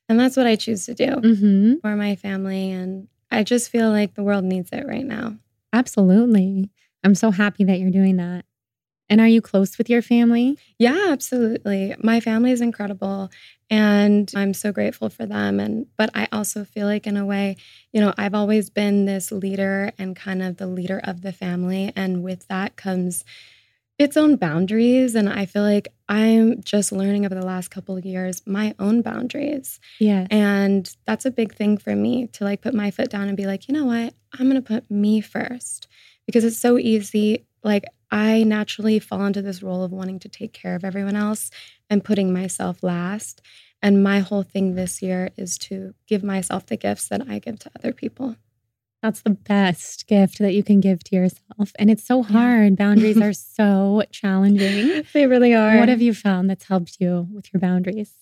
And 0.08 0.20
that's 0.20 0.36
what 0.36 0.46
I 0.46 0.56
choose 0.56 0.84
to 0.86 0.94
do 0.94 1.10
hmm 1.36 1.74
for 1.80 1.96
my 1.96 2.14
family. 2.16 2.70
And 2.70 3.08
I 3.30 3.42
just 3.42 3.70
feel 3.70 3.90
like 3.90 4.14
the 4.14 4.22
world 4.22 4.44
needs 4.44 4.70
it 4.72 4.86
right 4.86 5.04
now. 5.06 5.36
Absolutely. 5.72 6.70
I'm 7.02 7.14
so 7.14 7.30
happy 7.30 7.64
that 7.64 7.78
you're 7.78 7.90
doing 7.90 8.16
that. 8.16 8.44
And 9.14 9.20
are 9.20 9.28
you 9.28 9.40
close 9.40 9.78
with 9.78 9.88
your 9.88 10.02
family? 10.02 10.58
Yeah, 10.76 11.10
absolutely. 11.10 11.94
My 12.02 12.18
family 12.18 12.50
is 12.50 12.60
incredible 12.60 13.30
and 13.70 14.28
I'm 14.34 14.52
so 14.52 14.72
grateful 14.72 15.08
for 15.08 15.24
them 15.24 15.60
and 15.60 15.86
but 15.96 16.10
I 16.16 16.26
also 16.32 16.64
feel 16.64 16.88
like 16.88 17.06
in 17.06 17.16
a 17.16 17.24
way, 17.24 17.54
you 17.92 18.00
know, 18.00 18.12
I've 18.18 18.34
always 18.34 18.70
been 18.70 19.04
this 19.04 19.30
leader 19.30 19.92
and 19.98 20.16
kind 20.16 20.42
of 20.42 20.56
the 20.56 20.66
leader 20.66 21.00
of 21.04 21.22
the 21.22 21.30
family 21.30 21.92
and 21.94 22.24
with 22.24 22.48
that 22.48 22.74
comes 22.74 23.24
its 24.00 24.16
own 24.16 24.34
boundaries 24.34 25.14
and 25.14 25.28
I 25.28 25.46
feel 25.46 25.62
like 25.62 25.94
I'm 26.08 26.60
just 26.64 26.90
learning 26.90 27.24
over 27.24 27.36
the 27.36 27.46
last 27.46 27.70
couple 27.70 27.96
of 27.96 28.04
years 28.04 28.42
my 28.44 28.74
own 28.80 29.00
boundaries. 29.00 29.78
Yeah. 30.00 30.26
And 30.28 30.92
that's 31.06 31.24
a 31.24 31.30
big 31.30 31.54
thing 31.54 31.78
for 31.78 31.94
me 31.94 32.26
to 32.32 32.42
like 32.42 32.62
put 32.62 32.74
my 32.74 32.90
foot 32.90 33.10
down 33.10 33.28
and 33.28 33.36
be 33.36 33.46
like, 33.46 33.68
you 33.68 33.74
know 33.74 33.84
what? 33.84 34.12
I'm 34.32 34.50
going 34.50 34.60
to 34.60 34.60
put 34.60 34.90
me 34.90 35.20
first 35.20 35.86
because 36.26 36.44
it's 36.44 36.58
so 36.58 36.78
easy. 36.78 37.44
Like, 37.64 37.84
I 38.10 38.44
naturally 38.44 38.98
fall 39.00 39.24
into 39.26 39.42
this 39.42 39.62
role 39.62 39.82
of 39.82 39.90
wanting 39.90 40.20
to 40.20 40.28
take 40.28 40.52
care 40.52 40.76
of 40.76 40.84
everyone 40.84 41.16
else 41.16 41.50
and 41.90 42.04
putting 42.04 42.32
myself 42.32 42.82
last. 42.82 43.42
And 43.82 44.04
my 44.04 44.20
whole 44.20 44.44
thing 44.44 44.74
this 44.74 45.02
year 45.02 45.30
is 45.36 45.58
to 45.58 45.94
give 46.06 46.22
myself 46.22 46.66
the 46.66 46.76
gifts 46.76 47.08
that 47.08 47.28
I 47.28 47.38
give 47.38 47.58
to 47.60 47.70
other 47.76 47.92
people. 47.92 48.36
That's 49.02 49.20
the 49.20 49.30
best 49.30 50.06
gift 50.06 50.38
that 50.38 50.54
you 50.54 50.62
can 50.62 50.80
give 50.80 51.02
to 51.04 51.16
yourself. 51.16 51.72
And 51.78 51.90
it's 51.90 52.06
so 52.06 52.22
hard. 52.22 52.76
Boundaries 52.76 53.20
are 53.20 53.32
so 53.32 54.02
challenging. 54.12 55.04
They 55.12 55.26
really 55.26 55.54
are. 55.54 55.78
What 55.78 55.88
have 55.88 56.00
you 56.00 56.14
found 56.14 56.48
that's 56.48 56.64
helped 56.64 56.98
you 57.00 57.26
with 57.32 57.52
your 57.52 57.60
boundaries? 57.60 58.14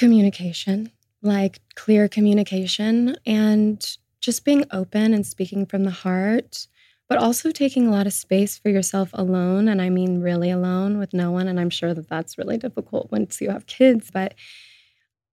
communication, 0.00 0.90
like 1.20 1.60
clear 1.74 2.08
communication 2.08 3.16
and 3.26 3.98
just 4.22 4.46
being 4.46 4.64
open 4.72 5.12
and 5.12 5.26
speaking 5.26 5.66
from 5.66 5.84
the 5.84 5.90
heart, 5.90 6.66
but 7.10 7.18
also 7.18 7.50
taking 7.50 7.88
a 7.88 7.90
lot 7.90 8.06
of 8.06 8.12
space 8.12 8.56
for 8.56 8.68
yourself 8.68 9.10
alone. 9.14 9.66
And 9.66 9.82
I 9.82 9.90
mean, 9.90 10.20
really 10.20 10.48
alone 10.48 10.96
with 10.96 11.12
no 11.12 11.32
one. 11.32 11.48
And 11.48 11.58
I'm 11.58 11.68
sure 11.68 11.92
that 11.92 12.08
that's 12.08 12.38
really 12.38 12.56
difficult 12.56 13.10
once 13.10 13.40
you 13.40 13.50
have 13.50 13.66
kids, 13.66 14.12
but 14.12 14.34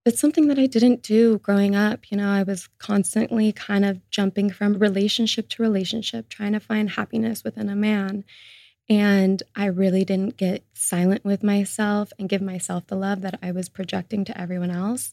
it's 0.04 0.20
something 0.20 0.48
that 0.48 0.58
I 0.58 0.66
didn't 0.66 1.04
do 1.04 1.38
growing 1.38 1.76
up. 1.76 2.10
You 2.10 2.18
know, 2.18 2.32
I 2.32 2.42
was 2.42 2.68
constantly 2.80 3.52
kind 3.52 3.86
of 3.86 4.02
jumping 4.10 4.50
from 4.50 4.80
relationship 4.80 5.50
to 5.50 5.62
relationship, 5.62 6.30
trying 6.30 6.54
to 6.54 6.60
find 6.60 6.90
happiness 6.90 7.44
within 7.44 7.70
a 7.70 7.76
man. 7.76 8.24
And 8.90 9.44
I 9.56 9.68
really 9.68 10.04
didn't 10.04 10.36
get 10.36 10.64
silent 10.74 11.24
with 11.24 11.44
myself 11.44 12.12
and 12.18 12.28
give 12.28 12.42
myself 12.42 12.88
the 12.88 12.96
love 12.96 13.22
that 13.22 13.38
I 13.44 13.52
was 13.52 13.70
projecting 13.70 14.26
to 14.26 14.42
everyone 14.42 14.72
else. 14.72 15.12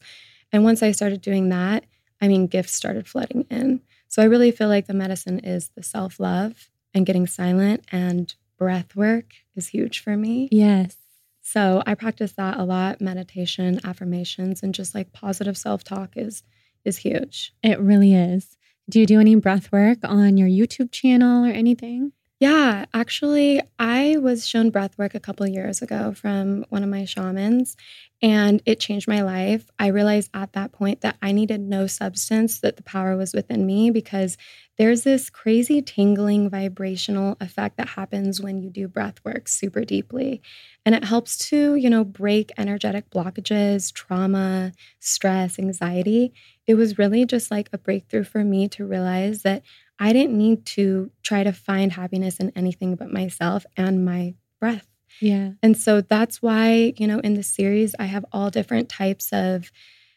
And 0.50 0.64
once 0.64 0.82
I 0.82 0.92
started 0.92 1.20
doing 1.20 1.50
that, 1.50 1.84
I 2.22 2.28
mean, 2.28 2.46
gifts 2.46 2.72
started 2.72 3.06
flooding 3.06 3.44
in. 3.50 3.82
So 4.14 4.22
I 4.22 4.26
really 4.26 4.52
feel 4.52 4.68
like 4.68 4.86
the 4.86 4.94
medicine 4.94 5.40
is 5.40 5.70
the 5.70 5.82
self 5.82 6.20
love 6.20 6.70
and 6.94 7.04
getting 7.04 7.26
silent, 7.26 7.84
and 7.90 8.32
breath 8.56 8.94
work 8.94 9.32
is 9.56 9.66
huge 9.66 9.98
for 9.98 10.16
me. 10.16 10.48
Yes. 10.52 10.96
So 11.42 11.82
I 11.84 11.96
practice 11.96 12.30
that 12.34 12.56
a 12.56 12.62
lot. 12.62 13.00
Meditation, 13.00 13.80
affirmations, 13.82 14.62
and 14.62 14.72
just 14.72 14.94
like 14.94 15.12
positive 15.12 15.58
self-talk 15.58 16.12
is 16.14 16.44
is 16.84 16.98
huge. 16.98 17.54
It 17.64 17.80
really 17.80 18.14
is. 18.14 18.56
Do 18.88 19.00
you 19.00 19.06
do 19.06 19.18
any 19.18 19.34
breath 19.34 19.72
work 19.72 19.98
on 20.04 20.36
your 20.36 20.48
YouTube 20.48 20.92
channel 20.92 21.44
or 21.44 21.50
anything? 21.50 22.12
Yeah, 22.40 22.84
actually, 22.92 23.60
I 23.78 24.16
was 24.18 24.46
shown 24.46 24.70
breath 24.70 24.98
work 24.98 25.14
a 25.14 25.20
couple 25.20 25.46
years 25.46 25.80
ago 25.80 26.12
from 26.12 26.64
one 26.68 26.82
of 26.82 26.90
my 26.90 27.04
shamans, 27.04 27.76
and 28.20 28.60
it 28.66 28.80
changed 28.80 29.06
my 29.08 29.22
life. 29.22 29.70
I 29.78 29.86
realized 29.88 30.30
at 30.34 30.52
that 30.52 30.72
point 30.72 31.00
that 31.02 31.16
I 31.22 31.32
needed 31.32 31.60
no 31.60 31.86
substance, 31.86 32.58
that 32.60 32.76
the 32.76 32.82
power 32.82 33.16
was 33.16 33.32
within 33.34 33.64
me 33.64 33.90
because 33.90 34.36
there's 34.76 35.02
this 35.04 35.30
crazy 35.30 35.80
tingling 35.80 36.50
vibrational 36.50 37.36
effect 37.40 37.76
that 37.76 37.90
happens 37.90 38.40
when 38.40 38.58
you 38.60 38.68
do 38.68 38.88
breath 38.88 39.24
work 39.24 39.46
super 39.48 39.84
deeply. 39.84 40.42
And 40.84 40.94
it 40.94 41.04
helps 41.04 41.38
to, 41.48 41.76
you 41.76 41.88
know, 41.88 42.04
break 42.04 42.50
energetic 42.58 43.08
blockages, 43.10 43.92
trauma, 43.92 44.72
stress, 45.00 45.58
anxiety. 45.58 46.34
It 46.66 46.74
was 46.74 46.98
really 46.98 47.24
just 47.24 47.50
like 47.50 47.68
a 47.72 47.78
breakthrough 47.78 48.24
for 48.24 48.44
me 48.44 48.68
to 48.70 48.84
realize 48.86 49.42
that 49.42 49.62
I 49.98 50.12
didn't 50.12 50.36
need 50.36 50.66
to 50.66 51.10
try 51.22 51.44
to 51.44 51.52
find 51.52 51.92
happiness 51.92 52.38
in 52.38 52.52
anything 52.56 52.96
but 52.96 53.12
myself 53.12 53.64
and 53.76 54.04
my 54.04 54.34
breath. 54.60 54.86
Yeah. 55.20 55.52
And 55.62 55.76
so 55.76 56.00
that's 56.00 56.42
why, 56.42 56.94
you 56.96 57.06
know, 57.06 57.20
in 57.20 57.34
the 57.34 57.42
series, 57.44 57.94
I 57.98 58.06
have 58.06 58.24
all 58.32 58.50
different 58.50 58.88
types 58.88 59.32
of 59.32 59.70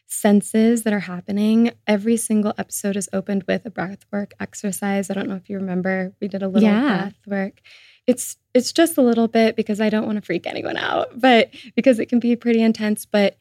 senses 0.06 0.82
that 0.82 0.92
are 0.92 1.00
happening. 1.00 1.70
Every 1.86 2.16
single 2.16 2.54
episode 2.58 2.96
is 2.96 3.08
opened 3.12 3.44
with 3.46 3.66
a 3.66 3.70
breath 3.70 4.04
work 4.10 4.32
exercise. 4.40 5.10
I 5.10 5.14
don't 5.14 5.28
know 5.28 5.36
if 5.36 5.48
you 5.48 5.56
remember, 5.56 6.12
we 6.20 6.28
did 6.28 6.42
a 6.42 6.48
little 6.48 6.68
Yeah. 6.68 6.96
breath 7.02 7.26
work. 7.26 7.60
It's 8.06 8.36
it's 8.54 8.72
just 8.72 8.96
a 8.96 9.02
little 9.02 9.28
bit 9.28 9.54
because 9.54 9.80
I 9.80 9.90
don't 9.90 10.06
want 10.06 10.16
to 10.16 10.22
freak 10.22 10.46
anyone 10.46 10.76
out, 10.78 11.20
but 11.20 11.50
because 11.76 11.98
it 12.00 12.06
can 12.08 12.18
be 12.18 12.34
pretty 12.34 12.62
intense. 12.62 13.04
But 13.04 13.36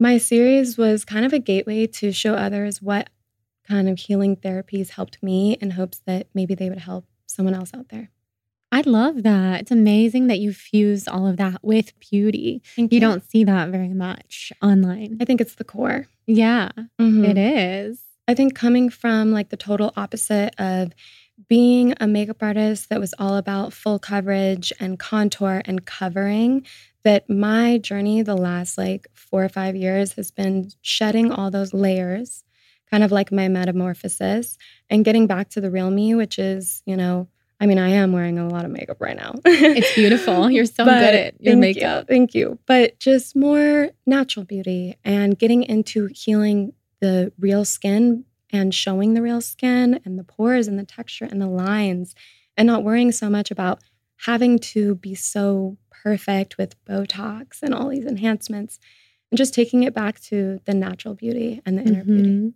my 0.00 0.16
series 0.18 0.78
was 0.78 1.04
kind 1.04 1.26
of 1.26 1.32
a 1.32 1.38
gateway 1.38 1.86
to 1.88 2.10
show 2.10 2.34
others 2.34 2.80
what 2.80 3.10
kind 3.68 3.88
of 3.88 3.98
healing 3.98 4.36
therapies 4.36 4.90
helped 4.90 5.22
me 5.22 5.52
in 5.60 5.70
hopes 5.72 6.00
that 6.06 6.28
maybe 6.34 6.54
they 6.54 6.68
would 6.68 6.78
help 6.78 7.04
someone 7.26 7.54
else 7.54 7.70
out 7.74 7.88
there. 7.90 8.10
I 8.70 8.82
love 8.82 9.22
that. 9.22 9.62
It's 9.62 9.70
amazing 9.70 10.26
that 10.26 10.40
you 10.40 10.52
fuse 10.52 11.08
all 11.08 11.26
of 11.26 11.36
that 11.38 11.60
with 11.62 11.92
beauty. 12.00 12.62
Thank 12.76 12.92
You 12.92 13.00
don't 13.00 13.24
see 13.28 13.44
that 13.44 13.70
very 13.70 13.94
much 13.94 14.52
online. 14.62 15.16
I 15.20 15.24
think 15.24 15.40
it's 15.40 15.54
the 15.54 15.64
core. 15.64 16.06
Yeah, 16.26 16.70
Mhm. 17.00 17.24
it 17.28 17.38
is. 17.38 18.02
I 18.26 18.34
think 18.34 18.54
coming 18.54 18.90
from 18.90 19.30
like 19.32 19.48
the 19.48 19.56
total 19.56 19.92
opposite 19.96 20.54
of 20.60 20.92
being 21.48 21.94
a 22.00 22.06
makeup 22.06 22.42
artist 22.42 22.90
that 22.90 23.00
was 23.00 23.14
all 23.18 23.36
about 23.36 23.72
full 23.72 23.98
coverage 23.98 24.70
and 24.80 24.98
contour 24.98 25.62
and 25.64 25.86
covering, 25.86 26.66
that 27.04 27.30
my 27.30 27.78
journey 27.78 28.20
the 28.20 28.36
last 28.36 28.76
like 28.76 29.06
four 29.14 29.42
or 29.44 29.48
five 29.48 29.76
years 29.76 30.12
has 30.14 30.30
been 30.30 30.68
shedding 30.82 31.30
all 31.32 31.50
those 31.50 31.72
layers, 31.72 32.44
kind 32.90 33.04
of 33.04 33.12
like 33.12 33.30
my 33.32 33.48
metamorphosis, 33.48 34.56
and 34.90 35.04
getting 35.04 35.26
back 35.26 35.50
to 35.50 35.60
the 35.60 35.70
real 35.70 35.90
me, 35.90 36.14
which 36.14 36.38
is, 36.38 36.82
you 36.86 36.96
know, 36.96 37.28
I 37.60 37.66
mean, 37.66 37.78
I 37.78 37.88
am 37.88 38.12
wearing 38.12 38.38
a 38.38 38.48
lot 38.48 38.64
of 38.64 38.70
makeup 38.70 38.98
right 39.00 39.16
now. 39.16 39.34
It's 39.44 39.94
beautiful. 39.94 40.48
You're 40.50 40.64
so 40.64 40.84
But 40.84 41.00
good 41.00 41.14
at 41.14 41.34
your 41.40 41.56
makeup. 41.56 42.04
You, 42.04 42.14
thank 42.14 42.34
you. 42.34 42.58
But 42.66 43.00
just 43.00 43.34
more 43.34 43.90
natural 44.06 44.44
beauty 44.44 44.96
and 45.04 45.36
getting 45.36 45.64
into 45.64 46.08
healing 46.14 46.72
the 47.00 47.32
real 47.38 47.64
skin 47.64 48.24
and 48.50 48.74
showing 48.74 49.14
the 49.14 49.22
real 49.22 49.40
skin 49.40 50.00
and 50.04 50.18
the 50.18 50.24
pores 50.24 50.68
and 50.68 50.78
the 50.78 50.84
texture 50.84 51.24
and 51.24 51.40
the 51.42 51.48
lines 51.48 52.14
and 52.56 52.66
not 52.66 52.84
worrying 52.84 53.12
so 53.12 53.28
much 53.28 53.50
about 53.50 53.80
having 54.22 54.58
to 54.58 54.94
be 54.96 55.14
so 55.14 55.76
perfect 55.90 56.58
with 56.58 56.82
Botox 56.84 57.62
and 57.62 57.74
all 57.74 57.88
these 57.88 58.06
enhancements 58.06 58.78
and 59.30 59.38
just 59.38 59.52
taking 59.52 59.82
it 59.82 59.94
back 59.94 60.20
to 60.20 60.60
the 60.64 60.74
natural 60.74 61.14
beauty 61.14 61.60
and 61.66 61.78
the 61.78 61.82
inner 61.82 62.04
beauty. 62.04 62.30
Mm-hmm. 62.30 62.48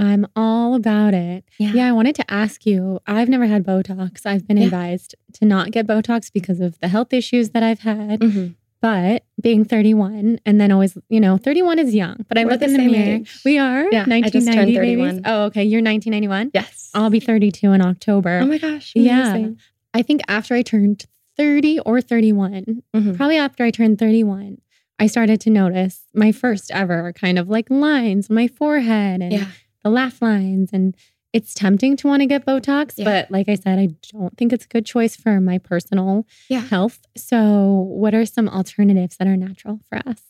I'm 0.00 0.26
all 0.34 0.74
about 0.74 1.12
it. 1.14 1.44
Yeah. 1.58 1.88
I 1.88 1.92
wanted 1.92 2.14
to 2.16 2.30
ask 2.32 2.64
you. 2.64 3.00
I've 3.06 3.28
never 3.28 3.46
had 3.46 3.64
Botox. 3.64 4.24
I've 4.24 4.48
been 4.48 4.56
Yeah. 4.56 4.64
advised 4.64 5.14
to 5.34 5.44
not 5.44 5.70
get 5.72 5.86
Botox 5.86 6.32
because 6.32 6.58
of 6.60 6.78
the 6.80 6.88
health 6.88 7.12
issues 7.12 7.50
that 7.50 7.62
I've 7.62 7.80
had. 7.80 8.20
Mhm. 8.20 8.54
But 8.80 9.24
being 9.38 9.62
31 9.66 10.40
and 10.46 10.58
then 10.58 10.72
always, 10.72 10.96
you 11.10 11.20
know, 11.20 11.36
31 11.36 11.78
is 11.78 11.94
young, 11.94 12.24
but 12.28 12.38
I 12.38 12.44
We're 12.46 12.52
look 12.52 12.60
the 12.60 12.66
in 12.66 12.72
the 12.72 12.78
same 12.78 12.90
mirror. 12.92 13.16
age. 13.16 13.40
We 13.44 13.58
are 13.58 13.82
Yeah, 13.92 14.06
I 14.08 14.22
just 14.22 14.46
1990 14.46 14.74
turned 14.74 14.86
babies. 14.86 15.04
31. 15.20 15.22
Oh, 15.26 15.44
okay. 15.48 15.64
You're 15.64 15.82
1991. 15.82 16.50
Yes. 16.54 16.90
I'll 16.94 17.10
be 17.10 17.20
32 17.20 17.72
in 17.72 17.82
October. 17.82 18.40
oh 18.42 18.46
my 18.46 18.56
gosh. 18.56 18.92
yeah. 18.96 19.48
I 19.92 20.00
think 20.02 20.22
after 20.28 20.54
I 20.54 20.62
turned 20.62 21.04
30 21.36 21.78
or 21.80 22.00
31, 22.00 22.82
Mhm. 22.96 23.16
probably 23.16 23.36
after 23.36 23.64
I 23.64 23.70
turned 23.70 23.98
31, 23.98 24.58
I 24.98 25.06
started 25.08 25.40
to 25.42 25.50
notice 25.50 26.04
my 26.14 26.32
first 26.32 26.70
ever 26.72 27.12
kind 27.12 27.38
of 27.38 27.50
like 27.50 27.68
lines 27.70 28.30
on 28.30 28.34
my 28.36 28.46
forehead 28.48 29.20
and 29.20 29.32
Yeah. 29.32 29.46
The 29.82 29.90
laugh 29.90 30.20
lines. 30.22 30.70
And 30.72 30.96
it's 31.32 31.54
tempting 31.54 31.96
to 31.98 32.08
want 32.08 32.22
to 32.22 32.26
get 32.26 32.44
Botox, 32.44 32.94
Yeah. 32.96 33.04
but 33.04 33.30
like 33.30 33.48
I 33.48 33.54
said, 33.54 33.78
I 33.78 33.88
don't 34.12 34.36
think 34.36 34.52
it's 34.52 34.64
a 34.64 34.68
good 34.68 34.84
choice 34.84 35.14
for 35.16 35.40
my 35.40 35.58
personal 35.58 36.26
Yeah. 36.48 36.60
health. 36.62 36.98
So, 37.16 37.86
what 37.88 38.14
are 38.14 38.26
some 38.26 38.48
alternatives 38.48 39.16
that 39.18 39.28
are 39.28 39.36
natural 39.36 39.80
for 39.88 39.98
us? 40.06 40.22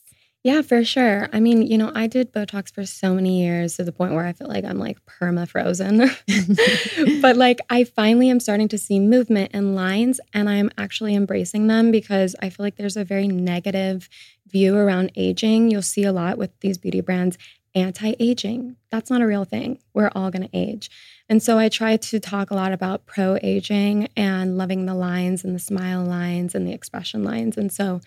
Yeah, 0.43 0.63
for 0.63 0.83
sure. 0.85 1.29
I 1.35 1.41
mean, 1.41 1.61
you 1.63 1.77
know, 1.77 1.93
I 1.95 2.07
did 2.07 2.33
Botox 2.33 2.73
for 2.73 2.87
so 2.87 3.15
many 3.15 3.43
years 3.43 3.77
to 3.77 3.85
the 3.85 3.93
point 3.93 4.15
where 4.15 4.25
I 4.25 4.33
feel 4.33 4.49
like 4.49 4.65
I'm 4.65 4.79
like 4.79 4.97
perma 5.05 5.47
frozen. 5.47 6.11
but 7.21 7.37
like, 7.37 7.61
I 7.69 7.85
finally 7.85 8.31
am 8.31 8.41
starting 8.41 8.69
to 8.69 8.79
see 8.79 9.01
movement 9.01 9.51
and 9.53 9.75
lines, 9.75 10.19
and 10.33 10.49
I'm 10.49 10.71
actually 10.79 11.15
embracing 11.15 11.67
them 11.67 11.91
because 11.91 12.35
I 12.41 12.51
feel 12.51 12.65
like 12.65 12.77
there's 12.77 12.97
a 12.97 13.05
very 13.05 13.29
negative 13.29 14.09
view 14.49 14.77
around 14.77 15.13
aging. 15.15 15.71
You'll 15.71 15.83
see 15.83 16.05
a 16.05 16.13
lot 16.13 16.39
with 16.39 16.59
these 16.61 16.79
beauty 16.79 17.01
brands 17.01 17.37
anti 17.75 18.15
aging. 18.19 18.77
That's 18.91 19.11
not 19.11 19.23
a 19.23 19.27
real 19.27 19.45
thing. 19.45 19.79
We're 19.95 20.11
all 20.15 20.31
going 20.31 20.49
to 20.49 20.57
age. 20.57 20.91
And 21.29 21.43
so 21.43 21.59
I 21.59 21.69
try 21.69 21.97
to 21.97 22.19
talk 22.21 22.51
a 22.51 22.55
lot 22.55 22.73
about 22.73 23.07
pro 23.07 23.39
aging 23.43 24.09
and 24.17 24.59
loving 24.59 24.87
the 24.87 24.95
lines 24.95 25.45
and 25.45 25.55
the 25.55 25.61
smile 25.61 26.05
lines 26.05 26.55
and 26.55 26.67
the 26.67 26.73
expression 26.73 27.23
lines. 27.23 27.57
And 27.57 27.73
so, 27.73 28.01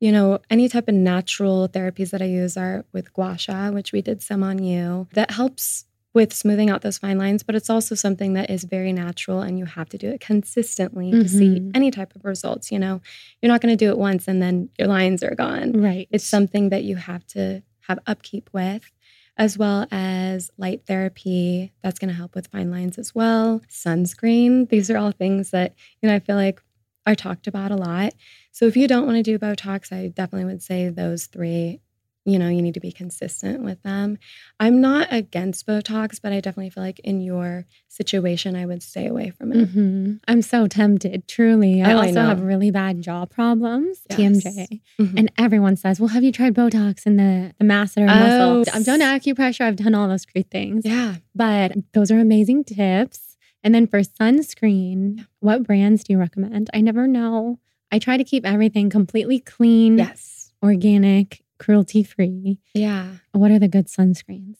you 0.00 0.12
know, 0.12 0.40
any 0.50 0.68
type 0.68 0.88
of 0.88 0.94
natural 0.94 1.68
therapies 1.68 2.10
that 2.10 2.20
I 2.22 2.26
use 2.26 2.56
are 2.56 2.84
with 2.92 3.12
gua 3.14 3.36
sha, 3.38 3.70
which 3.70 3.92
we 3.92 4.02
did 4.02 4.22
some 4.22 4.42
on 4.42 4.62
you, 4.62 5.08
that 5.14 5.30
helps 5.30 5.86
with 6.14 6.32
smoothing 6.32 6.68
out 6.70 6.82
those 6.82 6.98
fine 6.98 7.18
lines, 7.18 7.42
but 7.42 7.54
it's 7.54 7.70
also 7.70 7.94
something 7.94 8.32
that 8.32 8.50
is 8.50 8.64
very 8.64 8.92
natural 8.92 9.40
and 9.40 9.58
you 9.58 9.64
have 9.66 9.88
to 9.90 9.98
do 9.98 10.08
it 10.08 10.20
consistently 10.20 11.10
to 11.12 11.28
see 11.28 11.60
Mhm. 11.60 11.70
any 11.74 11.90
type 11.90 12.14
of 12.16 12.24
results. 12.24 12.72
You 12.72 12.78
know, 12.78 13.00
you're 13.40 13.52
not 13.52 13.60
going 13.60 13.76
to 13.76 13.84
do 13.84 13.90
it 13.90 13.98
once 13.98 14.26
and 14.26 14.40
then 14.42 14.68
your 14.78 14.88
lines 14.88 15.22
are 15.22 15.34
gone. 15.34 15.72
Right. 15.72 16.08
It's 16.10 16.24
something 16.24 16.70
that 16.70 16.82
you 16.82 16.96
have 16.96 17.26
to 17.28 17.62
have 17.88 17.98
upkeep 18.06 18.50
with, 18.52 18.90
as 19.38 19.56
well 19.56 19.86
as 19.90 20.50
light 20.58 20.82
therapy. 20.86 21.72
That's 21.82 21.98
going 21.98 22.08
to 22.08 22.14
help 22.14 22.34
with 22.34 22.48
fine 22.48 22.70
lines 22.70 22.98
as 22.98 23.14
well. 23.14 23.62
Sunscreen. 23.70 24.68
These 24.68 24.90
are 24.90 24.98
all 24.98 25.12
things 25.12 25.50
that, 25.50 25.74
you 26.02 26.08
know, 26.08 26.14
I 26.14 26.18
feel 26.18 26.36
like 26.36 26.60
are 27.06 27.14
talked 27.14 27.46
about 27.46 27.70
a 27.70 27.76
lot. 27.76 28.12
So 28.52 28.66
if 28.66 28.76
you 28.76 28.86
don't 28.86 29.06
want 29.06 29.16
to 29.16 29.22
do 29.22 29.38
Botox, 29.38 29.92
I 29.92 30.08
definitely 30.08 30.44
would 30.44 30.62
say 30.62 30.88
those 30.90 31.26
three, 31.26 31.80
you 32.28 32.38
know, 32.38 32.48
you 32.48 32.60
need 32.62 32.74
to 32.74 32.80
be 32.80 32.92
consistent 32.92 33.62
with 33.62 33.82
them. 33.82 34.18
I'm 34.60 34.80
not 34.80 35.08
against 35.10 35.66
Botox, 35.66 36.20
but 36.22 36.32
I 36.32 36.40
definitely 36.40 36.70
feel 36.70 36.82
like 36.82 36.98
in 37.00 37.20
your 37.20 37.64
situation, 37.88 38.54
I 38.54 38.66
would 38.66 38.82
stay 38.82 39.06
away 39.06 39.30
from 39.30 39.52
it. 39.52 39.74
Mhm. 39.74 40.20
I'm 40.28 40.42
so 40.42 40.66
tempted, 40.66 41.26
truly. 41.26 41.82
I 41.82 41.92
Oh, 41.92 41.98
I 41.98 42.06
also 42.08 42.12
know. 42.22 42.26
have 42.28 42.40
really 42.42 42.70
bad 42.70 43.00
jaw 43.02 43.24
problems, 43.24 44.00
Yes. 44.10 44.18
TMJ. 44.18 44.80
Mhm. 45.00 45.14
And 45.18 45.32
everyone 45.38 45.76
says, 45.76 45.98
Well, 46.00 46.08
have 46.08 46.22
you 46.22 46.30
tried 46.32 46.54
Botox 46.54 47.06
and 47.06 47.18
the, 47.18 47.52
the 47.58 47.64
masseter 47.64 48.06
Oh. 48.10 48.58
muscle? 48.58 48.74
I've 48.74 48.84
done 48.84 49.00
acupressure, 49.00 49.62
I've 49.62 49.76
done 49.76 49.94
all 49.94 50.06
those 50.08 50.26
great 50.26 50.50
things. 50.50 50.84
Yeah. 50.84 51.16
But 51.34 51.72
those 51.94 52.10
are 52.10 52.18
amazing 52.20 52.64
tips. 52.64 53.36
And 53.64 53.74
then 53.74 53.86
for 53.86 54.00
sunscreen, 54.00 55.26
what 55.40 55.62
brands 55.64 56.04
do 56.04 56.12
you 56.12 56.18
recommend? 56.18 56.70
I 56.72 56.80
never 56.80 57.06
know. 57.06 57.58
I 57.90 57.98
try 57.98 58.16
to 58.16 58.24
keep 58.24 58.44
everything 58.46 58.90
completely 58.90 59.38
clean, 59.40 59.98
Yes. 59.98 60.52
organic, 60.62 61.42
cruelty 61.58 62.02
free. 62.02 62.58
Yeah. 62.74 63.08
What 63.32 63.50
are 63.50 63.58
the 63.58 63.68
good 63.68 63.86
sunscreens? 63.86 64.56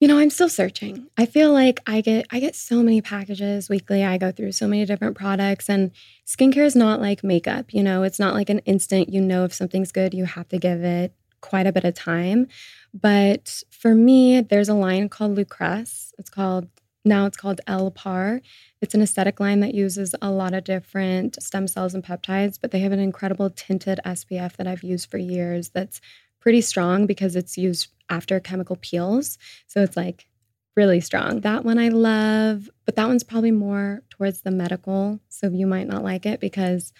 You 0.00 0.08
know, 0.08 0.18
I'm 0.18 0.28
still 0.28 0.50
searching. 0.50 1.06
I 1.16 1.24
feel 1.24 1.52
like 1.52 1.80
I 1.86 2.02
get 2.02 2.26
I 2.30 2.38
get 2.38 2.54
so 2.54 2.82
many 2.82 3.00
packages 3.00 3.70
weekly. 3.70 4.04
I 4.04 4.18
go 4.18 4.30
through 4.30 4.52
so 4.52 4.68
many 4.68 4.84
different 4.84 5.16
products 5.16 5.70
and 5.70 5.90
skincare 6.26 6.66
is 6.66 6.76
not 6.76 7.00
like 7.00 7.24
makeup, 7.24 7.72
you 7.72 7.82
know, 7.82 8.02
it's 8.02 8.18
not 8.18 8.34
like 8.34 8.50
an 8.50 8.58
instant 8.60 9.08
you 9.08 9.22
know 9.22 9.44
if 9.44 9.54
something's 9.54 9.92
good, 9.92 10.12
you 10.12 10.26
have 10.26 10.48
to 10.48 10.58
give 10.58 10.82
it 10.82 11.14
quite 11.40 11.66
a 11.66 11.72
bit 11.72 11.84
of 11.84 11.94
time. 11.94 12.48
But 12.92 13.62
for 13.70 13.94
me, 13.94 14.42
there's 14.42 14.68
a 14.68 14.74
line 14.74 15.08
called 15.08 15.36
Lucrece. 15.36 16.12
It's 16.18 16.30
called 16.30 16.68
now 17.06 17.24
it's 17.24 17.36
called 17.36 17.60
L 17.66 17.90
Par. 17.90 18.42
It's 18.82 18.94
an 18.94 19.00
aesthetic 19.00 19.40
line 19.40 19.60
that 19.60 19.74
uses 19.74 20.14
a 20.20 20.30
lot 20.30 20.52
of 20.52 20.64
different 20.64 21.40
stem 21.40 21.68
cells 21.68 21.94
and 21.94 22.04
peptides, 22.04 22.58
but 22.60 22.72
they 22.72 22.80
have 22.80 22.92
an 22.92 22.98
incredible 22.98 23.48
tinted 23.48 24.00
SPF 24.04 24.56
that 24.56 24.66
I've 24.66 24.82
used 24.82 25.10
for 25.10 25.16
years 25.16 25.70
that's 25.70 26.00
pretty 26.46 26.60
strong 26.60 27.06
because 27.06 27.34
it's 27.34 27.58
used 27.58 27.88
after 28.08 28.38
chemical 28.38 28.76
peels. 28.76 29.36
So 29.66 29.82
it's 29.82 29.96
like 29.96 30.28
really 30.76 31.00
strong. 31.00 31.40
That 31.40 31.64
one 31.64 31.76
I 31.76 31.88
love, 31.88 32.70
but 32.84 32.94
that 32.94 33.08
one's 33.08 33.24
probably 33.24 33.50
more 33.50 34.04
towards 34.10 34.42
the 34.42 34.52
medical. 34.52 35.18
So 35.28 35.50
you 35.50 35.66
might 35.66 35.88
not 35.88 36.04
like 36.04 36.24
it 36.24 36.38
because 36.38 36.92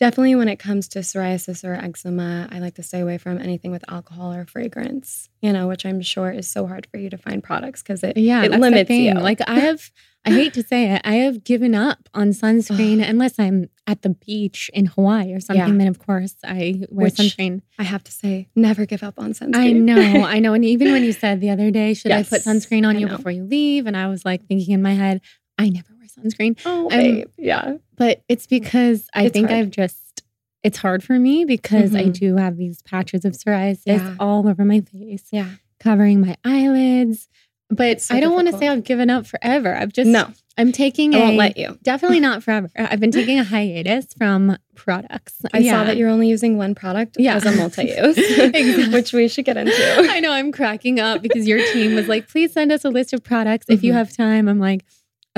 Definitely 0.00 0.36
when 0.36 0.48
it 0.48 0.60
comes 0.60 0.86
to 0.88 1.00
psoriasis 1.00 1.64
or 1.64 1.74
eczema, 1.74 2.48
I 2.52 2.60
like 2.60 2.76
to 2.76 2.84
stay 2.84 3.00
away 3.00 3.18
from 3.18 3.38
anything 3.38 3.72
with 3.72 3.84
alcohol 3.90 4.32
or 4.32 4.44
fragrance, 4.44 5.28
you 5.42 5.52
know, 5.52 5.66
which 5.66 5.84
I'm 5.84 6.00
sure 6.02 6.30
is 6.30 6.46
so 6.48 6.68
hard 6.68 6.86
for 6.86 6.98
you 6.98 7.10
to 7.10 7.18
find 7.18 7.42
products 7.42 7.82
because 7.82 8.04
it, 8.04 8.16
Yeah, 8.16 8.44
it 8.44 8.52
limits 8.52 8.90
you. 8.90 9.14
Like 9.14 9.40
I 9.48 9.58
have, 9.58 9.90
I 10.24 10.30
hate 10.30 10.54
to 10.54 10.62
say 10.62 10.92
it, 10.92 11.02
I 11.04 11.14
have 11.14 11.42
given 11.42 11.74
up 11.74 12.08
on 12.14 12.28
sunscreen 12.30 13.02
unless 13.08 13.40
I'm 13.40 13.70
at 13.88 14.02
the 14.02 14.10
beach 14.10 14.70
in 14.72 14.86
Hawaii 14.86 15.32
or 15.32 15.40
something. 15.40 15.66
Yeah. 15.66 15.78
Then 15.78 15.88
of 15.88 15.98
course 15.98 16.36
I 16.44 16.84
wear 16.90 17.06
Which 17.06 17.14
sunscreen. 17.14 17.62
I 17.76 17.82
have 17.82 18.04
to 18.04 18.12
say, 18.12 18.48
never 18.54 18.86
give 18.86 19.02
up 19.02 19.14
on 19.18 19.32
sunscreen. 19.32 19.56
I 19.56 19.72
know, 19.72 19.96
I 20.24 20.38
know. 20.38 20.54
And 20.54 20.64
even 20.64 20.92
when 20.92 21.02
you 21.02 21.12
said 21.12 21.40
the 21.40 21.50
other 21.50 21.72
day, 21.72 21.94
should 21.94 22.12
I 22.12 22.22
put 22.22 22.42
sunscreen 22.42 22.86
on 22.86 22.94
I 22.96 23.00
you 23.00 23.06
know. 23.06 23.16
before 23.16 23.32
you 23.32 23.42
leave? 23.42 23.86
And 23.86 23.96
I 23.96 24.06
was 24.06 24.24
like 24.24 24.46
thinking 24.46 24.74
in 24.74 24.82
my 24.82 24.94
head, 24.94 25.20
I 25.58 25.70
never 25.70 25.92
sunscreen. 26.08 26.58
oh, 26.66 26.88
I'm- 26.90 27.00
babe. 27.00 27.28
Yeah. 27.36 27.76
But 27.96 28.22
it's 28.28 28.46
because 28.46 29.08
I 29.14 29.24
It's 29.24 29.32
think 29.32 29.48
hard. 29.48 29.60
I've 29.60 29.70
just 29.70 30.22
it's 30.64 30.78
hard 30.78 31.04
for 31.04 31.18
me 31.18 31.44
because 31.44 31.94
I 31.94 32.04
Mhm. 32.06 32.12
do 32.18 32.36
have 32.36 32.56
these 32.56 32.82
patches 32.82 33.24
of 33.24 33.32
psoriasis 33.34 33.86
Yeah. 33.86 34.14
all 34.18 34.48
over 34.48 34.64
my 34.64 34.80
face, 34.80 35.24
Yeah. 35.30 35.50
covering 35.78 36.20
my 36.20 36.36
eyelids. 36.44 37.28
But 37.70 38.00
so 38.00 38.14
I 38.16 38.20
don't 38.20 38.32
want 38.34 38.48
to 38.48 38.56
say. 38.58 38.66
I've 38.66 38.82
given 38.82 39.08
up 39.10 39.26
forever. 39.26 39.74
I've 39.76 39.92
just 39.92 40.08
no, 40.08 40.28
I'm 40.56 40.72
taking 40.72 41.14
I 41.14 41.18
a 41.18 41.20
won't 41.20 41.36
let 41.36 41.56
you. 41.58 41.78
definitely 41.82 42.18
not 42.18 42.42
forever. 42.42 42.68
I've 42.76 42.98
been 42.98 43.10
taking 43.10 43.38
a 43.38 43.44
hiatus 43.44 44.06
from 44.16 44.56
products. 44.74 45.34
I 45.52 45.62
saw 45.62 45.84
that 45.84 45.96
you're 45.98 46.08
only 46.08 46.28
using 46.28 46.56
one 46.56 46.74
product 46.74 47.16
Yeah. 47.20 47.36
as 47.36 47.44
a 47.44 47.52
multi-use, 47.56 48.16
Exactly. 48.16 48.88
which 48.92 49.12
we 49.12 49.28
should 49.28 49.44
get 49.44 49.58
into. 49.58 49.72
I 50.10 50.18
know 50.20 50.32
I'm 50.32 50.50
cracking 50.50 50.98
up 50.98 51.20
because 51.22 51.46
your 51.46 51.58
team 51.72 51.94
was 51.94 52.08
like, 52.08 52.26
please 52.28 52.52
send 52.52 52.72
us 52.72 52.84
a 52.86 52.88
list 52.90 53.12
of 53.12 53.22
products 53.22 53.66
if 53.68 53.84
you 53.84 53.92
Mhm. 53.92 53.96
have 53.96 54.16
time. 54.16 54.48
I'm 54.48 54.58
like, 54.58 54.84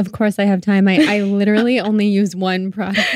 of 0.01 0.12
course 0.12 0.38
I 0.38 0.44
have 0.44 0.61
time. 0.61 0.88
I, 0.88 1.05
I 1.07 1.22
literally 1.40 1.78
only 1.78 2.07
use 2.07 2.34
one 2.34 2.72
product. 2.72 3.07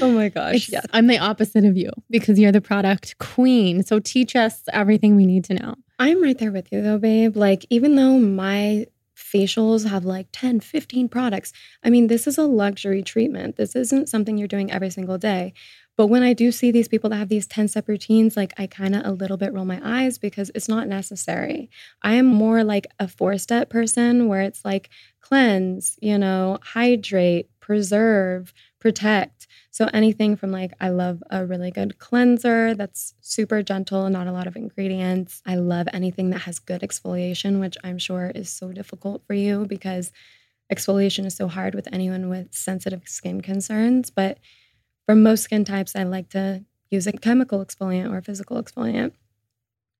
oh 0.00 0.10
my 0.10 0.28
gosh, 0.28 0.68
yes. 0.68 0.84
I'm 0.92 1.06
the 1.06 1.18
opposite 1.18 1.64
of 1.64 1.76
you 1.76 1.90
because 2.10 2.38
you're 2.38 2.52
the 2.52 2.60
product 2.60 3.18
queen. 3.18 3.82
So 3.82 4.00
teach 4.00 4.34
us 4.34 4.62
everything 4.72 5.16
we 5.16 5.26
need 5.26 5.44
to 5.44 5.54
know. 5.54 5.74
I'm 5.98 6.22
right 6.22 6.38
there 6.38 6.50
with 6.50 6.72
you 6.72 6.82
though, 6.82 6.98
babe. 6.98 7.36
Like, 7.36 7.66
even 7.70 7.96
though 7.96 8.18
my 8.18 8.86
facials 9.14 9.88
have 9.88 10.04
like 10.04 10.28
10, 10.32 10.60
15 10.60 11.08
products, 11.08 11.52
I 11.84 11.90
mean, 11.90 12.06
this 12.06 12.26
is 12.26 12.38
a 12.38 12.44
luxury 12.44 13.02
treatment. 13.02 13.56
This 13.56 13.76
isn't 13.76 14.08
something 14.08 14.38
you're 14.38 14.48
doing 14.48 14.72
every 14.72 14.90
single 14.90 15.18
day. 15.18 15.52
But 15.96 16.06
when 16.06 16.22
I 16.22 16.32
do 16.32 16.50
see 16.50 16.70
these 16.70 16.88
people 16.88 17.10
that 17.10 17.16
have 17.16 17.28
these 17.28 17.46
10 17.46 17.68
step 17.68 17.88
routines, 17.88 18.36
like 18.36 18.54
I 18.58 18.66
kind 18.66 18.94
of 18.94 19.04
a 19.04 19.12
little 19.12 19.36
bit 19.36 19.52
roll 19.52 19.64
my 19.66 19.80
eyes 19.84 20.18
because 20.18 20.50
it's 20.54 20.68
not 20.68 20.88
necessary. 20.88 21.68
I 22.02 22.14
am 22.14 22.26
more 22.26 22.64
like 22.64 22.86
a 22.98 23.06
four 23.08 23.36
step 23.38 23.68
person 23.68 24.26
where 24.28 24.40
it's 24.42 24.64
like 24.64 24.88
cleanse, 25.20 25.96
you 26.00 26.16
know, 26.18 26.58
hydrate, 26.62 27.50
preserve, 27.60 28.54
protect. 28.78 29.46
So 29.70 29.88
anything 29.92 30.36
from 30.36 30.50
like, 30.52 30.72
I 30.80 30.88
love 30.88 31.22
a 31.30 31.44
really 31.44 31.70
good 31.70 31.98
cleanser 31.98 32.74
that's 32.74 33.14
super 33.20 33.62
gentle, 33.62 34.08
not 34.08 34.26
a 34.26 34.32
lot 34.32 34.46
of 34.46 34.56
ingredients. 34.56 35.42
I 35.46 35.56
love 35.56 35.86
anything 35.92 36.30
that 36.30 36.40
has 36.40 36.58
good 36.58 36.80
exfoliation, 36.80 37.60
which 37.60 37.76
I'm 37.84 37.98
sure 37.98 38.32
is 38.34 38.48
so 38.48 38.72
difficult 38.72 39.22
for 39.26 39.34
you 39.34 39.66
because 39.66 40.10
exfoliation 40.72 41.26
is 41.26 41.36
so 41.36 41.48
hard 41.48 41.74
with 41.74 41.88
anyone 41.92 42.28
with 42.28 42.54
sensitive 42.54 43.02
skin 43.06 43.40
concerns. 43.40 44.10
But 44.10 44.38
for 45.10 45.16
most 45.16 45.42
skin 45.42 45.64
types, 45.64 45.96
I 45.96 46.04
like 46.04 46.28
to 46.30 46.64
use 46.88 47.08
a 47.08 47.12
chemical 47.12 47.64
exfoliant 47.64 48.12
or 48.12 48.18
a 48.18 48.22
physical 48.22 48.62
exfoliant. 48.62 49.10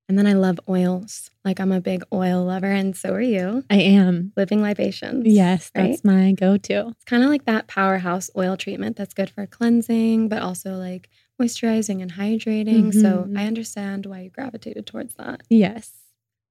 And 0.08 0.16
then 0.16 0.24
I 0.24 0.34
love 0.34 0.60
oils. 0.68 1.32
Like 1.44 1.58
I'm 1.58 1.72
a 1.72 1.80
big 1.80 2.04
oil 2.12 2.44
lover, 2.44 2.70
and 2.70 2.96
so 2.96 3.12
are 3.14 3.20
you. 3.20 3.64
I 3.68 3.76
am. 3.80 4.32
Living 4.36 4.62
libations. 4.62 5.26
Yes, 5.26 5.72
right? 5.76 5.90
that's 5.90 6.04
my 6.04 6.30
go 6.30 6.56
to. 6.58 6.88
It's 6.90 7.04
kind 7.06 7.24
of 7.24 7.28
like 7.28 7.44
that 7.46 7.66
powerhouse 7.66 8.30
oil 8.36 8.56
treatment 8.56 8.96
that's 8.96 9.12
good 9.14 9.30
for 9.30 9.46
cleansing, 9.46 10.28
but 10.28 10.42
also 10.42 10.76
like 10.76 11.08
moisturizing 11.42 12.02
and 12.02 12.12
hydrating. 12.12 12.92
So 12.92 13.26
Mhm. 13.28 13.36
I 13.36 13.46
understand 13.46 14.06
why 14.06 14.20
you 14.20 14.30
gravitated 14.30 14.86
towards 14.86 15.14
that. 15.14 15.42
Yes. 15.48 15.99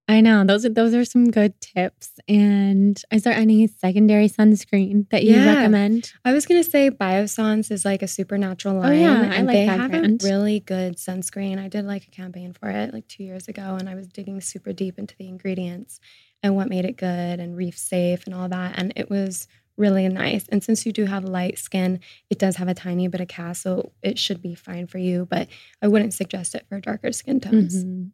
I 0.09 0.21
know. 0.21 0.43
Those 0.43 0.65
are 0.65 0.69
those 0.69 0.95
are 0.95 1.05
some 1.05 1.29
good 1.29 1.53
tips. 1.61 2.13
And 2.27 2.99
is 3.11 3.21
there 3.23 3.33
any 3.33 3.67
secondary 3.67 4.27
sunscreen 4.27 5.07
that 5.11 5.23
you 5.23 5.35
Yeah. 5.35 5.55
recommend? 5.55 6.11
I 6.25 6.33
was 6.33 6.47
gonna 6.47 6.63
say 6.63 6.89
Biossance 6.89 7.69
is 7.71 7.85
like 7.85 8.01
a 8.01 8.07
supernatural 8.07 8.77
Oh, 8.77 8.79
line. 8.79 8.99
yeah, 9.01 9.21
I 9.21 9.35
and 9.35 9.45
like 9.47 9.55
they 9.55 9.65
that 9.67 9.79
have 9.79 9.91
brand. 9.91 10.23
a 10.23 10.25
really 10.25 10.61
good 10.61 10.95
sunscreen. 10.97 11.59
I 11.59 11.67
did 11.67 11.85
like 11.85 12.07
a 12.07 12.09
campaign 12.11 12.53
for 12.53 12.69
it 12.71 12.91
like 12.91 13.07
two 13.07 13.23
years 13.23 13.47
ago, 13.47 13.77
and 13.79 13.87
I 13.87 13.93
was 13.93 14.07
digging 14.07 14.41
super 14.41 14.73
deep 14.73 14.97
into 14.97 15.15
the 15.15 15.27
ingredients 15.27 15.99
and 16.41 16.55
what 16.55 16.69
made 16.69 16.85
it 16.85 16.97
good 16.97 17.39
and 17.39 17.55
reef 17.55 17.77
safe 17.77 18.25
and 18.25 18.33
all 18.33 18.49
that. 18.49 18.79
And 18.79 18.91
it 18.95 19.11
was 19.11 19.47
really 19.77 20.07
nice. 20.09 20.45
And 20.49 20.63
since 20.63 20.87
you 20.87 20.91
do 20.91 21.05
have 21.05 21.23
light 21.23 21.59
skin, 21.59 21.99
it 22.31 22.39
does 22.39 22.55
have 22.55 22.67
a 22.67 22.73
tiny 22.73 23.07
bit 23.07 23.21
of 23.21 23.27
cast, 23.27 23.61
so 23.61 23.91
it 24.01 24.17
should 24.17 24.41
be 24.41 24.55
fine 24.55 24.87
for 24.87 24.97
you. 24.97 25.27
But 25.29 25.47
I 25.83 25.87
wouldn't 25.87 26.15
suggest 26.15 26.55
it 26.55 26.65
for 26.67 26.79
darker 26.81 27.11
skin 27.11 27.39
tones. 27.39 27.85
Mhm. 27.85 28.09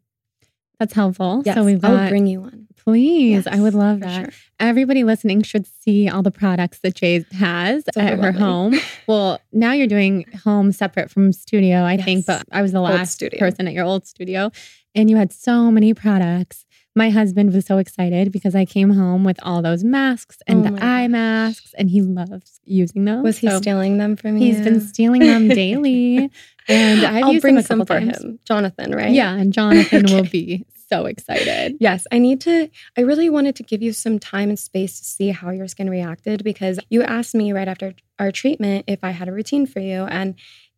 That's 0.80 0.94
helpful. 0.94 1.42
Yes, 1.46 1.56
so 1.56 1.64
we've 1.64 1.82
got 1.82 1.92
I'll 1.94 2.10
bring 2.10 2.28
you 2.28 2.42
one. 2.42 2.68
please. 2.76 3.48
I 3.48 3.60
would 3.60 3.74
love 3.74 4.00
that. 4.02 4.26
sure. 4.26 4.34
Everybody 4.60 5.04
listening 5.04 5.42
should 5.44 5.66
see 5.68 6.08
all 6.10 6.22
the 6.22 6.32
products 6.32 6.80
that 6.80 6.96
Jay 6.96 7.26
has 7.34 7.84
It's 7.88 7.98
at 7.98 8.20
her 8.20 8.32
home. 8.32 8.76
Well, 9.08 9.40
now 9.54 9.74
you're 9.74 9.86
doing 9.88 10.26
home 10.44 10.72
separate 10.72 11.12
from 11.12 11.32
studio, 11.32 11.84
I 11.84 11.98
think, 11.98 12.26
but 12.26 12.44
I 12.52 12.62
was 12.64 12.72
the 12.72 12.82
last 12.82 13.22
person 13.38 13.68
at 13.68 13.74
your 13.74 13.86
old 13.86 14.08
studio 14.08 14.50
and 14.96 15.10
you 15.10 15.16
had 15.18 15.32
so 15.32 15.70
many 15.72 15.94
products. 15.94 16.66
My 16.98 17.10
husband 17.10 17.54
was 17.54 17.66
so 17.66 17.78
excited 17.78 18.32
because 18.32 18.56
I 18.56 18.64
came 18.66 18.90
home 18.92 19.24
with 19.26 19.38
all 19.44 19.62
those 19.62 19.84
masks 19.84 20.38
and 20.48 20.66
Oh 20.66 20.72
the 20.72 20.84
eye 20.84 21.04
gosh. 21.08 21.12
masks 21.12 21.74
and 21.78 21.90
he 21.90 22.02
loves 22.02 22.62
using 22.64 23.04
those. 23.06 23.22
Was 23.24 23.38
he 23.38 23.50
So 23.50 23.58
stealing 23.58 23.98
them 23.98 24.16
from 24.16 24.38
you? 24.38 24.46
He's 24.54 24.62
been 24.64 24.80
stealing 24.80 25.20
them 25.20 25.50
daily. 25.50 26.32
And 26.68 27.06
I've 27.06 27.24
I'll 27.24 27.40
bring 27.40 27.62
some 27.62 27.86
for 27.86 28.00
times. 28.00 28.24
him, 28.24 28.40
Jonathan. 28.46 28.92
Right? 28.94 29.12
Yeah, 29.12 29.34
and 29.34 29.54
Jonathan 29.54 30.06
will 30.10 30.24
be 30.24 30.66
so 30.90 31.06
excited. 31.06 31.78
Yes, 31.80 32.06
I 32.12 32.20
need 32.20 32.42
to. 32.42 32.70
I 32.98 33.02
really 33.02 33.30
wanted 33.30 33.56
to 33.58 33.64
give 33.64 33.82
you 33.82 33.94
some 33.94 34.20
time 34.20 34.50
and 34.50 34.60
space 34.60 35.00
to 35.00 35.06
see 35.06 35.30
how 35.30 35.50
your 35.52 35.68
skin 35.68 35.90
reacted 35.90 36.44
because 36.44 36.80
you 36.90 37.04
asked 37.04 37.36
me 37.36 37.52
right 37.54 37.68
after 37.68 37.94
our 38.20 38.32
treatment 38.32 38.86
if 38.88 39.04
I 39.04 39.12
had 39.12 39.28
a 39.28 39.32
routine 39.32 39.66
for 39.66 39.80
you. 39.80 40.04
And 40.04 40.36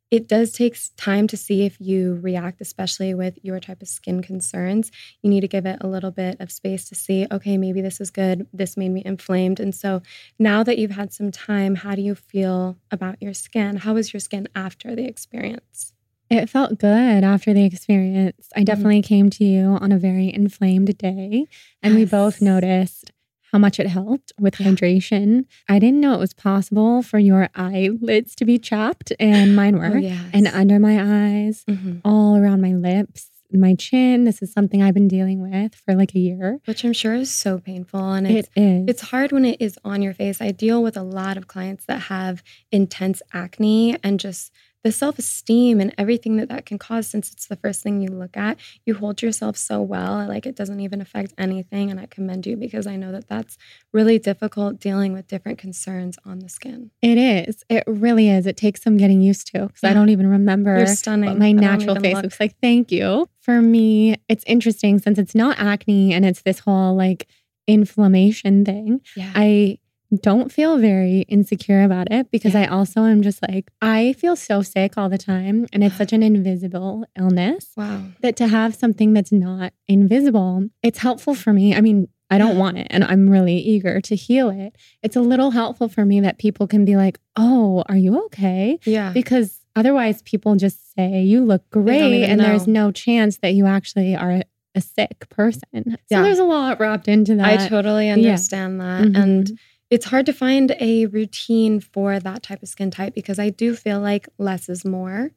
it 0.09 0.27
does 0.27 0.53
take 0.53 0.77
time 0.95 1.27
to 1.27 1.37
see 1.37 1.65
if 1.65 1.79
you 1.79 2.19
react, 2.21 2.61
especially 2.61 3.13
with 3.13 3.37
your 3.41 3.59
type 3.59 3.81
of 3.81 3.87
skin 3.87 4.21
concerns. 4.21 4.91
You 5.21 5.29
need 5.29 5.41
to 5.41 5.47
give 5.47 5.65
it 5.65 5.77
a 5.81 5.87
little 5.87 6.11
bit 6.11 6.39
of 6.39 6.51
space 6.51 6.87
to 6.89 6.95
see, 6.95 7.27
okay, 7.31 7.57
maybe 7.57 7.81
this 7.81 7.99
is 7.99 8.09
good. 8.09 8.47
This 8.53 8.77
made 8.77 8.89
me 8.89 9.01
inflamed. 9.05 9.59
And 9.59 9.75
so 9.75 10.01
now 10.39 10.63
that 10.63 10.77
you've 10.77 10.91
had 10.91 11.11
some 11.11 11.31
time, 11.31 11.75
how 11.75 11.95
do 11.95 12.01
you 12.01 12.15
feel 12.15 12.77
about 12.89 13.21
your 13.21 13.33
skin? 13.33 13.77
How 13.77 13.95
was 13.95 14.13
your 14.13 14.21
skin 14.21 14.47
after 14.55 14.95
the 14.95 15.05
experience? 15.05 15.93
It 16.29 16.49
felt 16.49 16.77
good 16.77 17.23
after 17.23 17.53
the 17.53 17.65
experience. 17.65 18.47
Mm-hmm. 18.47 18.59
I 18.59 18.63
definitely 18.63 19.01
came 19.01 19.29
to 19.31 19.45
you 19.45 19.77
on 19.81 19.91
a 19.91 19.97
very 19.97 20.33
inflamed 20.33 20.97
day, 20.97 21.47
and 21.81 21.95
we 21.95 22.05
both 22.05 22.41
noticed 22.41 23.11
how 23.51 23.57
much 23.59 23.79
it 23.79 23.87
helped 23.87 24.31
with 24.39 24.59
Yeah. 24.59 24.67
hydration. 24.67 25.45
I 25.69 25.79
didn't 25.79 26.01
know 26.01 26.13
it 26.13 26.19
was 26.19 26.33
possible 26.33 27.01
for 27.01 27.19
your 27.19 27.49
eyelids 27.55 28.35
to 28.35 28.45
be 28.45 28.57
chapped, 28.57 29.13
and 29.19 29.55
mine 29.55 29.77
were. 29.77 29.95
Oh, 29.97 29.99
yes. 29.99 30.19
And 30.33 30.47
under 30.47 30.79
my 30.79 30.97
eyes, 30.99 31.63
Mhm. 31.67 32.01
all 32.03 32.35
around 32.37 32.61
my 32.61 32.73
lips, 32.73 33.29
my 33.53 33.75
chin. 33.75 34.25
This 34.25 34.41
is 34.41 34.51
something 34.51 34.83
I've 34.83 34.93
been 34.93 35.07
dealing 35.07 35.39
with 35.41 35.73
for 35.75 35.95
like 35.95 36.13
a 36.13 36.19
year. 36.19 36.59
Which 36.65 36.83
I'm 36.83 36.91
sure 36.91 37.15
is 37.15 37.31
so 37.31 37.59
painful. 37.59 38.11
And 38.11 38.27
it's 38.27 38.49
It 38.55 38.61
is. 38.61 38.83
It's 38.89 39.01
hard 39.03 39.31
when 39.31 39.45
it 39.45 39.57
is 39.61 39.79
on 39.85 40.01
your 40.01 40.13
face. 40.13 40.41
I 40.41 40.51
deal 40.51 40.83
with 40.83 40.97
a 40.97 41.01
lot 41.03 41.37
of 41.37 41.47
clients 41.47 41.85
that 41.85 42.01
have 42.13 42.43
intense 42.73 43.21
acne 43.33 43.95
and 44.03 44.19
just 44.19 44.51
the 44.83 44.91
self 44.91 45.19
esteem 45.19 45.79
and 45.81 45.93
everything 45.97 46.37
that 46.37 46.49
that 46.49 46.65
can 46.65 46.77
cause 46.77 47.07
since 47.07 47.31
it's 47.31 47.47
the 47.47 47.55
first 47.55 47.81
thing 47.81 48.01
you 48.01 48.09
look 48.09 48.37
at. 48.37 48.57
You 48.85 48.95
hold 48.95 49.21
yourself 49.21 49.57
so 49.57 49.81
well, 49.81 50.25
like 50.27 50.45
it 50.45 50.55
doesn't 50.55 50.79
even 50.79 51.01
affect 51.01 51.33
anything. 51.37 51.91
And 51.91 51.99
I 51.99 52.05
commend 52.05 52.45
you 52.45 52.55
because 52.55 52.87
I 52.87 52.95
know 52.95 53.11
that 53.11 53.27
that's 53.27 53.57
really 53.91 54.19
difficult 54.19 54.79
dealing 54.79 55.13
with 55.13 55.27
different 55.27 55.57
concerns 55.57 56.17
on 56.25 56.39
the 56.39 56.49
skin. 56.49 56.91
It 57.01 57.17
is. 57.17 57.63
It 57.69 57.83
really 57.87 58.29
is. 58.29 58.45
It 58.45 58.57
takes 58.57 58.81
some 58.81 58.97
getting 58.97 59.21
used 59.21 59.47
to 59.53 59.67
because 59.67 59.83
I 59.83 59.93
don't 59.93 60.09
even 60.09 60.27
remember 60.27 60.77
You're 60.77 60.87
stunning. 60.87 61.29
what 61.29 61.39
my 61.39 61.51
natural 61.51 61.95
face 61.95 62.15
look. 62.15 62.23
looks 62.23 62.39
like. 62.39 62.55
Thank 62.61 62.91
you. 62.91 63.27
For 63.41 63.61
me, 63.61 64.15
it's 64.27 64.43
interesting 64.45 64.99
since 64.99 65.17
it's 65.17 65.35
not 65.35 65.57
acne 65.59 66.13
and 66.13 66.25
it's 66.25 66.41
this 66.41 66.59
whole 66.59 66.95
like 66.95 67.27
inflammation 67.67 68.63
thing. 68.63 69.01
Yeah. 69.15 69.31
I 69.35 69.79
don't 70.21 70.51
feel 70.51 70.77
very 70.77 71.21
insecure 71.27 71.83
about 71.83 72.07
it 72.11 72.31
because 72.31 72.55
I 72.55 72.65
also 72.65 73.03
am 73.03 73.21
just 73.21 73.41
like, 73.47 73.69
I 73.81 74.13
feel 74.13 74.35
so 74.35 74.61
sick 74.61 74.97
all 74.97 75.09
the 75.09 75.17
time. 75.17 75.67
And 75.73 75.83
it's 75.83 75.97
such 75.97 76.13
an 76.13 76.23
invisible 76.23 77.05
illness 77.17 77.71
wow. 77.75 78.03
that 78.21 78.35
to 78.37 78.47
have 78.47 78.73
something 78.75 79.13
that's 79.13 79.31
not 79.31 79.73
invisible, 79.87 80.67
it's 80.81 80.99
helpful 80.99 81.35
for 81.35 81.51
me. 81.51 81.75
I 81.75 81.81
mean, 81.81 82.07
I 82.29 82.37
don't 82.37 82.57
want 82.57 82.77
it 82.77 82.87
and 82.89 83.03
I'm 83.03 83.29
really 83.29 83.57
eager 83.57 84.01
to 84.01 84.15
heal 84.15 84.49
it. 84.49 84.75
It's 85.01 85.15
a 85.15 85.21
little 85.21 85.51
helpful 85.51 85.87
for 85.87 86.05
me 86.05 86.21
that 86.21 86.37
people 86.37 86.67
can 86.67 86.85
be 86.85 86.95
like, 86.95 87.19
oh, 87.35 87.83
are 87.87 87.97
you 87.97 88.25
okay? 88.25 88.79
Yeah. 88.85 89.11
Because 89.13 89.59
otherwise, 89.75 90.21
people 90.23 90.55
just 90.55 90.93
say, 90.93 91.21
you 91.21 91.43
look 91.43 91.69
great. 91.69 92.23
And 92.23 92.39
there's 92.39 92.67
no 92.67 92.91
chance 92.91 93.37
that 93.37 93.53
you 93.53 93.65
actually 93.65 94.15
are 94.15 94.41
a 94.75 94.81
sick 94.81 95.27
person. 95.29 95.61
So 95.85 95.97
Yeah. 96.11 96.21
there's 96.21 96.39
a 96.39 96.43
lot 96.43 96.79
wrapped 96.79 97.07
into 97.07 97.35
that. 97.35 97.45
I 97.45 97.67
totally 97.67 98.09
understand 98.09 98.79
that. 98.79 99.03
Mhm. 99.03 99.21
And 99.23 99.59
it's 99.89 100.05
hard 100.05 100.25
to 100.25 100.33
find 100.33 100.75
a 100.79 101.05
routine 101.07 101.79
for 101.79 102.19
that 102.19 102.43
type 102.43 102.61
of 102.63 102.69
skin 102.69 102.91
type 102.91 103.13
because 103.15 103.39
I 103.39 103.49
do 103.49 103.75
feel 103.75 103.99
like 103.99 104.27
less 104.37 104.67
is 104.69 104.83
more. 104.85 105.31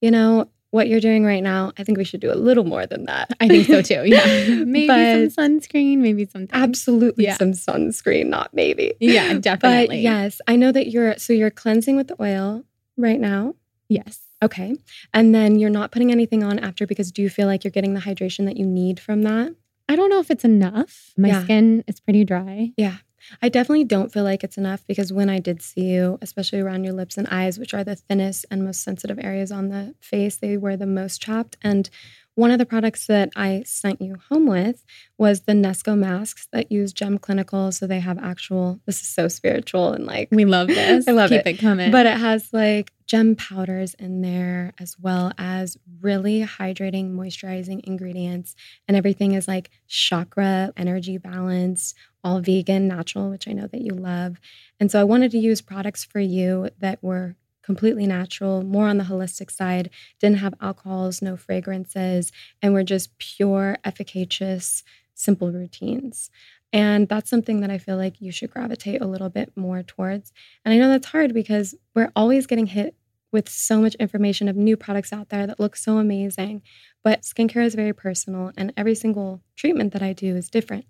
You 0.00 0.10
know, 0.10 0.48
what 0.70 0.88
you're 0.88 1.00
doing 1.00 1.24
right 1.24 1.42
now, 1.42 1.72
I 1.78 1.84
think 1.84 1.96
we 1.96 2.04
should 2.04 2.20
do 2.20 2.30
a 2.32 2.34
little 2.34 2.64
more 2.64 2.86
than 2.86 3.06
that. 3.06 3.32
I 3.40 3.48
think 3.48 3.66
so 3.66 3.80
too. 3.82 4.02
Yeah. 4.04 4.64
maybe 4.64 4.86
But- 4.88 5.32
some 5.32 5.58
sunscreen, 5.60 5.98
maybe 5.98 6.26
something. 6.26 6.50
Absolutely 6.52 7.24
Yeah. 7.24 7.36
some 7.36 7.52
sunscreen, 7.52 8.26
not 8.26 8.52
maybe. 8.52 8.94
Yeah, 9.00 9.34
But 9.34 9.42
definitely. 9.42 10.00
yes, 10.02 10.40
I 10.46 10.56
know 10.56 10.72
that 10.72 10.88
you're 10.90 11.16
so 11.18 11.32
you're 11.32 11.50
cleansing 11.50 11.96
with 11.96 12.08
the 12.08 12.20
oil 12.22 12.64
right 12.96 13.20
now. 13.20 13.54
Yes. 13.88 14.20
Okay. 14.42 14.74
And 15.14 15.34
then 15.34 15.58
you're 15.58 15.70
not 15.70 15.92
putting 15.92 16.10
anything 16.12 16.42
on 16.44 16.58
after 16.58 16.86
because 16.86 17.10
do 17.10 17.22
you 17.22 17.30
feel 17.30 17.46
like 17.46 17.64
you're 17.64 17.70
getting 17.70 17.94
the 17.94 18.00
hydration 18.00 18.44
that 18.44 18.56
you 18.58 18.66
need 18.66 19.00
from 19.00 19.22
that? 19.22 19.54
I 19.88 19.96
don't 19.96 20.10
know 20.10 20.18
if 20.20 20.30
it's 20.30 20.44
enough. 20.44 21.12
My 21.16 21.28
Yeah. 21.28 21.44
skin 21.44 21.84
is 21.86 22.00
pretty 22.00 22.24
dry. 22.24 22.72
Yeah. 22.76 22.96
I 23.42 23.48
definitely 23.48 23.84
don't 23.84 24.12
feel 24.12 24.24
like 24.24 24.44
it's 24.44 24.58
enough 24.58 24.86
because 24.86 25.12
when 25.12 25.28
I 25.28 25.38
did 25.38 25.62
see 25.62 25.82
you, 25.82 26.18
especially 26.22 26.60
around 26.60 26.84
your 26.84 26.92
lips 26.92 27.16
and 27.16 27.26
eyes, 27.28 27.58
which 27.58 27.74
are 27.74 27.84
the 27.84 27.96
thinnest 27.96 28.46
and 28.50 28.64
most 28.64 28.82
sensitive 28.82 29.18
areas 29.18 29.52
on 29.52 29.68
the 29.68 29.94
face, 30.00 30.36
they 30.36 30.56
were 30.56 30.76
the 30.76 30.86
most 30.86 31.20
chapped. 31.20 31.56
And 31.62 31.88
one 32.36 32.50
of 32.52 32.58
the 32.58 32.66
products 32.66 33.06
that 33.06 33.30
I 33.34 33.64
sent 33.66 34.00
you 34.00 34.16
home 34.30 34.46
with 34.46 34.84
was 35.18 35.40
the 35.40 35.52
Knesko 35.52 35.98
masks 35.98 36.46
that 36.52 36.70
use 36.70 36.92
Gem 36.92 37.18
Clinical. 37.18 37.72
So 37.72 37.86
they 37.86 37.98
have 38.00 38.18
actual, 38.18 38.78
this 38.86 39.00
is 39.00 39.08
so 39.08 39.26
spiritual 39.26 39.92
and 39.92 40.06
like, 40.06 40.28
We 40.30 40.44
love 40.44 40.68
this. 40.68 41.08
I 41.08 41.12
love 41.12 41.30
Keep 41.30 41.40
it. 41.40 41.46
it 41.46 41.58
coming. 41.58 41.90
but 41.90 42.06
it 42.06 42.16
has 42.18 42.52
like 42.52 42.92
gem 43.06 43.36
powders 43.36 43.94
in 43.94 44.20
there 44.20 44.72
as 44.78 44.96
well 44.98 45.32
as 45.38 45.76
really 46.00 46.42
hydrating, 46.42 47.14
moisturizing 47.14 47.80
ingredients. 47.84 48.54
And 48.86 48.96
everything 48.96 49.32
is 49.32 49.48
like 49.48 49.70
chakra, 49.88 50.72
energy 50.76 51.18
balance, 51.18 51.94
all 52.22 52.40
vegan, 52.40 52.86
natural, 52.88 53.30
which 53.30 53.48
I 53.48 53.52
know 53.52 53.66
that 53.68 53.80
you 53.80 53.92
love. 53.92 54.38
And 54.78 54.90
so 54.90 55.00
I 55.00 55.04
wanted 55.04 55.30
to 55.32 55.38
use 55.38 55.60
products 55.62 56.04
for 56.04 56.20
you 56.20 56.68
that 56.80 57.02
were 57.02 57.36
completely 57.66 58.06
natural, 58.06 58.62
more 58.62 58.86
on 58.86 58.96
the 58.96 59.04
holistic 59.04 59.50
side, 59.50 59.90
didn't 60.20 60.38
have 60.38 60.54
alcohols, 60.60 61.20
no 61.20 61.36
fragrances, 61.36 62.30
and 62.62 62.72
were 62.72 62.84
just 62.84 63.18
pure, 63.18 63.76
efficacious, 63.84 64.84
simple 65.14 65.50
routines. 65.50 66.30
And 66.72 67.08
that's 67.08 67.28
something 67.28 67.60
that 67.60 67.70
I 67.70 67.78
feel 67.78 67.96
like 67.96 68.20
you 68.20 68.30
should 68.30 68.50
gravitate 68.50 69.00
a 69.00 69.06
little 69.06 69.28
bit 69.28 69.52
more 69.56 69.82
towards. 69.82 70.32
And 70.64 70.72
I 70.72 70.78
know 70.78 70.88
that's 70.88 71.08
hard 71.08 71.34
because 71.34 71.74
we're 71.94 72.12
always 72.14 72.46
getting 72.46 72.66
hit 72.66 72.94
with 73.32 73.48
so 73.48 73.80
much 73.80 73.96
information 73.96 74.46
of 74.48 74.56
new 74.56 74.76
products 74.76 75.12
out 75.12 75.30
there 75.30 75.46
that 75.46 75.58
look 75.58 75.74
so 75.74 75.98
amazing. 75.98 76.62
But 77.02 77.22
skincare 77.22 77.64
is 77.64 77.74
very 77.74 77.92
personal, 77.92 78.52
and 78.56 78.72
every 78.76 78.94
single 78.94 79.42
treatment 79.56 79.92
that 79.92 80.02
I 80.02 80.12
do 80.12 80.36
is 80.36 80.48
different. 80.48 80.86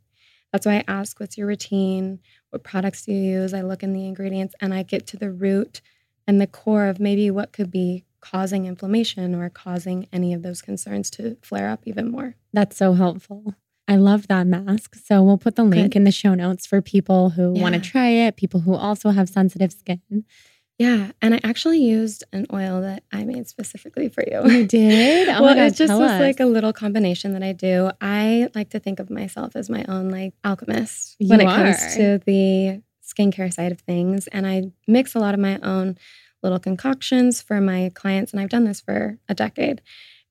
That's 0.53 0.67
why 0.67 0.77
I 0.77 0.85
ask, 0.89 1.19
what's 1.19 1.39
your 1.39 1.47
routine? 1.47 2.21
What 2.51 2.65
products 2.65 3.05
do 3.05 3.13
you 3.13 3.41
use? 3.41 3.55
I 3.55 3.63
look 3.63 3.83
in 3.83 3.93
the 3.93 4.07
ingredients 4.07 4.55
and 4.61 4.73
I 4.73 4.83
get 4.83 5.07
to 5.09 5.17
the 5.17 5.33
root 5.33 5.81
and 6.27 6.41
the 6.41 6.47
core 6.47 6.87
of 6.87 6.99
maybe 7.01 7.31
what 7.31 7.53
could 7.53 7.71
be 7.71 8.05
causing 8.21 8.67
inflammation 8.67 9.35
or 9.35 9.49
causing 9.49 10.09
any 10.13 10.35
of 10.35 10.43
those 10.43 10.61
concerns 10.61 11.11
to 11.11 11.37
flare 11.43 11.69
up 11.69 11.81
even 11.85 12.11
more. 12.11 12.35
That's 12.53 12.77
so 12.77 12.95
helpful. 12.95 13.55
I 13.89 13.97
love 13.97 14.27
that 14.27 14.47
mask. 14.49 14.97
So 14.97 15.23
we'll 15.23 15.39
put 15.39 15.55
the 15.55 15.63
link 15.63 15.93
Good. 15.93 15.99
in 15.99 16.05
the 16.05 16.11
show 16.11 16.35
notes 16.35 16.67
for 16.67 16.83
people 16.83 17.31
who 17.31 17.53
want 17.53 17.75
to 17.77 17.81
try 17.81 18.09
it, 18.09 18.37
people 18.37 18.61
who 18.61 18.75
also 18.75 19.11
have 19.11 19.29
sensitive 19.29 19.73
skin. 19.73 20.25
Yeah. 20.79 21.13
And 21.23 21.35
I 21.35 21.41
actually 21.45 21.79
used 21.79 22.25
an 22.33 22.47
oil 22.53 22.81
that 22.83 23.05
I 23.13 23.25
made 23.25 23.47
specifically 23.49 24.09
for 24.09 24.25
you. 24.29 24.51
You 24.51 24.67
did? 24.67 25.29
Oh 25.37 25.43
well, 25.43 25.55
God, 25.55 25.69
it 25.69 25.75
just 25.75 25.93
was 25.93 26.11
us. 26.11 26.21
like 26.21 26.41
a 26.41 26.47
little 26.47 26.73
combination 26.73 27.33
that 27.35 27.43
I 27.43 27.53
do. 27.53 27.91
I 28.01 28.49
like 28.55 28.71
to 28.71 28.79
think 28.81 28.99
of 29.01 29.09
myself 29.09 29.55
as 29.55 29.71
my 29.71 29.85
own 29.89 30.11
like 30.11 30.35
alchemist 30.45 31.17
You 31.19 31.29
when 31.29 31.41
it 31.41 31.47
are. 31.47 31.57
comes 31.57 31.95
to 31.97 32.19
the 32.27 32.83
skincare 33.07 33.53
side 33.53 33.73
of 33.73 33.81
things. 33.81 34.27
And 34.29 34.47
I 34.47 34.73
mix 34.87 35.15
a 35.15 35.19
lot 35.19 35.35
of 35.35 35.41
my 35.41 35.59
own 35.61 35.97
little 36.43 36.59
concoctions 36.59 37.41
for 37.41 37.61
my 37.61 37.91
clients. 37.95 38.33
And 38.33 38.41
I've 38.41 38.49
done 38.49 38.65
this 38.65 38.81
for 38.81 39.19
a 39.29 39.35
decade. 39.35 39.83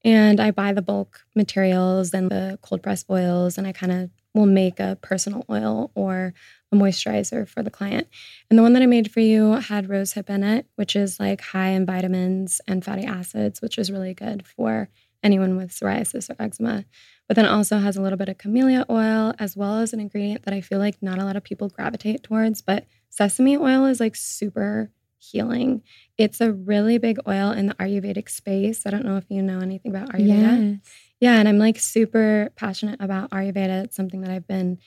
And 0.03 0.39
I 0.39 0.51
buy 0.51 0.71
the 0.71 0.83
bulk 0.83 1.21
materials 1.35 2.13
and 2.13 2.29
the 2.29 2.59
cold 2.61 2.83
press 2.83 3.03
oils, 3.09 3.57
and 3.57 3.65
I 3.65 3.71
kind 3.71 3.91
of 3.91 4.09
will 4.35 4.45
make 4.45 4.79
a 4.79 4.99
personal 5.01 5.43
oil 5.49 5.91
or 5.95 6.33
a 6.71 6.75
moisturizer 6.75 7.47
for 7.47 7.63
the 7.63 7.71
client. 7.71 8.07
And 8.49 8.59
the 8.59 8.63
one 8.63 8.73
that 8.73 8.83
I 8.83 8.85
made 8.85 9.11
for 9.11 9.21
you 9.21 9.53
had 9.53 9.87
rosehip 9.87 10.29
in 10.29 10.43
it, 10.43 10.67
which 10.75 10.95
is 10.95 11.19
like 11.19 11.41
high 11.41 11.69
in 11.69 11.87
vitamins 11.87 12.61
and 12.67 12.85
fatty 12.85 13.05
acids, 13.05 13.61
which 13.61 13.79
is 13.79 13.91
really 13.91 14.13
good 14.13 14.45
for 14.45 14.89
anyone 15.23 15.57
with 15.57 15.71
psoriasis 15.71 16.29
or 16.29 16.35
eczema. 16.39 16.85
But 17.27 17.35
then 17.35 17.45
also 17.45 17.79
has 17.79 17.97
a 17.97 18.01
little 18.01 18.17
bit 18.17 18.29
of 18.29 18.37
camellia 18.37 18.85
oil, 18.89 19.33
as 19.39 19.57
well 19.57 19.79
as 19.79 19.93
an 19.93 19.99
ingredient 19.99 20.45
that 20.45 20.53
I 20.53 20.61
feel 20.61 20.79
like 20.79 21.01
not 21.01 21.17
a 21.17 21.25
lot 21.25 21.35
of 21.35 21.43
people 21.43 21.69
gravitate 21.69 22.23
towards. 22.23 22.61
But 22.61 22.85
sesame 23.09 23.57
oil 23.57 23.85
is 23.85 23.99
like 23.99 24.15
super 24.15 24.91
healing. 25.17 25.81
It's 26.17 26.39
a 26.39 26.51
really 26.51 26.97
big 26.97 27.17
oil 27.27 27.51
in 27.51 27.67
the 27.67 27.73
Ayurvedic 27.75 28.29
space. 28.29 28.85
I 28.85 28.91
don't 28.91 29.05
know 29.05 29.17
if 29.17 29.25
you 29.29 29.41
know 29.41 29.59
anything 29.59 29.95
about 29.95 30.09
Ayurveda. 30.09 30.73
Yes. 30.73 30.79
Yeah, 31.19 31.39
and 31.39 31.47
I'm 31.47 31.57
like 31.57 31.79
super 31.79 32.51
passionate 32.55 33.01
about 33.01 33.31
Ayurveda. 33.31 33.85
It's 33.85 33.95
something 33.95 34.21
that 34.21 34.29
I've 34.29 34.47
been, 34.47 34.77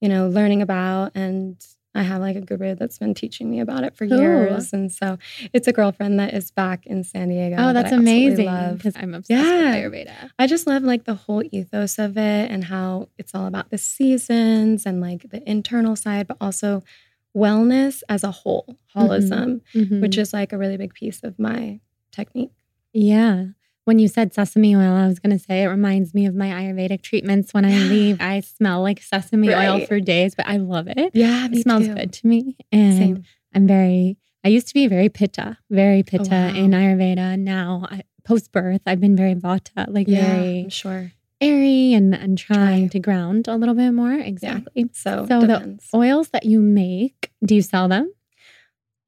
you 0.00 0.08
know, 0.08 0.28
learning 0.28 0.62
about 0.62 1.12
and 1.14 1.56
I 1.96 2.02
have 2.02 2.20
like 2.20 2.36
a 2.36 2.40
guru 2.40 2.74
that's 2.74 2.98
been 2.98 3.14
teaching 3.14 3.50
me 3.50 3.60
about 3.60 3.82
it 3.84 3.96
for 3.96 4.06
Cool. 4.06 4.18
years. 4.18 4.72
And 4.72 4.92
so 4.92 5.18
it's 5.52 5.66
a 5.66 5.72
girlfriend 5.72 6.18
that 6.20 6.34
is 6.34 6.50
back 6.50 6.86
in 6.86 7.02
San 7.04 7.28
Diego. 7.28 7.56
Oh, 7.58 7.72
that 7.72 7.82
that's 7.84 7.92
I 7.92 7.96
amazing. 7.96 8.46
love. 8.46 8.76
Because 8.78 8.94
I'm 8.96 9.14
obsessed 9.14 9.42
Yeah. 9.42 9.84
with 9.84 9.92
Ayurveda. 9.92 10.30
I 10.38 10.46
just 10.46 10.66
love 10.66 10.82
like 10.82 11.04
the 11.04 11.14
whole 11.14 11.42
ethos 11.50 11.98
of 11.98 12.16
it 12.16 12.50
and 12.50 12.64
how 12.64 13.08
it's 13.18 13.34
all 13.34 13.46
about 13.46 13.70
the 13.70 13.78
seasons 13.78 14.84
and 14.86 15.00
like 15.00 15.30
the 15.30 15.42
internal 15.48 15.96
side, 15.96 16.26
but 16.26 16.36
also 16.40 16.82
wellness 17.36 18.02
as 18.08 18.24
a 18.24 18.30
whole, 18.30 18.76
holism, 18.94 19.60
Mhm. 19.74 20.00
which 20.00 20.16
is 20.18 20.32
like 20.32 20.52
a 20.52 20.58
really 20.58 20.76
big 20.76 20.94
piece 20.94 21.22
of 21.22 21.38
my 21.38 21.80
technique. 22.12 22.52
Yeah. 22.92 23.46
When 23.86 24.00
you 24.00 24.08
said 24.08 24.34
sesame 24.34 24.74
oil, 24.74 24.92
I 24.96 25.06
was 25.06 25.20
going 25.20 25.30
to 25.30 25.38
say 25.38 25.62
it 25.62 25.68
reminds 25.68 26.12
me 26.12 26.26
of 26.26 26.34
my 26.34 26.48
Ayurvedic 26.48 27.02
treatments. 27.02 27.54
When 27.54 27.64
I 27.64 27.70
leave, 27.70 28.20
I 28.20 28.40
smell 28.40 28.82
like 28.82 29.00
sesame 29.00 29.54
oil 29.54 29.78
for 29.86 30.00
days, 30.00 30.34
but 30.34 30.48
I 30.48 30.56
love 30.56 30.88
it. 30.88 31.12
Yeah, 31.14 31.46
it 31.48 31.62
smells 31.62 31.86
good 31.86 32.12
to 32.12 32.26
me. 32.26 32.56
And 32.72 32.98
Same. 32.98 33.22
I'm 33.54 33.68
very, 33.68 34.18
I 34.42 34.48
used 34.48 34.66
to 34.66 34.74
be 34.74 34.88
very 34.88 35.08
pitta, 35.08 35.58
very 35.70 36.00
oh, 36.00 36.02
pitta 36.02 36.28
wow. 36.30 36.48
in 36.48 36.72
Ayurveda. 36.72 37.38
Now, 37.38 37.86
post 38.24 38.50
birth, 38.50 38.80
I've 38.86 38.98
been 39.00 39.14
very 39.14 39.36
vata, 39.36 39.86
like 39.86 40.08
Yeah, 40.08 40.34
very 40.34 40.60
I'm 40.64 40.70
sure. 40.70 41.12
airy 41.40 41.92
and, 41.92 42.12
and 42.12 42.36
trying 42.36 42.88
to 42.88 42.98
ground 42.98 43.46
a 43.46 43.54
little 43.54 43.76
bit 43.76 43.92
more. 43.92 44.14
Exactly. 44.14 44.90
So, 44.94 45.26
So 45.28 45.42
the 45.42 45.78
oils 45.94 46.30
that 46.30 46.44
you 46.44 46.60
make, 46.60 47.30
do 47.44 47.54
you 47.54 47.62
sell 47.62 47.86
them? 47.86 48.12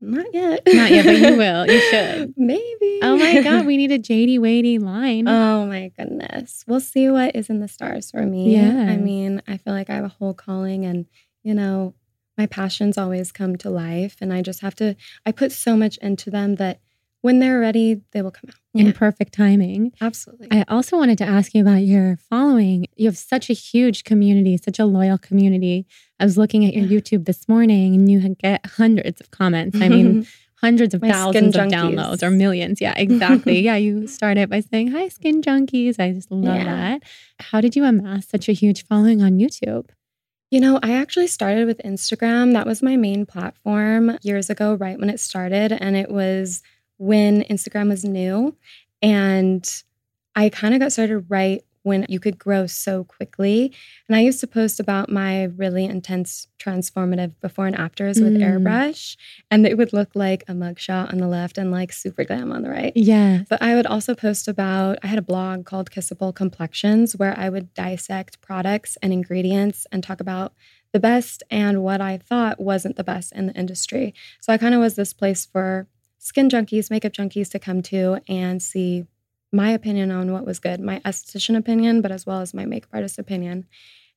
Not 0.01 0.27
yet. 0.33 0.63
Not 0.67 0.91
yet, 0.91 1.05
but 1.05 1.17
you 1.19 1.37
will. 1.39 1.67
You 1.67 1.81
should. 1.91 2.35
Maybe. 2.37 3.01
Oh 3.03 3.17
my 3.17 3.43
God, 3.43 3.67
we 3.67 3.77
need 3.77 3.91
a 3.91 3.99
Jadey 4.09 4.39
Wadey 4.39 4.79
line. 4.79 5.27
Oh 5.27 5.67
my 5.67 5.91
goodness. 5.97 6.65
We'll 6.69 6.81
see 6.81 7.09
what 7.09 7.35
is 7.35 7.51
in 7.51 7.61
the 7.61 7.69
stars 7.69 8.11
for 8.11 8.23
me. 8.25 8.55
Yeah. 8.55 8.87
I 8.89 8.97
mean, 8.97 9.43
I 9.49 9.57
feel 9.57 9.73
like 9.73 9.91
I 9.91 9.95
have 9.97 10.05
a 10.05 10.09
whole 10.09 10.35
calling 10.35 10.85
and, 10.85 11.07
you 11.43 11.55
know, 11.55 11.95
my 12.37 12.47
passions 12.47 12.97
always 12.97 13.33
come 13.33 13.57
to 13.57 13.71
life 13.71 14.17
and 14.21 14.33
I 14.33 14.43
just 14.43 14.61
have 14.61 14.77
to 14.77 14.95
I 15.27 15.33
put 15.33 15.51
so 15.51 15.77
much 15.77 15.97
into 15.99 16.31
them 16.31 16.55
that 16.57 16.81
when 17.23 17.39
they're 17.41 17.59
ready, 17.61 18.01
they 18.13 18.23
will 18.23 18.31
come 18.31 18.49
out. 18.51 18.55
In 18.75 18.93
perfect 18.93 19.35
timing. 19.35 19.93
Absolutely. 20.01 20.49
I 20.53 20.65
also 20.69 20.97
wanted 20.97 21.19
to 21.19 21.25
ask 21.25 21.53
you 21.53 21.61
about 21.63 21.83
your 21.83 22.17
following. 22.31 22.87
You 22.97 23.07
have 23.09 23.19
such 23.19 23.51
a 23.51 23.53
huge 23.53 24.05
community, 24.05 24.57
such 24.57 24.79
a 24.79 24.85
loyal 24.85 25.19
community. 25.19 25.85
I 26.21 26.25
was 26.25 26.39
looking 26.39 26.65
at 26.65 26.75
your 26.75 26.85
Yeah. 26.87 26.99
YouTube 27.01 27.25
this 27.25 27.49
morning 27.49 27.95
and 27.97 28.09
you 28.11 28.37
get 28.37 28.65
hundreds 28.67 29.21
of 29.21 29.33
comments. 29.33 29.81
I 29.81 29.89
mean, 29.89 30.27
hundreds 30.61 30.95
of 30.95 31.03
My 31.03 31.11
thousands 31.11 31.57
of 31.57 31.63
downloads 31.69 32.23
or 32.23 32.31
millions. 32.31 32.81
Yeah, 32.81 32.95
exactly. 32.97 33.61
yeah, 33.63 33.75
you 33.77 34.07
started 34.07 34.49
by 34.49 34.61
saying, 34.61 34.89
Hi, 34.93 35.09
skin 35.09 35.43
junkies. 35.43 35.99
I 35.99 36.13
just 36.13 36.31
love 36.31 36.55
Yeah. 36.55 36.65
that. 36.65 37.03
How 37.41 37.61
did 37.61 37.75
you 37.75 37.85
amass 37.85 38.29
such 38.29 38.49
a 38.49 38.53
huge 38.53 38.85
following 38.87 39.23
on 39.23 39.39
YouTube? 39.39 39.89
You 40.53 40.61
know, 40.61 40.79
I 40.85 40.93
actually 40.93 41.27
started 41.27 41.67
with 41.67 41.81
Instagram. 41.85 42.53
That 42.53 42.67
was 42.67 42.81
my 42.81 42.97
main 42.97 43.27
platform 43.27 44.17
years 44.23 44.49
ago, 44.51 44.75
right 44.75 44.99
when 44.99 45.11
it 45.11 45.19
started. 45.21 45.73
And 45.73 45.97
it 45.97 46.11
was 46.11 46.63
when 46.99 47.43
Instagram 47.45 47.89
was 47.89 48.05
new. 48.05 48.55
And 49.03 49.69
I 50.37 50.49
kind 50.51 50.75
of 50.75 50.81
got 50.81 50.93
started 50.93 51.25
right 51.29 51.63
when 51.85 52.05
you 52.09 52.21
could 52.21 52.39
grow 52.39 52.67
so 52.67 53.05
quickly. 53.05 53.73
And 54.09 54.17
I 54.17 54.21
used 54.21 54.41
to 54.41 54.47
post 54.47 54.79
about 54.79 55.11
my 55.11 55.45
really 55.45 55.85
intense 55.87 56.49
transformative 56.59 57.33
before 57.41 57.67
and 57.67 57.75
afters 57.77 58.21
with 58.21 58.35
Mm. 58.35 58.43
airbrush. 58.43 59.17
And 59.51 59.67
it 59.67 59.79
would 59.79 59.93
look 59.95 60.11
like 60.15 60.43
a 60.49 60.53
mugshot 60.53 61.11
on 61.13 61.19
the 61.19 61.29
left 61.29 61.57
and 61.57 61.71
like 61.71 61.93
super 61.93 62.25
glam 62.25 62.53
on 62.53 62.63
the 62.63 62.69
right. 62.69 62.93
Yeah. 62.95 63.45
But 63.49 63.63
I 63.63 63.75
would 63.75 63.87
also 63.87 64.15
post 64.15 64.49
about, 64.49 64.99
I 65.03 65.07
had 65.07 65.19
a 65.19 65.23
blog 65.23 65.65
called 65.65 65.91
Kissable 65.91 66.35
Complexions 66.35 67.17
where 67.17 67.39
I 67.39 67.49
would 67.49 67.73
dissect 67.73 68.43
products 68.43 68.99
and 69.01 69.13
ingredients 69.13 69.87
and 69.91 70.03
talk 70.03 70.21
about 70.21 70.53
the 70.93 71.01
best 71.01 71.43
and 71.51 71.83
what 71.83 72.01
I 72.03 72.19
thought 72.19 72.61
wasn't 72.61 72.97
the 72.97 73.05
best 73.05 73.33
in 73.33 73.47
the 73.47 73.55
industry. 73.55 74.13
So 74.41 74.53
I 74.53 74.59
kind 74.59 74.75
of 74.75 74.81
was 74.81 74.95
this 74.95 75.13
place 75.15 75.47
for 75.47 75.87
skin 76.19 76.49
junkies, 76.49 76.91
makeup 76.91 77.13
junkies 77.13 77.51
to 77.51 77.59
come 77.59 77.83
to 77.83 78.21
and 78.29 78.63
see 78.63 79.07
my 79.53 79.71
opinion 79.71 80.11
on 80.11 80.33
what 80.33 80.45
was 80.45 80.59
good, 80.59 80.81
my 80.81 81.01
esthetician 81.01 81.57
opinion, 81.57 82.03
but 82.03 82.13
as 82.13 82.27
well 82.27 82.41
as 82.41 82.53
my 82.55 82.67
makeup 82.67 82.91
artist 82.93 83.19
opinion. 83.19 83.67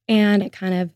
And 0.07 0.43
it 0.43 0.51
kind 0.53 0.73
of 0.75 0.91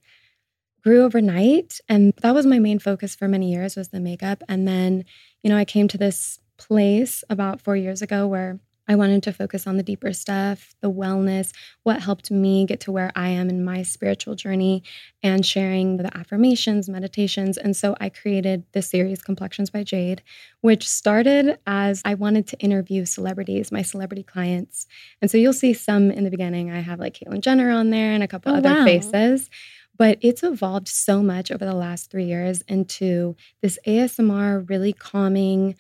grew 0.84 1.04
overnight 1.04 1.80
and 1.90 2.14
that 2.22 2.34
was 2.36 2.46
my 2.46 2.60
main 2.60 2.80
focus 2.80 3.16
for 3.16 3.28
many 3.28 3.52
years 3.52 3.76
was 3.76 3.90
the 3.90 4.00
makeup 4.00 4.44
and 4.48 4.68
then 4.68 5.04
you 5.42 5.50
know 5.50 5.58
i 5.58 5.66
came 5.66 5.88
to 5.88 5.98
this 5.98 6.40
place 6.58 7.24
about 7.30 7.60
4 7.60 7.76
years 7.76 8.02
ago 8.02 8.28
where 8.28 8.60
I 8.88 8.96
wanted 8.96 9.24
to 9.24 9.34
focus 9.34 9.66
on 9.66 9.78
the 9.78 9.84
deeper 9.84 10.14
stuff, 10.14 10.76
the 10.82 10.92
wellness, 10.92 11.52
what 11.84 12.02
helped 12.02 12.30
me 12.30 12.66
get 12.66 12.80
to 12.82 12.92
where 12.92 13.12
I 13.16 13.30
am 13.30 13.50
in 13.50 13.64
my 13.64 13.82
spiritual 13.84 14.36
journey, 14.36 14.84
and 15.24 15.46
sharing 15.46 15.98
the 15.98 16.16
affirmations, 16.16 16.88
meditations. 16.88 17.58
And 17.58 17.76
so 17.76 17.96
I 18.00 18.10
created 18.10 18.64
this 18.74 18.90
series, 18.90 19.22
Complexions 19.24 19.70
by 19.72 19.84
Jade, 19.84 20.22
which 20.62 20.88
started 20.88 21.58
as 21.66 22.02
I 22.06 22.14
wanted 22.14 22.46
to 22.48 22.60
interview 22.60 23.06
celebrities, 23.06 23.72
my 23.72 23.82
celebrity 23.82 24.24
clients. 24.24 24.86
And 25.22 25.32
so 25.32 25.38
you'll 25.38 25.54
see 25.54 25.74
some 25.74 26.12
in 26.12 26.24
the 26.24 26.30
beginning. 26.32 26.72
I 26.72 26.82
have 26.82 27.00
like 27.00 27.16
Caitlyn 27.18 27.42
Jenner 27.42 27.72
on 27.72 27.90
there 27.90 28.12
and 28.12 28.22
a 28.22 28.28
couple 28.28 28.52
Oh, 28.52 28.56
other 28.58 28.70
wow. 28.70 28.86
faces. 28.86 29.50
But 29.98 30.18
it's 30.22 30.44
evolved 30.44 30.90
so 30.90 31.24
much 31.24 31.52
over 31.52 31.64
the 31.64 31.74
last 31.74 32.12
three 32.12 32.26
years 32.26 32.62
into 32.68 33.36
this 33.62 33.80
ASMR, 33.88 34.70
really 34.70 34.92
calming 34.92 35.76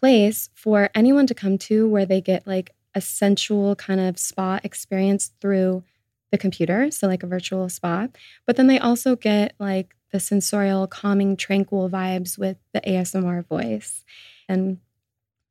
place 0.00 0.50
for 0.54 0.90
anyone 0.94 1.26
to 1.26 1.34
come 1.34 1.58
to 1.58 1.88
where 1.88 2.06
they 2.06 2.20
get 2.20 2.46
like 2.46 2.74
a 2.94 3.00
sensual 3.00 3.76
kind 3.76 4.00
of 4.00 4.18
spa 4.18 4.58
experience 4.64 5.32
through 5.40 5.84
the 6.32 6.38
computer, 6.38 6.90
so 6.90 7.06
like 7.06 7.22
a 7.22 7.26
virtual 7.26 7.68
spa. 7.68 8.08
But 8.46 8.56
then 8.56 8.66
they 8.66 8.78
also 8.78 9.16
get 9.16 9.54
like 9.58 9.94
the 10.12 10.20
sensorial, 10.20 10.86
calming, 10.86 11.36
tranquil 11.36 11.88
vibes 11.88 12.38
with 12.38 12.56
the 12.72 12.80
ASMR 12.80 13.46
voice. 13.46 14.04
And 14.48 14.78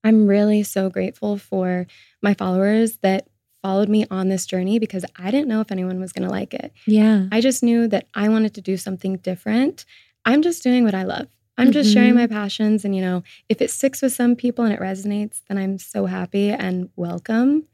I'm 0.04 0.28
really 0.28 0.64
so 0.64 0.90
grateful 0.90 1.38
for 1.38 1.88
my 2.22 2.34
followers 2.34 2.98
that 2.98 3.28
followed 3.62 3.90
me 3.90 4.06
on 4.10 4.30
this 4.30 4.46
journey 4.46 4.80
because 4.80 5.06
I 5.18 5.32
didn't 5.32 5.50
know 5.50 5.62
if 5.62 5.72
anyone 5.72 6.00
was 6.00 6.14
going 6.14 6.28
to 6.28 6.34
like 6.34 6.54
it. 6.54 6.72
Yeah. 6.86 7.28
I 7.32 7.42
just 7.42 7.62
knew 7.62 7.88
that 7.90 8.08
I 8.14 8.30
wanted 8.30 8.54
to 8.56 8.62
do 8.62 8.78
something 8.78 9.18
different. 9.18 9.86
I'm 10.26 10.42
just 10.42 10.64
doing 10.64 10.86
what 10.86 10.96
I 10.96 11.04
love. 11.04 11.28
I'm 11.60 11.72
just 11.72 11.94
sharing 11.94 12.16
my 12.16 12.26
mm-hmm. 12.26 12.34
passions. 12.34 12.86
And, 12.86 12.96
you 12.96 13.02
know, 13.02 13.24
if 13.50 13.62
it 13.62 13.70
sticks 13.70 14.02
with 14.02 14.14
some 14.14 14.36
people 14.36 14.66
and 14.66 14.74
it 14.74 14.80
resonates, 14.80 15.42
then 15.48 15.58
I'm 15.58 15.78
so 15.78 16.06
happy 16.06 16.50
and 16.50 16.90
welcome. 16.96 17.66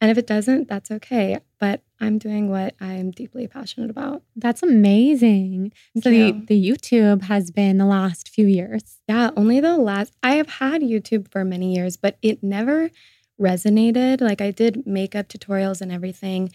And 0.00 0.10
if 0.10 0.18
it 0.18 0.26
doesn't, 0.26 0.68
that's 0.68 0.90
okay. 0.90 1.38
But 1.58 1.82
I'm 2.00 2.18
doing 2.18 2.50
what 2.50 2.74
I'm 2.80 3.10
deeply 3.10 3.46
passionate 3.46 3.90
about. 3.90 4.22
That's 4.36 4.62
amazing. 4.62 5.72
Thank 5.94 6.04
so 6.04 6.10
you. 6.10 6.32
the, 6.32 6.46
the 6.46 6.68
YouTube 6.70 7.22
has 7.22 7.50
been 7.50 7.78
the 7.78 7.86
last 7.86 8.28
few 8.28 8.46
years. 8.46 8.98
Yeah, 9.08 9.30
only 9.36 9.60
the 9.60 9.76
last, 9.76 10.14
I 10.22 10.36
have 10.36 10.48
had 10.48 10.82
YouTube 10.82 11.30
for 11.30 11.44
many 11.44 11.74
years, 11.74 11.96
but 11.96 12.18
it 12.22 12.42
never 12.42 12.90
resonated. 13.40 14.20
Like 14.20 14.40
I 14.40 14.50
did 14.50 14.86
makeup 14.86 15.28
tutorials 15.28 15.80
and 15.80 15.92
everything, 15.92 16.50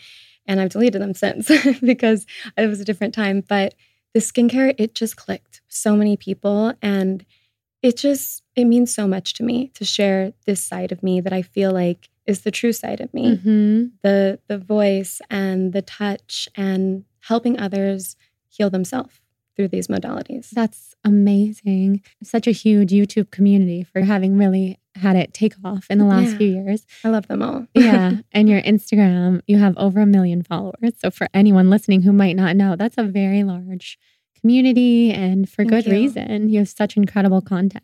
and 0.45 0.59
I've 0.59 0.69
deleted 0.69 1.01
them 1.01 1.13
since 1.13 1.51
because 1.81 2.25
it 2.57 2.67
was 2.67 2.79
a 2.79 2.85
different 2.85 3.13
time. 3.13 3.43
But 3.47 3.75
the 4.14 4.20
skincare, 4.20 4.74
it 4.78 4.95
just 4.95 5.16
clicked. 5.16 5.62
So 5.68 5.95
many 5.95 6.18
people, 6.18 6.74
and 6.82 7.26
it 7.82 7.95
just, 7.97 8.43
it 8.55 8.66
means 8.66 8.93
so 8.93 9.07
much 9.07 9.34
to 9.36 9.43
me 9.43 9.72
to 9.76 9.86
share 9.86 10.34
this 10.45 10.62
side 10.64 10.91
of 10.91 11.01
me 11.03 11.22
that 11.22 11.34
I 11.34 11.41
feel 11.41 11.72
like 11.72 12.10
is 12.26 12.41
the 12.41 12.51
true 12.51 12.74
side 12.74 13.01
of 13.01 13.14
me. 13.14 13.38
hmm 13.38 13.86
The 14.03 14.39
the 14.47 14.57
voice 14.57 15.22
and 15.30 15.74
the 15.74 15.82
touch 15.82 16.47
and 16.55 17.05
helping 17.22 17.60
others 17.60 18.16
heal 18.49 18.70
themselves 18.70 19.18
through 19.60 19.68
these 19.68 19.88
modalities. 19.89 20.51
That's 20.51 20.95
amazing. 21.03 22.01
Such 22.24 22.47
a 22.47 22.51
huge 22.51 22.91
YouTube 22.91 23.30
community 23.30 23.84
for 23.84 23.99
having 23.99 24.38
really 24.38 24.80
had 24.95 25.18
it 25.18 25.34
take 25.34 25.53
off 25.66 25.86
in 25.89 25.97
the 25.97 26.05
last 26.05 26.32
Yeah. 26.32 26.38
few 26.38 26.47
years. 26.47 26.86
I 27.03 27.10
love 27.10 27.28
them 27.28 27.41
all. 27.41 27.68
Yeah. 27.74 28.20
and 28.32 28.47
your 28.47 28.62
Instagram, 28.62 29.41
you 29.47 29.57
have 29.57 29.76
over 29.78 29.99
a 29.99 30.05
million 30.05 30.43
followers. 30.43 30.93
So 30.97 31.12
for 31.12 31.28
anyone 31.34 31.70
listening 31.70 32.03
who 32.03 32.14
might 32.14 32.38
not 32.38 32.55
know, 32.55 32.78
that's 32.78 32.97
a 32.97 33.03
very 33.03 33.43
large 33.43 33.99
community 34.39 35.12
and 35.12 35.49
for 35.49 35.66
Thank 35.66 35.70
good 35.72 35.86
you. 35.88 35.91
reason. 35.91 36.47
You 36.47 36.60
have 36.60 36.70
such 36.70 36.95
incredible 36.95 37.41
content. 37.41 37.84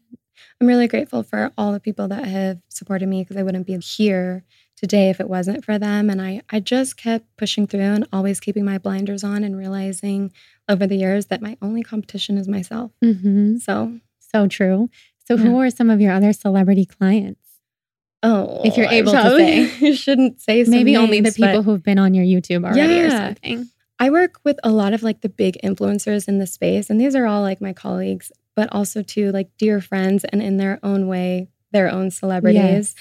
I'm 0.61 0.67
really 0.67 0.87
grateful 0.87 1.23
for 1.23 1.51
all 1.57 1.73
the 1.73 1.81
people 1.81 2.07
that 2.07 2.25
have 2.25 2.59
supported 2.69 3.09
me 3.09 3.21
because 3.23 3.35
I 3.35 3.43
wouldn't 3.43 3.67
be 3.67 3.77
here 3.79 4.45
today 4.75 5.09
if 5.09 5.19
it 5.19 5.29
wasn't 5.29 5.63
for 5.63 5.77
them. 5.79 6.09
And 6.09 6.21
I, 6.21 6.41
I 6.49 6.59
just 6.59 6.97
kept 6.97 7.25
pushing 7.37 7.65
through 7.67 7.79
and 7.81 8.07
always 8.11 8.39
keeping 8.39 8.65
my 8.65 8.77
blinders 8.77 9.23
on 9.23 9.43
and 9.43 9.57
realizing 9.57 10.31
over 10.67 10.85
the 10.85 10.95
years 10.97 11.27
that 11.27 11.41
my 11.41 11.57
only 11.61 11.83
competition 11.83 12.37
is 12.37 12.47
myself. 12.47 12.91
hmm 13.01 13.57
So, 13.57 13.99
So 14.19 14.47
true. 14.47 14.89
So 15.27 15.37
who 15.37 15.59
are 15.59 15.69
some 15.71 15.89
of 15.89 15.99
your 16.01 16.11
other 16.11 16.33
celebrity 16.33 16.85
clients? 16.85 17.39
oh, 18.23 18.61
If 18.63 18.77
you're 18.77 18.87
able 18.87 19.11
to 19.13 19.35
say, 19.37 19.61
you 19.79 19.93
shouldn't 19.93 20.41
say 20.41 20.63
some 20.63 20.71
Maybe 20.71 20.95
only 20.97 21.21
the 21.21 21.31
people 21.31 21.63
who've 21.63 21.81
been 21.83 21.99
on 21.99 22.13
your 22.13 22.25
YouTube 22.25 22.65
already 22.65 22.99
or 23.01 23.07
Yeah. 23.07 23.27
something. 23.27 23.69
I 23.99 24.09
work 24.09 24.39
with 24.43 24.59
a 24.63 24.71
lot 24.71 24.93
of 24.93 25.03
like 25.03 25.21
the 25.21 25.29
big 25.29 25.57
influencers 25.63 26.27
in 26.27 26.37
the 26.39 26.47
space, 26.47 26.89
and 26.89 26.99
these 26.99 27.15
are 27.15 27.25
all 27.25 27.41
like 27.41 27.61
my 27.61 27.71
colleagues, 27.73 28.31
but 28.55 28.67
also 28.73 29.01
too 29.01 29.31
like 29.31 29.49
dear 29.57 29.79
friends 29.79 30.25
and 30.25 30.41
in 30.41 30.57
their 30.57 30.79
own 30.83 31.07
way, 31.07 31.47
their 31.71 31.89
own 31.89 32.11
celebrities. 32.11 32.93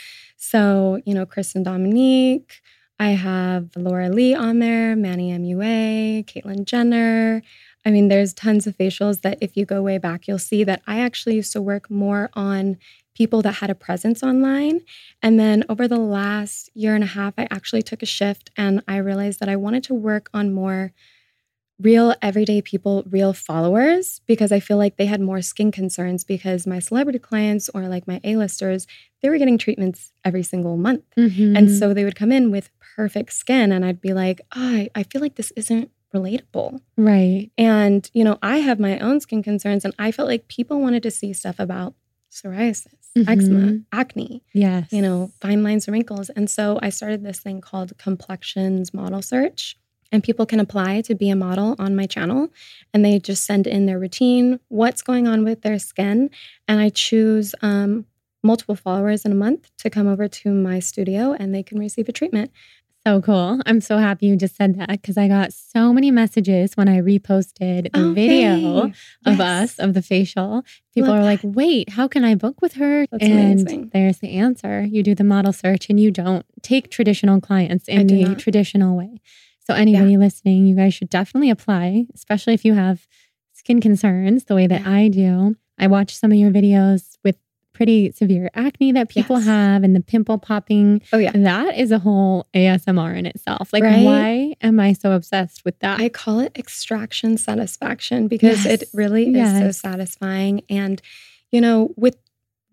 So, 0.45 1.01
you 1.07 1.14
know, 1.14 1.24
Christen 1.24 1.62
Dominique, 1.62 2.61
I 3.01 3.11
have 3.11 3.70
Laura 3.76 4.11
Lee 4.11 4.34
on 4.34 4.59
there, 4.59 4.95
Manny 4.95 5.32
MUA, 5.32 6.26
Caitlyn 6.26 6.66
Jenner. 6.66 7.42
I 7.86 7.90
mean, 7.90 8.09
there's 8.09 8.34
tons 8.34 8.66
of 8.66 8.76
facials 8.76 9.22
that 9.22 9.38
if 9.40 9.57
you 9.57 9.64
go 9.64 9.80
way 9.80 9.97
back, 9.97 10.28
you'll 10.28 10.38
see 10.38 10.62
that 10.64 10.82
I 10.86 11.01
actually 11.01 11.36
used 11.36 11.53
to 11.53 11.62
work 11.62 11.90
more 11.90 12.28
on 12.34 12.76
people 13.14 13.40
that 13.40 13.55
had 13.55 13.70
a 13.70 13.74
presence 13.74 14.22
online. 14.22 14.80
And 15.22 15.40
then 15.40 15.64
over 15.70 15.88
the 15.88 15.99
last 15.99 16.68
year 16.74 16.95
and 16.95 17.05
a 17.05 17.09
half, 17.09 17.32
I 17.38 17.49
actually 17.51 17.82
took 17.82 18.03
a 18.03 18.07
shift 18.07 18.51
and 18.55 18.82
I 18.86 18.99
realized 18.99 19.40
that 19.40 19.49
I 19.49 19.57
wanted 19.57 19.82
to 19.84 19.95
work 19.95 20.28
on 20.34 20.53
more 20.53 20.92
real 21.85 22.14
everyday 22.22 22.61
people, 22.62 23.05
real 23.09 23.32
followers, 23.32 24.20
because 24.26 24.51
I 24.51 24.59
feel 24.59 24.76
like 24.78 24.97
they 24.97 25.07
had 25.07 25.20
more 25.20 25.43
skin 25.43 25.70
concerns 25.70 26.24
because 26.24 26.66
my 26.66 26.78
celebrity 26.78 27.18
clients 27.20 27.68
or 27.74 27.82
like 27.89 28.09
my 28.09 28.20
A-listers, 28.24 28.87
they 29.22 29.28
were 29.30 29.39
getting 29.39 29.59
treatments 29.59 30.12
every 30.24 30.43
single 30.43 30.76
month. 30.76 31.05
Mhm. 31.16 31.57
And 31.57 31.70
so 31.70 31.93
they 31.95 32.05
would 32.05 32.16
come 32.16 32.32
in 32.32 32.51
with 32.51 32.70
perfect 32.97 33.32
skin 33.35 33.70
and 33.70 33.85
I'd 33.85 34.01
be 34.01 34.12
like, 34.14 34.41
oh, 34.57 34.61
I, 34.76 34.91
I 34.95 35.03
feel 35.05 35.20
like 35.20 35.37
this 35.37 35.53
isn't 35.57 35.91
relatable. 36.14 36.80
right. 36.97 37.51
And, 37.59 38.09
you 38.14 38.22
know, 38.24 38.39
I 38.41 38.59
have 38.59 38.78
my 38.78 38.99
own 39.01 39.20
skin 39.20 39.43
concerns 39.43 39.85
and 39.85 39.93
I 39.99 40.11
felt 40.12 40.28
like 40.28 40.49
people 40.49 40.80
wanted 40.80 41.03
to 41.03 41.11
see 41.11 41.32
stuff 41.32 41.57
about 41.59 41.95
psoriasis, 42.30 42.87
eczema, 43.16 43.61
Mhm. 43.61 43.85
acne, 43.93 44.43
Yes. 44.53 44.93
you 44.93 45.03
know, 45.03 45.32
fine 45.41 45.62
lines 45.62 45.87
and 45.87 45.93
wrinkles. 45.93 46.30
And 46.30 46.49
so 46.49 46.78
I 46.82 46.89
started 46.91 47.22
this 47.24 47.41
thing 47.41 47.61
called 47.61 47.97
Complexions 47.99 48.95
Model 48.95 49.22
Search. 49.22 49.76
And 50.12 50.22
people 50.22 50.46
can 50.46 50.61
apply 50.61 51.00
to 51.02 51.14
be 51.14 51.30
a 51.30 51.36
model 51.36 51.74
on 51.78 51.96
my 51.96 52.07
channel. 52.07 52.48
And 52.92 53.05
they 53.05 53.18
just 53.18 53.44
send 53.44 53.66
in 53.66 53.86
their 53.86 53.98
routine, 53.98 54.61
what's 54.68 55.02
going 55.02 55.26
on 55.26 55.44
with 55.44 55.62
their 55.62 55.78
skin. 55.78 56.30
And 56.68 56.80
I 56.80 56.88
choose 56.88 57.55
um, 57.62 58.07
multiple 58.42 58.76
followers 58.76 59.24
in 59.24 59.32
a 59.32 59.36
month 59.36 59.70
to 59.78 59.90
come 59.90 60.07
over 60.07 60.28
to 60.28 60.50
my 60.52 60.78
studio 60.78 61.32
and 61.32 61.55
they 61.55 61.62
can 61.62 61.78
receive 61.78 62.09
a 62.09 62.12
treatment. 62.12 62.50
So 63.07 63.20
cool. 63.20 63.61
I'm 63.66 63.82
so 63.82 63.98
happy 63.98 64.26
you 64.28 64.36
just 64.36 64.57
said 64.57 64.78
that 64.78 64.88
because 64.88 65.18
I 65.18 65.28
got 65.28 65.52
so 65.52 65.92
many 65.92 66.11
messages 66.11 66.74
when 66.74 66.88
I 66.88 67.02
reposted 67.02 67.92
the 67.92 68.00
Oh, 68.11 68.14
video 68.14 68.86
yay. 68.86 68.92
of 69.26 69.38
Yes. 69.38 69.40
us, 69.40 69.78
of 69.78 69.92
the 69.92 70.00
facial. 70.00 70.64
People 70.94 71.11
Love 71.11 71.18
are 71.20 71.24
like, 71.24 71.40
wait, 71.42 71.90
how 71.90 72.09
can 72.09 72.24
I 72.24 72.34
book 72.34 72.62
with 72.62 72.74
her? 72.74 73.07
That's 73.11 73.22
and 73.22 73.61
amazing. 73.61 73.90
there's 73.92 74.20
the 74.20 74.30
answer. 74.30 74.84
You 74.84 75.02
do 75.02 75.14
the 75.14 75.22
model 75.24 75.52
search 75.52 75.90
and 75.90 76.00
you 76.00 76.11
don't 76.11 76.46
take 76.62 76.90
traditional 76.90 77.42
clients 77.42 77.88
in 77.88 78.07
do 78.07 78.16
the 78.16 78.34
traditional 78.36 78.96
way. 78.96 79.20
So, 79.66 79.74
anybody 79.74 80.16
listening, 80.18 80.66
you 80.66 80.76
guys 80.76 80.92
should 80.94 81.08
definitely 81.08 81.50
apply, 81.50 82.06
especially 82.14 82.54
if 82.54 82.64
you 82.64 82.74
have 82.74 83.06
skin 83.52 83.80
concerns 83.80 84.44
the 84.44 84.54
way 84.54 84.66
that 84.66 84.82
Yeah. 84.82 84.90
I 84.90 85.08
do. 85.08 85.56
I 85.78 85.86
watch 85.86 86.14
some 86.14 86.30
of 86.32 86.38
your 86.38 86.50
videos 86.50 87.16
with 87.24 87.36
pretty 87.72 88.12
severe 88.12 88.50
acne 88.54 88.92
that 88.92 89.08
people 89.08 89.36
Yes. 89.36 89.46
have 89.46 89.82
and 89.82 89.96
the 89.96 90.00
pimple 90.00 90.38
popping. 90.38 91.00
Oh, 91.12 91.18
yeah. 91.18 91.32
That 91.34 91.76
is 91.76 91.90
a 91.90 91.98
whole 91.98 92.46
ASMR 92.54 93.14
in 93.14 93.26
itself. 93.26 93.72
Like, 93.72 93.82
Right? 93.82 94.04
why 94.04 94.54
am 94.60 94.78
I 94.78 94.92
so 94.92 95.12
obsessed 95.12 95.64
with 95.64 95.78
that? 95.80 95.98
I 95.98 96.08
call 96.10 96.38
it 96.40 96.52
extraction 96.56 97.36
satisfaction 97.38 98.28
because 98.28 98.64
it 98.66 98.82
Yes. 98.82 98.90
really 98.94 99.34
is 99.34 99.58
so 99.58 99.70
satisfying. 99.72 100.62
And, 100.68 101.00
you 101.50 101.60
know, 101.60 101.92
with 101.96 102.16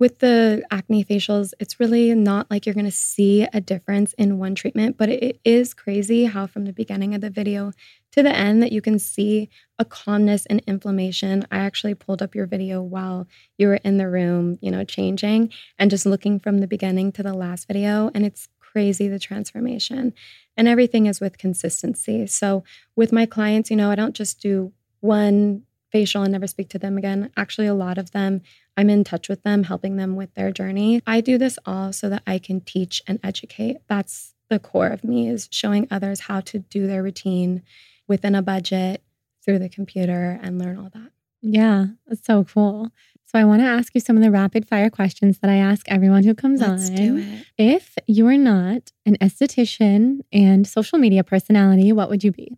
with 0.02 0.18
the 0.18 0.64
acne 0.72 1.06
facials, 1.06 1.54
it's 1.60 1.80
really 1.80 2.16
not 2.16 2.50
like 2.50 2.66
you're 2.66 2.74
going 2.74 2.84
to 2.84 2.92
see 2.92 3.48
a 3.54 3.62
difference 3.62 4.14
in 4.14 4.40
one 4.40 4.56
treatment, 4.56 4.98
but 4.98 5.10
it 5.10 5.40
is 5.46 5.76
crazy 5.76 6.26
how 6.26 6.48
from 6.48 6.66
the 6.66 6.74
beginning 6.74 7.14
of 7.14 7.22
the 7.22 7.30
video 7.30 7.72
to 8.12 8.24
the 8.24 8.36
end 8.36 8.64
that 8.64 8.72
you 8.72 8.82
can 8.82 8.98
see 8.98 9.48
a 9.78 9.86
calmness 9.86 10.48
and 10.48 10.60
inflammation. 10.66 11.46
I 11.52 11.60
actually 11.60 11.94
pulled 11.94 12.24
up 12.24 12.34
your 12.34 12.48
video 12.48 12.82
while 12.82 13.28
you 13.60 13.68
were 13.68 13.76
in 13.76 14.00
the 14.00 14.10
room, 14.10 14.58
you 14.60 14.72
know, 14.72 14.84
changing 14.84 15.54
and 15.78 15.92
just 15.92 16.08
looking 16.08 16.40
from 16.40 16.58
the 16.58 16.68
beginning 16.68 17.12
to 17.12 17.22
the 17.22 17.36
last 17.36 17.68
video 17.68 18.10
and 18.16 18.26
it's 18.26 18.48
crazy 18.60 19.08
the 19.08 19.20
transformation. 19.20 20.16
And 20.58 20.68
everything 20.68 21.06
is 21.06 21.22
with 21.22 21.38
consistency. 21.38 22.26
So 22.26 22.64
with 22.96 23.12
my 23.12 23.28
clients, 23.28 23.70
you 23.70 23.76
know, 23.76 23.92
I 23.92 23.96
don't 23.96 24.16
just 24.16 24.42
do 24.42 24.74
one 25.02 25.62
facial 25.92 26.24
and 26.24 26.32
never 26.32 26.48
speak 26.48 26.70
to 26.70 26.80
them 26.80 26.98
again. 26.98 27.30
Actually, 27.38 27.68
a 27.68 27.74
lot 27.74 27.98
of 27.98 28.12
them, 28.12 28.42
I'm 28.82 28.90
in 28.90 29.04
touch 29.04 29.30
with 29.30 29.44
them, 29.44 29.66
helping 29.66 29.98
them 29.98 30.16
with 30.16 30.34
their 30.34 30.52
journey. 30.52 31.04
I 31.06 31.22
do 31.22 31.38
this 31.38 31.60
all 31.68 31.94
so 31.94 32.10
that 32.10 32.24
I 32.26 32.40
can 32.40 32.62
teach 32.62 33.04
and 33.06 33.20
educate. 33.24 33.78
That's 33.88 34.34
the 34.50 34.58
core 34.58 34.88
of 34.88 35.04
me 35.04 35.30
is 35.30 35.48
showing 35.52 35.88
others 35.92 36.22
how 36.22 36.42
to 36.42 36.60
do 36.60 36.88
their 36.88 37.04
routine 37.04 37.62
within 38.08 38.34
a 38.34 38.42
budget 38.42 39.04
through 39.46 39.60
the 39.60 39.70
computer 39.70 40.40
and 40.42 40.58
learn 40.58 40.80
all 40.80 40.90
that. 40.96 41.12
Yeah, 41.44 41.86
that's 42.08 42.26
so 42.26 42.44
cool. 42.44 42.90
So 43.24 43.38
I 43.38 43.46
want 43.46 43.62
to 43.62 43.68
ask 43.68 43.94
you 43.94 44.02
some 44.02 44.18
of 44.18 44.24
the 44.24 44.32
rapid 44.32 44.68
fire 44.68 44.90
questions 44.90 45.38
that 45.40 45.50
I 45.52 45.58
ask 45.58 45.88
everyone 45.88 46.24
who 46.24 46.34
comes 46.34 46.60
Let's 46.60 46.90
on. 46.90 46.96
do 46.96 47.18
it. 47.18 47.46
If 47.60 48.00
you 48.08 48.26
were 48.26 48.36
not 48.36 48.92
an 49.06 49.16
esthetician 49.22 50.22
and 50.34 50.68
social 50.68 50.98
media 50.98 51.24
personality, 51.24 51.92
what 51.94 52.10
would 52.10 52.24
you 52.24 52.32
be? 52.32 52.58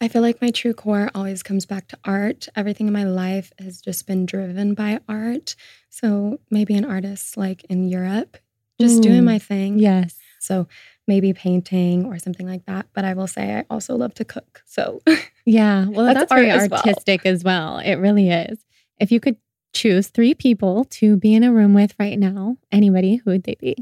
I 0.00 0.08
feel 0.08 0.22
like 0.22 0.42
my 0.42 0.50
true 0.50 0.74
core 0.74 1.10
always 1.14 1.42
comes 1.42 1.64
back 1.64 1.88
to 1.88 1.98
art. 2.04 2.48
Everything 2.54 2.86
in 2.86 2.92
my 2.92 3.04
life 3.04 3.52
has 3.58 3.80
just 3.80 4.06
been 4.06 4.26
driven 4.26 4.74
by 4.74 5.00
art. 5.08 5.56
So 5.88 6.38
maybe 6.50 6.74
an 6.74 6.84
artist 6.84 7.36
like 7.36 7.64
in 7.64 7.88
Europe, 7.88 8.36
just 8.78 8.98
Ooh, 8.98 9.02
doing 9.02 9.22
mm. 9.22 9.26
my 9.26 9.38
thing. 9.38 9.78
Yes. 9.78 10.16
So 10.38 10.68
maybe 11.06 11.32
painting 11.32 12.04
or 12.04 12.18
something 12.18 12.46
like 12.46 12.66
that. 12.66 12.86
But 12.92 13.04
I 13.04 13.14
will 13.14 13.26
say 13.26 13.54
I 13.54 13.64
also 13.70 13.96
love 13.96 14.12
to 14.14 14.24
cook. 14.24 14.62
So 14.66 15.00
Yeah. 15.46 15.86
Well, 15.86 16.04
that's, 16.04 16.18
That's 16.20 16.32
very 16.32 16.50
art 16.50 16.62
as 16.62 16.70
well. 16.70 16.80
artistic 16.80 17.24
as 17.24 17.44
well. 17.44 17.78
It 17.78 17.94
really 17.94 18.28
is. 18.28 18.58
If 18.98 19.10
you 19.12 19.20
could 19.20 19.36
choose 19.72 20.08
three 20.08 20.34
people 20.34 20.84
to 20.84 21.16
be 21.16 21.34
in 21.34 21.44
a 21.44 21.52
room 21.52 21.72
with 21.72 21.94
right 21.98 22.18
now, 22.18 22.56
anybody, 22.72 23.16
who 23.16 23.30
would 23.30 23.44
they 23.44 23.54
be? 23.54 23.76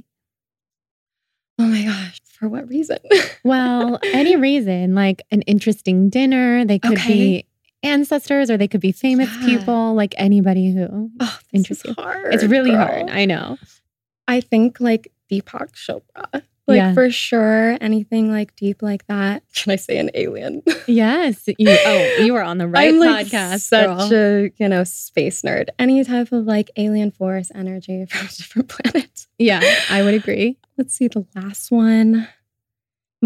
oh 1.58 1.66
my 1.66 1.82
gosh, 1.84 2.18
for 2.38 2.48
what 2.48 2.68
reason? 2.68 2.98
Well, 3.44 3.98
any 4.02 4.36
reason, 4.36 4.94
like 4.94 5.20
an 5.30 5.42
interesting 5.42 6.08
dinner. 6.08 6.64
They 6.64 6.78
could 6.78 6.98
Okay. 6.98 7.12
be 7.12 7.46
ancestors 7.82 8.50
or 8.50 8.56
they 8.56 8.68
could 8.68 8.80
be 8.80 8.92
famous 8.92 9.28
Yeah. 9.40 9.46
people, 9.58 9.92
like 9.94 10.14
anybody 10.16 10.72
who. 10.72 11.10
oh, 11.20 11.38
this 11.52 11.60
is 11.70 11.84
Interesting. 11.84 11.94
hard. 11.94 12.32
It's 12.34 12.44
really 12.44 12.70
girl. 12.70 12.86
hard. 12.86 13.10
I 13.10 13.26
know. 13.26 13.58
I 14.26 14.40
think 14.40 14.80
like 14.80 15.12
Deepak 15.30 15.72
Chopra. 15.74 16.42
Like 16.66 16.76
Yeah. 16.76 16.94
for 16.94 17.10
sure, 17.10 17.76
anything 17.80 18.30
like 18.30 18.56
deep 18.56 18.80
like 18.82 19.06
that. 19.06 19.42
Can 19.54 19.72
I 19.72 19.76
say 19.76 19.98
an 19.98 20.10
alien? 20.14 20.62
Yes. 20.86 21.44
You, 21.58 21.68
oh, 21.70 22.16
you 22.20 22.32
were 22.34 22.42
on 22.42 22.58
the 22.58 22.68
right 22.68 22.88
I'm 22.92 22.98
like 23.00 23.26
podcast. 23.28 23.60
such 23.60 23.86
girl. 24.10 24.12
a 24.12 24.50
you 24.58 24.68
know 24.68 24.84
space 24.84 25.42
nerd. 25.42 25.68
Any 25.78 26.02
type 26.04 26.30
of 26.32 26.44
like 26.44 26.70
alien 26.76 27.10
force 27.10 27.50
energy 27.54 28.04
from 28.06 28.26
a 28.26 28.28
different 28.36 28.68
planet. 28.68 29.26
yeah, 29.38 29.62
I 29.90 30.02
would 30.02 30.14
agree. 30.14 30.58
Let's 30.78 30.94
see 30.94 31.08
the 31.08 31.26
last 31.34 31.70
one. 31.70 32.28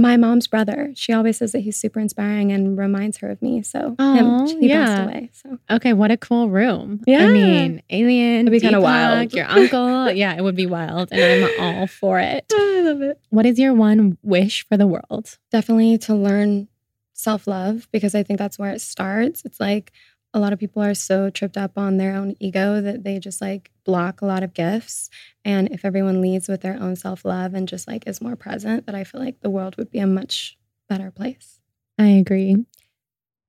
My 0.01 0.17
mom's 0.17 0.47
brother. 0.47 0.93
She 0.95 1.13
always 1.13 1.37
says 1.39 1.53
that 1.53 1.61
he's 1.61 1.77
super 1.77 1.99
inspiring 2.01 2.53
and 2.53 2.79
reminds 2.79 3.19
her 3.19 3.31
of 3.31 3.41
me. 3.43 3.63
So 3.63 3.97
Aw, 3.99 4.15
him, 4.15 4.61
he 4.61 4.69
yeah. 4.69 4.85
passed 4.85 5.03
away. 5.09 5.31
So 5.33 5.59
Okay, 5.71 5.93
what 5.93 6.11
a 6.11 6.17
cool 6.17 6.49
room. 6.49 7.03
Yeah, 7.07 7.25
I 7.25 7.27
mean, 7.29 7.83
alien, 7.91 8.41
It'd 8.47 8.53
be 8.53 8.61
kinda 8.61 8.79
Deepak, 8.79 8.83
wild. 8.83 9.33
Your 9.35 9.47
uncle. 9.51 10.11
yeah, 10.13 10.35
it 10.37 10.43
would 10.43 10.57
be 10.57 10.67
wild. 10.67 11.09
And 11.13 11.45
I'm 11.45 11.61
all 11.61 11.87
for 11.87 12.21
it. 12.21 12.45
I 12.53 12.81
love 12.85 13.03
it. 13.03 13.21
What 13.31 13.47
is 13.47 13.59
your 13.59 13.75
one 13.75 14.19
wish 14.23 14.67
for 14.69 14.77
the 14.77 14.87
world? 14.87 15.39
definitely 15.51 15.99
to 15.99 16.15
learn 16.15 16.69
self 17.15 17.47
love 17.47 17.89
because 17.91 18.15
I 18.15 18.23
think 18.23 18.39
that's 18.39 18.59
where 18.59 18.71
it 18.71 18.81
starts. 18.81 19.45
It's 19.45 19.59
like 19.59 19.93
a 20.35 20.39
lot 20.39 20.53
of 20.53 20.59
people 20.59 20.83
are 20.83 20.95
so 20.95 21.31
tripped 21.31 21.57
up 21.57 21.79
on 21.79 21.97
their 21.97 22.15
own 22.15 22.35
ego 22.39 22.81
that 22.81 23.03
they 23.05 23.19
just 23.19 23.41
like 23.41 23.71
block 23.85 24.21
a 24.21 24.27
lot 24.27 24.43
of 24.43 24.53
gifts. 24.55 25.09
And 25.45 25.69
if 25.73 25.85
everyone 25.85 26.21
leads 26.21 26.49
with 26.49 26.61
their 26.61 26.79
own 26.81 26.97
self 26.97 27.25
love 27.25 27.55
and 27.55 27.67
just 27.67 27.89
like 27.89 28.07
is 28.07 28.21
more 28.21 28.37
present, 28.37 28.87
that 28.87 28.95
I 28.95 29.05
feel 29.05 29.21
like 29.21 29.41
the 29.41 29.51
world 29.51 29.77
would 29.77 29.91
be 29.91 29.99
a 30.01 30.07
much 30.07 30.57
better 30.89 31.11
place. 31.11 31.61
I 31.99 32.09
agree. 32.09 32.67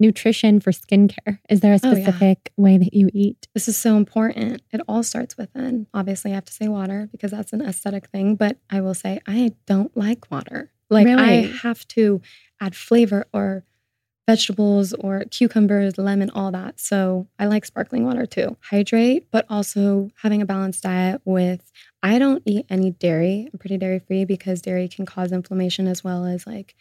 Nutrition 0.01 0.61
for 0.61 0.71
skincare. 0.71 1.39
Is 1.49 1.59
there 1.59 1.73
a 1.73 1.79
Oh, 1.83 1.91
yeah. 1.91 2.05
specific 2.05 2.53
way 2.55 2.77
that 2.77 2.93
you 2.93 3.09
eat? 3.13 3.49
This 3.53 3.67
is 3.67 3.75
so 3.75 3.97
important. 3.97 4.61
It 4.71 4.79
all 4.87 5.03
starts 5.03 5.35
within. 5.37 5.87
Obviously, 5.93 6.31
I 6.31 6.35
have 6.35 6.45
to 6.45 6.53
say 6.53 6.69
water 6.69 7.09
because 7.11 7.31
that's 7.31 7.51
an 7.51 7.61
aesthetic 7.61 8.07
thing, 8.07 8.35
but 8.35 8.57
I 8.69 8.79
will 8.79 8.93
say 8.93 9.19
I 9.27 9.51
don't 9.65 9.95
like 9.97 10.31
water. 10.31 10.71
Like, 10.89 11.05
I 11.07 11.51
have 11.61 11.85
to 11.89 12.21
add 12.61 12.75
flavor 12.75 13.25
or 13.33 13.65
vegetables 14.29 14.93
or 14.93 15.23
cucumbers, 15.31 15.97
lemon, 15.97 16.29
all 16.29 16.51
that. 16.51 16.79
So 16.79 17.25
I 17.39 17.47
like 17.47 17.65
sparkling 17.65 18.05
water 18.05 18.27
too. 18.27 18.55
Hydrate, 18.61 19.25
but 19.31 19.43
also 19.49 20.11
having 20.21 20.39
a 20.39 20.45
balanced 20.45 20.83
diet 20.83 21.19
with, 21.25 21.71
I 22.03 22.19
don't 22.19 22.43
eat 22.45 22.67
any 22.69 22.91
dairy. 22.91 23.49
I'm 23.51 23.57
pretty 23.57 23.79
dairy 23.79 23.97
free 23.97 24.25
because 24.25 24.61
dairy 24.61 24.87
can 24.87 25.07
cause 25.07 25.31
inflammation 25.31 25.87
as 25.87 26.03
well 26.03 26.25
as 26.25 26.45
like 26.45 26.75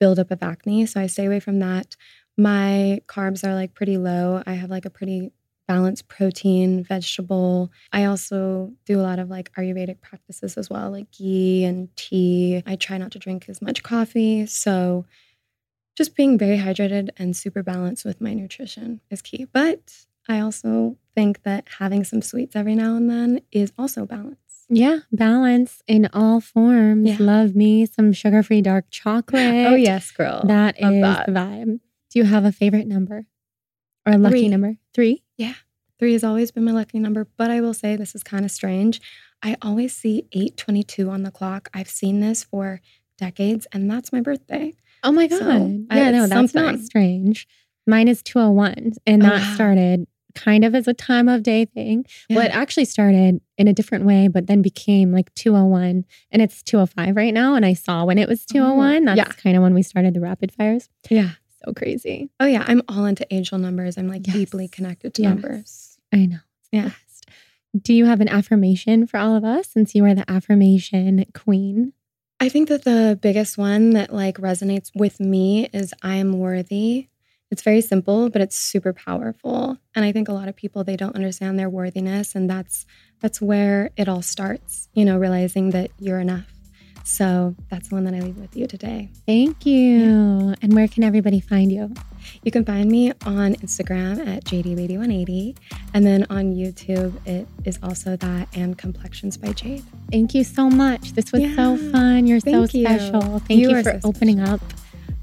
buildup 0.00 0.30
of 0.30 0.42
acne. 0.42 0.86
So 0.86 0.98
I 0.98 1.06
stay 1.06 1.26
away 1.26 1.40
from 1.40 1.58
that. 1.58 1.94
My 2.38 3.02
carbs 3.06 3.46
are 3.46 3.52
like 3.52 3.74
pretty 3.74 3.98
low. 3.98 4.42
I 4.46 4.54
have 4.54 4.70
like 4.70 4.86
a 4.86 4.90
pretty 4.90 5.30
balanced 5.68 6.08
protein, 6.08 6.84
vegetable. 6.84 7.70
I 7.92 8.06
also 8.06 8.72
do 8.86 8.98
a 8.98 9.02
lot 9.02 9.18
of 9.18 9.28
like 9.28 9.52
Ayurvedic 9.58 10.00
practices 10.00 10.56
as 10.56 10.70
well, 10.70 10.90
like 10.90 11.10
ghee 11.12 11.64
and 11.64 11.94
tea. 11.96 12.62
I 12.64 12.76
try 12.76 12.96
not 12.96 13.12
to 13.12 13.18
drink 13.18 13.44
as 13.50 13.60
much 13.60 13.82
coffee. 13.82 14.46
So 14.46 15.04
just 15.96 16.16
being 16.16 16.36
very 16.38 16.58
hydrated 16.58 17.10
and 17.16 17.36
super 17.36 17.62
balanced 17.62 18.04
with 18.04 18.20
my 18.20 18.34
nutrition 18.34 19.00
is 19.10 19.22
key. 19.22 19.46
But 19.52 20.06
I 20.28 20.40
also 20.40 20.96
think 21.14 21.42
that 21.42 21.66
having 21.78 22.04
some 22.04 22.22
sweets 22.22 22.56
every 22.56 22.74
now 22.74 22.96
and 22.96 23.08
then 23.08 23.40
is 23.52 23.72
also 23.78 24.06
balance. 24.06 24.38
Yeah, 24.68 25.00
balance 25.12 25.82
in 25.86 26.08
all 26.12 26.40
forms. 26.40 27.08
Yeah. 27.08 27.16
Love 27.20 27.54
me 27.54 27.86
some 27.86 28.12
sugar 28.12 28.42
free 28.42 28.62
dark 28.62 28.86
oh, 28.88 28.90
chocolate. 28.90 29.66
Oh, 29.66 29.74
yes, 29.74 30.10
girl. 30.10 30.42
That 30.46 30.80
Love 30.80 30.94
is 30.94 31.02
that. 31.02 31.26
the 31.26 31.32
vibe. 31.32 31.80
Do 32.10 32.18
you 32.18 32.24
have 32.24 32.44
a 32.44 32.52
favorite 32.52 32.86
number 32.86 33.26
or 34.06 34.12
a 34.14 34.18
lucky 34.18 34.40
Three. 34.40 34.48
number? 34.48 34.76
Three? 34.94 35.22
Yeah. 35.36 35.54
Three 35.98 36.12
has 36.12 36.24
always 36.24 36.50
been 36.50 36.64
my 36.64 36.72
lucky 36.72 36.98
number, 36.98 37.28
but 37.36 37.50
I 37.50 37.60
will 37.60 37.74
say 37.74 37.94
this 37.96 38.14
is 38.14 38.22
kind 38.22 38.44
of 38.44 38.50
strange. 38.50 39.00
I 39.42 39.56
always 39.62 39.94
see 39.94 40.26
822 40.32 41.10
on 41.10 41.22
the 41.22 41.30
clock. 41.30 41.68
I've 41.74 41.88
seen 41.88 42.20
this 42.20 42.42
for 42.42 42.80
decades, 43.18 43.66
and 43.72 43.90
that's 43.90 44.12
my 44.12 44.20
birthday. 44.20 44.74
Oh 45.04 45.12
my 45.12 45.28
So, 45.28 45.38
God. 45.38 45.86
I- 45.90 45.98
yeah, 45.98 46.10
no, 46.10 46.26
that's 46.26 46.54
not 46.54 46.80
strange. 46.80 47.46
Mine 47.86 48.08
is 48.08 48.22
201, 48.22 48.94
and 49.06 49.22
Oh, 49.22 49.26
that 49.26 49.40
wow. 49.42 49.54
started 49.54 50.06
kind 50.34 50.64
of 50.64 50.74
as 50.74 50.88
a 50.88 50.94
time 50.94 51.28
of 51.28 51.42
day 51.44 51.64
thing. 51.66 52.04
Well, 52.30 52.44
it 52.44 52.50
actually 52.50 52.86
started 52.86 53.40
in 53.56 53.68
a 53.68 53.72
different 53.72 54.04
way, 54.04 54.26
but 54.26 54.46
then 54.48 54.62
became 54.62 55.12
like 55.12 55.32
201, 55.34 56.04
and 56.32 56.42
it's 56.42 56.62
205 56.62 57.14
right 57.14 57.32
now. 57.34 57.54
And 57.54 57.64
I 57.64 57.74
saw 57.74 58.04
when 58.04 58.18
it 58.18 58.28
was 58.28 58.44
201. 58.46 59.04
That's 59.04 59.16
yeah. 59.18 59.24
kind 59.24 59.56
of 59.56 59.62
when 59.62 59.74
we 59.74 59.82
started 59.82 60.14
the 60.14 60.20
rapid 60.20 60.50
fires. 60.50 60.88
Yeah. 61.08 61.30
So 61.64 61.72
crazy. 61.72 62.30
Oh, 62.40 62.46
yeah. 62.46 62.64
I'm 62.66 62.82
all 62.88 63.04
into 63.04 63.26
angel 63.32 63.58
numbers. 63.58 63.96
I'm 63.96 64.08
like 64.08 64.26
Yes. 64.26 64.34
deeply 64.36 64.66
connected 64.66 65.14
to 65.14 65.22
Yes. 65.22 65.28
numbers. 65.28 65.98
I 66.12 66.26
know. 66.26 66.38
Yeah. 66.72 66.90
Do 67.80 67.92
you 67.92 68.04
have 68.06 68.20
an 68.20 68.28
affirmation 68.28 69.06
for 69.06 69.18
all 69.18 69.36
of 69.36 69.44
us 69.44 69.68
since 69.68 69.94
you 69.94 70.04
are 70.04 70.14
the 70.14 70.28
affirmation 70.30 71.24
queen? 71.34 71.92
I 72.40 72.48
think 72.48 72.68
that 72.68 72.84
the 72.84 73.18
biggest 73.20 73.56
one 73.56 73.90
that 73.90 74.12
like 74.12 74.38
resonates 74.38 74.90
with 74.94 75.20
me 75.20 75.68
is 75.72 75.94
I 76.02 76.16
am 76.16 76.38
worthy. 76.38 77.08
It's 77.50 77.62
very 77.62 77.80
simple, 77.80 78.30
but 78.30 78.42
it's 78.42 78.56
super 78.56 78.92
powerful. 78.92 79.78
And 79.94 80.04
I 80.04 80.12
think 80.12 80.28
a 80.28 80.32
lot 80.32 80.48
of 80.48 80.56
people 80.56 80.82
they 80.82 80.96
don't 80.96 81.14
understand 81.14 81.58
their 81.58 81.70
worthiness 81.70 82.34
and 82.34 82.50
that's 82.50 82.86
that's 83.20 83.40
where 83.40 83.90
it 83.96 84.08
all 84.08 84.22
starts, 84.22 84.88
you 84.94 85.04
know, 85.04 85.16
realizing 85.18 85.70
that 85.70 85.90
you're 85.98 86.20
enough. 86.20 86.53
So 87.06 87.54
that's 87.68 87.88
the 87.88 87.94
one 87.96 88.04
that 88.04 88.14
I 88.14 88.20
leave 88.20 88.38
with 88.38 88.56
you 88.56 88.66
today. 88.66 89.10
Thank 89.26 89.66
you. 89.66 90.54
And 90.62 90.74
where 90.74 90.88
can 90.88 91.04
everybody 91.04 91.38
find 91.38 91.70
you? 91.70 91.92
You 92.42 92.50
can 92.50 92.64
find 92.64 92.90
me 92.90 93.12
on 93.26 93.54
Instagram 93.56 94.26
at 94.26 94.44
JadeyWadey180. 94.44 95.56
And 95.92 96.06
then 96.06 96.26
on 96.30 96.54
YouTube, 96.54 97.14
it 97.26 97.46
is 97.64 97.78
also 97.82 98.16
that 98.16 98.48
and 98.56 98.76
Complexions 98.78 99.36
by 99.36 99.52
Jade. 99.52 99.84
Thank 100.10 100.34
you 100.34 100.44
so 100.44 100.70
much. 100.70 101.12
This 101.12 101.30
was 101.30 101.42
so 101.54 101.76
fun. 101.92 102.26
You're 102.26 102.40
so 102.40 102.62
you. 102.62 102.66
special. 102.66 103.38
Thank 103.40 103.60
you, 103.60 103.70
You 103.70 103.82
for 103.82 104.00
so 104.00 104.08
opening 104.08 104.40
up 104.40 104.60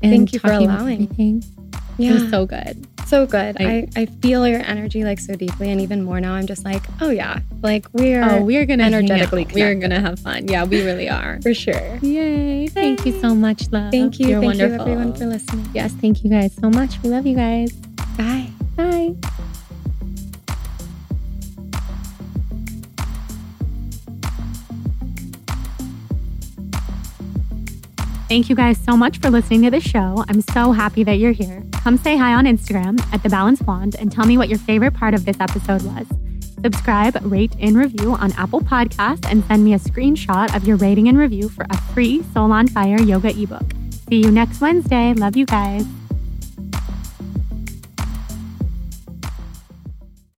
and 0.03 0.11
Thank 0.11 0.34
you 0.34 0.39
for 0.39 0.51
allowing. 0.51 1.03
everything. 1.03 1.43
It 2.10 2.14
was 2.14 2.30
so 2.30 2.45
good. 2.45 2.88
So 3.08 3.26
good. 3.26 3.58
I- 3.60 3.88
I, 3.95 4.02
I 4.02 4.06
feel 4.06 4.47
your 4.47 4.62
energy 4.62 5.04
like 5.04 5.20
so 5.20 5.36
deeply, 5.36 5.70
and 5.70 5.82
even 5.82 6.02
more 6.04 6.20
now. 6.22 6.34
I'm 6.34 6.47
just 6.47 6.64
like, 6.64 6.82
oh 7.02 7.10
yeah, 7.10 7.39
like 7.62 7.86
we're 7.93 8.24
Oh, 8.24 8.41
we're 8.43 8.66
gonna 8.66 8.84
energetically. 8.84 9.45
We're 9.54 9.76
gonna 9.76 9.99
have 9.99 10.20
fun. 10.20 10.47
Yeah, 10.47 10.64
we 10.64 10.84
really 10.86 11.10
are. 11.10 11.39
for 11.43 11.54
sure. 11.54 11.97
Yay! 12.02 12.68
Thank 12.68 13.06
you 13.06 13.20
so 13.20 13.36
much, 13.36 13.70
love. 13.72 13.91
Thank 13.91 14.20
you, 14.20 14.28
You're 14.30 14.39
thank 14.41 14.58
wonderful. 14.60 14.86
you 14.88 14.93
everyone 14.93 15.14
for 15.14 15.26
listening. 15.26 15.68
Yes, 15.74 15.91
thank 15.93 16.24
you 16.24 16.30
guys 16.30 16.54
so 16.56 16.70
much. 16.70 17.02
We 17.04 17.10
love 17.10 17.26
you 17.28 17.36
guys. 17.36 17.72
Bye. 18.18 18.47
Bye. 18.78 19.16
Thank 28.32 28.47
you 28.47 28.55
guys 28.55 28.77
so 28.77 28.95
much 28.95 29.17
for 29.17 29.29
listening 29.29 29.63
to 29.63 29.71
the 29.71 29.82
show. 29.82 30.23
I'm 30.29 30.39
so 30.39 30.71
happy 30.71 31.03
that 31.03 31.15
you're 31.15 31.34
here. 31.34 31.65
Come 31.84 31.97
say 31.97 32.15
hi 32.15 32.34
on 32.34 32.45
Instagram 32.45 32.97
at 33.11 33.21
The 33.23 33.27
Balanced 33.27 33.65
Blonde 33.65 33.97
and 33.99 34.09
tell 34.09 34.25
me 34.25 34.38
what 34.38 34.47
your 34.47 34.57
favorite 34.57 34.93
part 34.93 35.13
of 35.13 35.25
this 35.25 35.38
episode 35.41 35.82
was. 35.82 36.07
Subscribe, 36.63 37.17
rate, 37.23 37.53
and 37.59 37.75
review 37.75 38.13
on 38.13 38.32
Apple 38.38 38.61
Podcasts 38.61 39.29
and 39.29 39.43
send 39.43 39.65
me 39.65 39.73
a 39.73 39.79
screenshot 39.79 40.55
of 40.55 40.65
your 40.65 40.77
rating 40.77 41.09
and 41.09 41.17
review 41.17 41.49
for 41.49 41.65
a 41.71 41.82
free 41.93 42.23
Soul 42.34 42.53
on 42.53 42.69
Fire 42.69 43.01
yoga 43.01 43.38
ebook. 43.38 43.69
See 44.07 44.21
you 44.21 44.32
next 44.32 44.61
Wednesday. 44.61 45.13
Love 45.13 45.36
you 45.36 45.45
guys. 45.45 45.86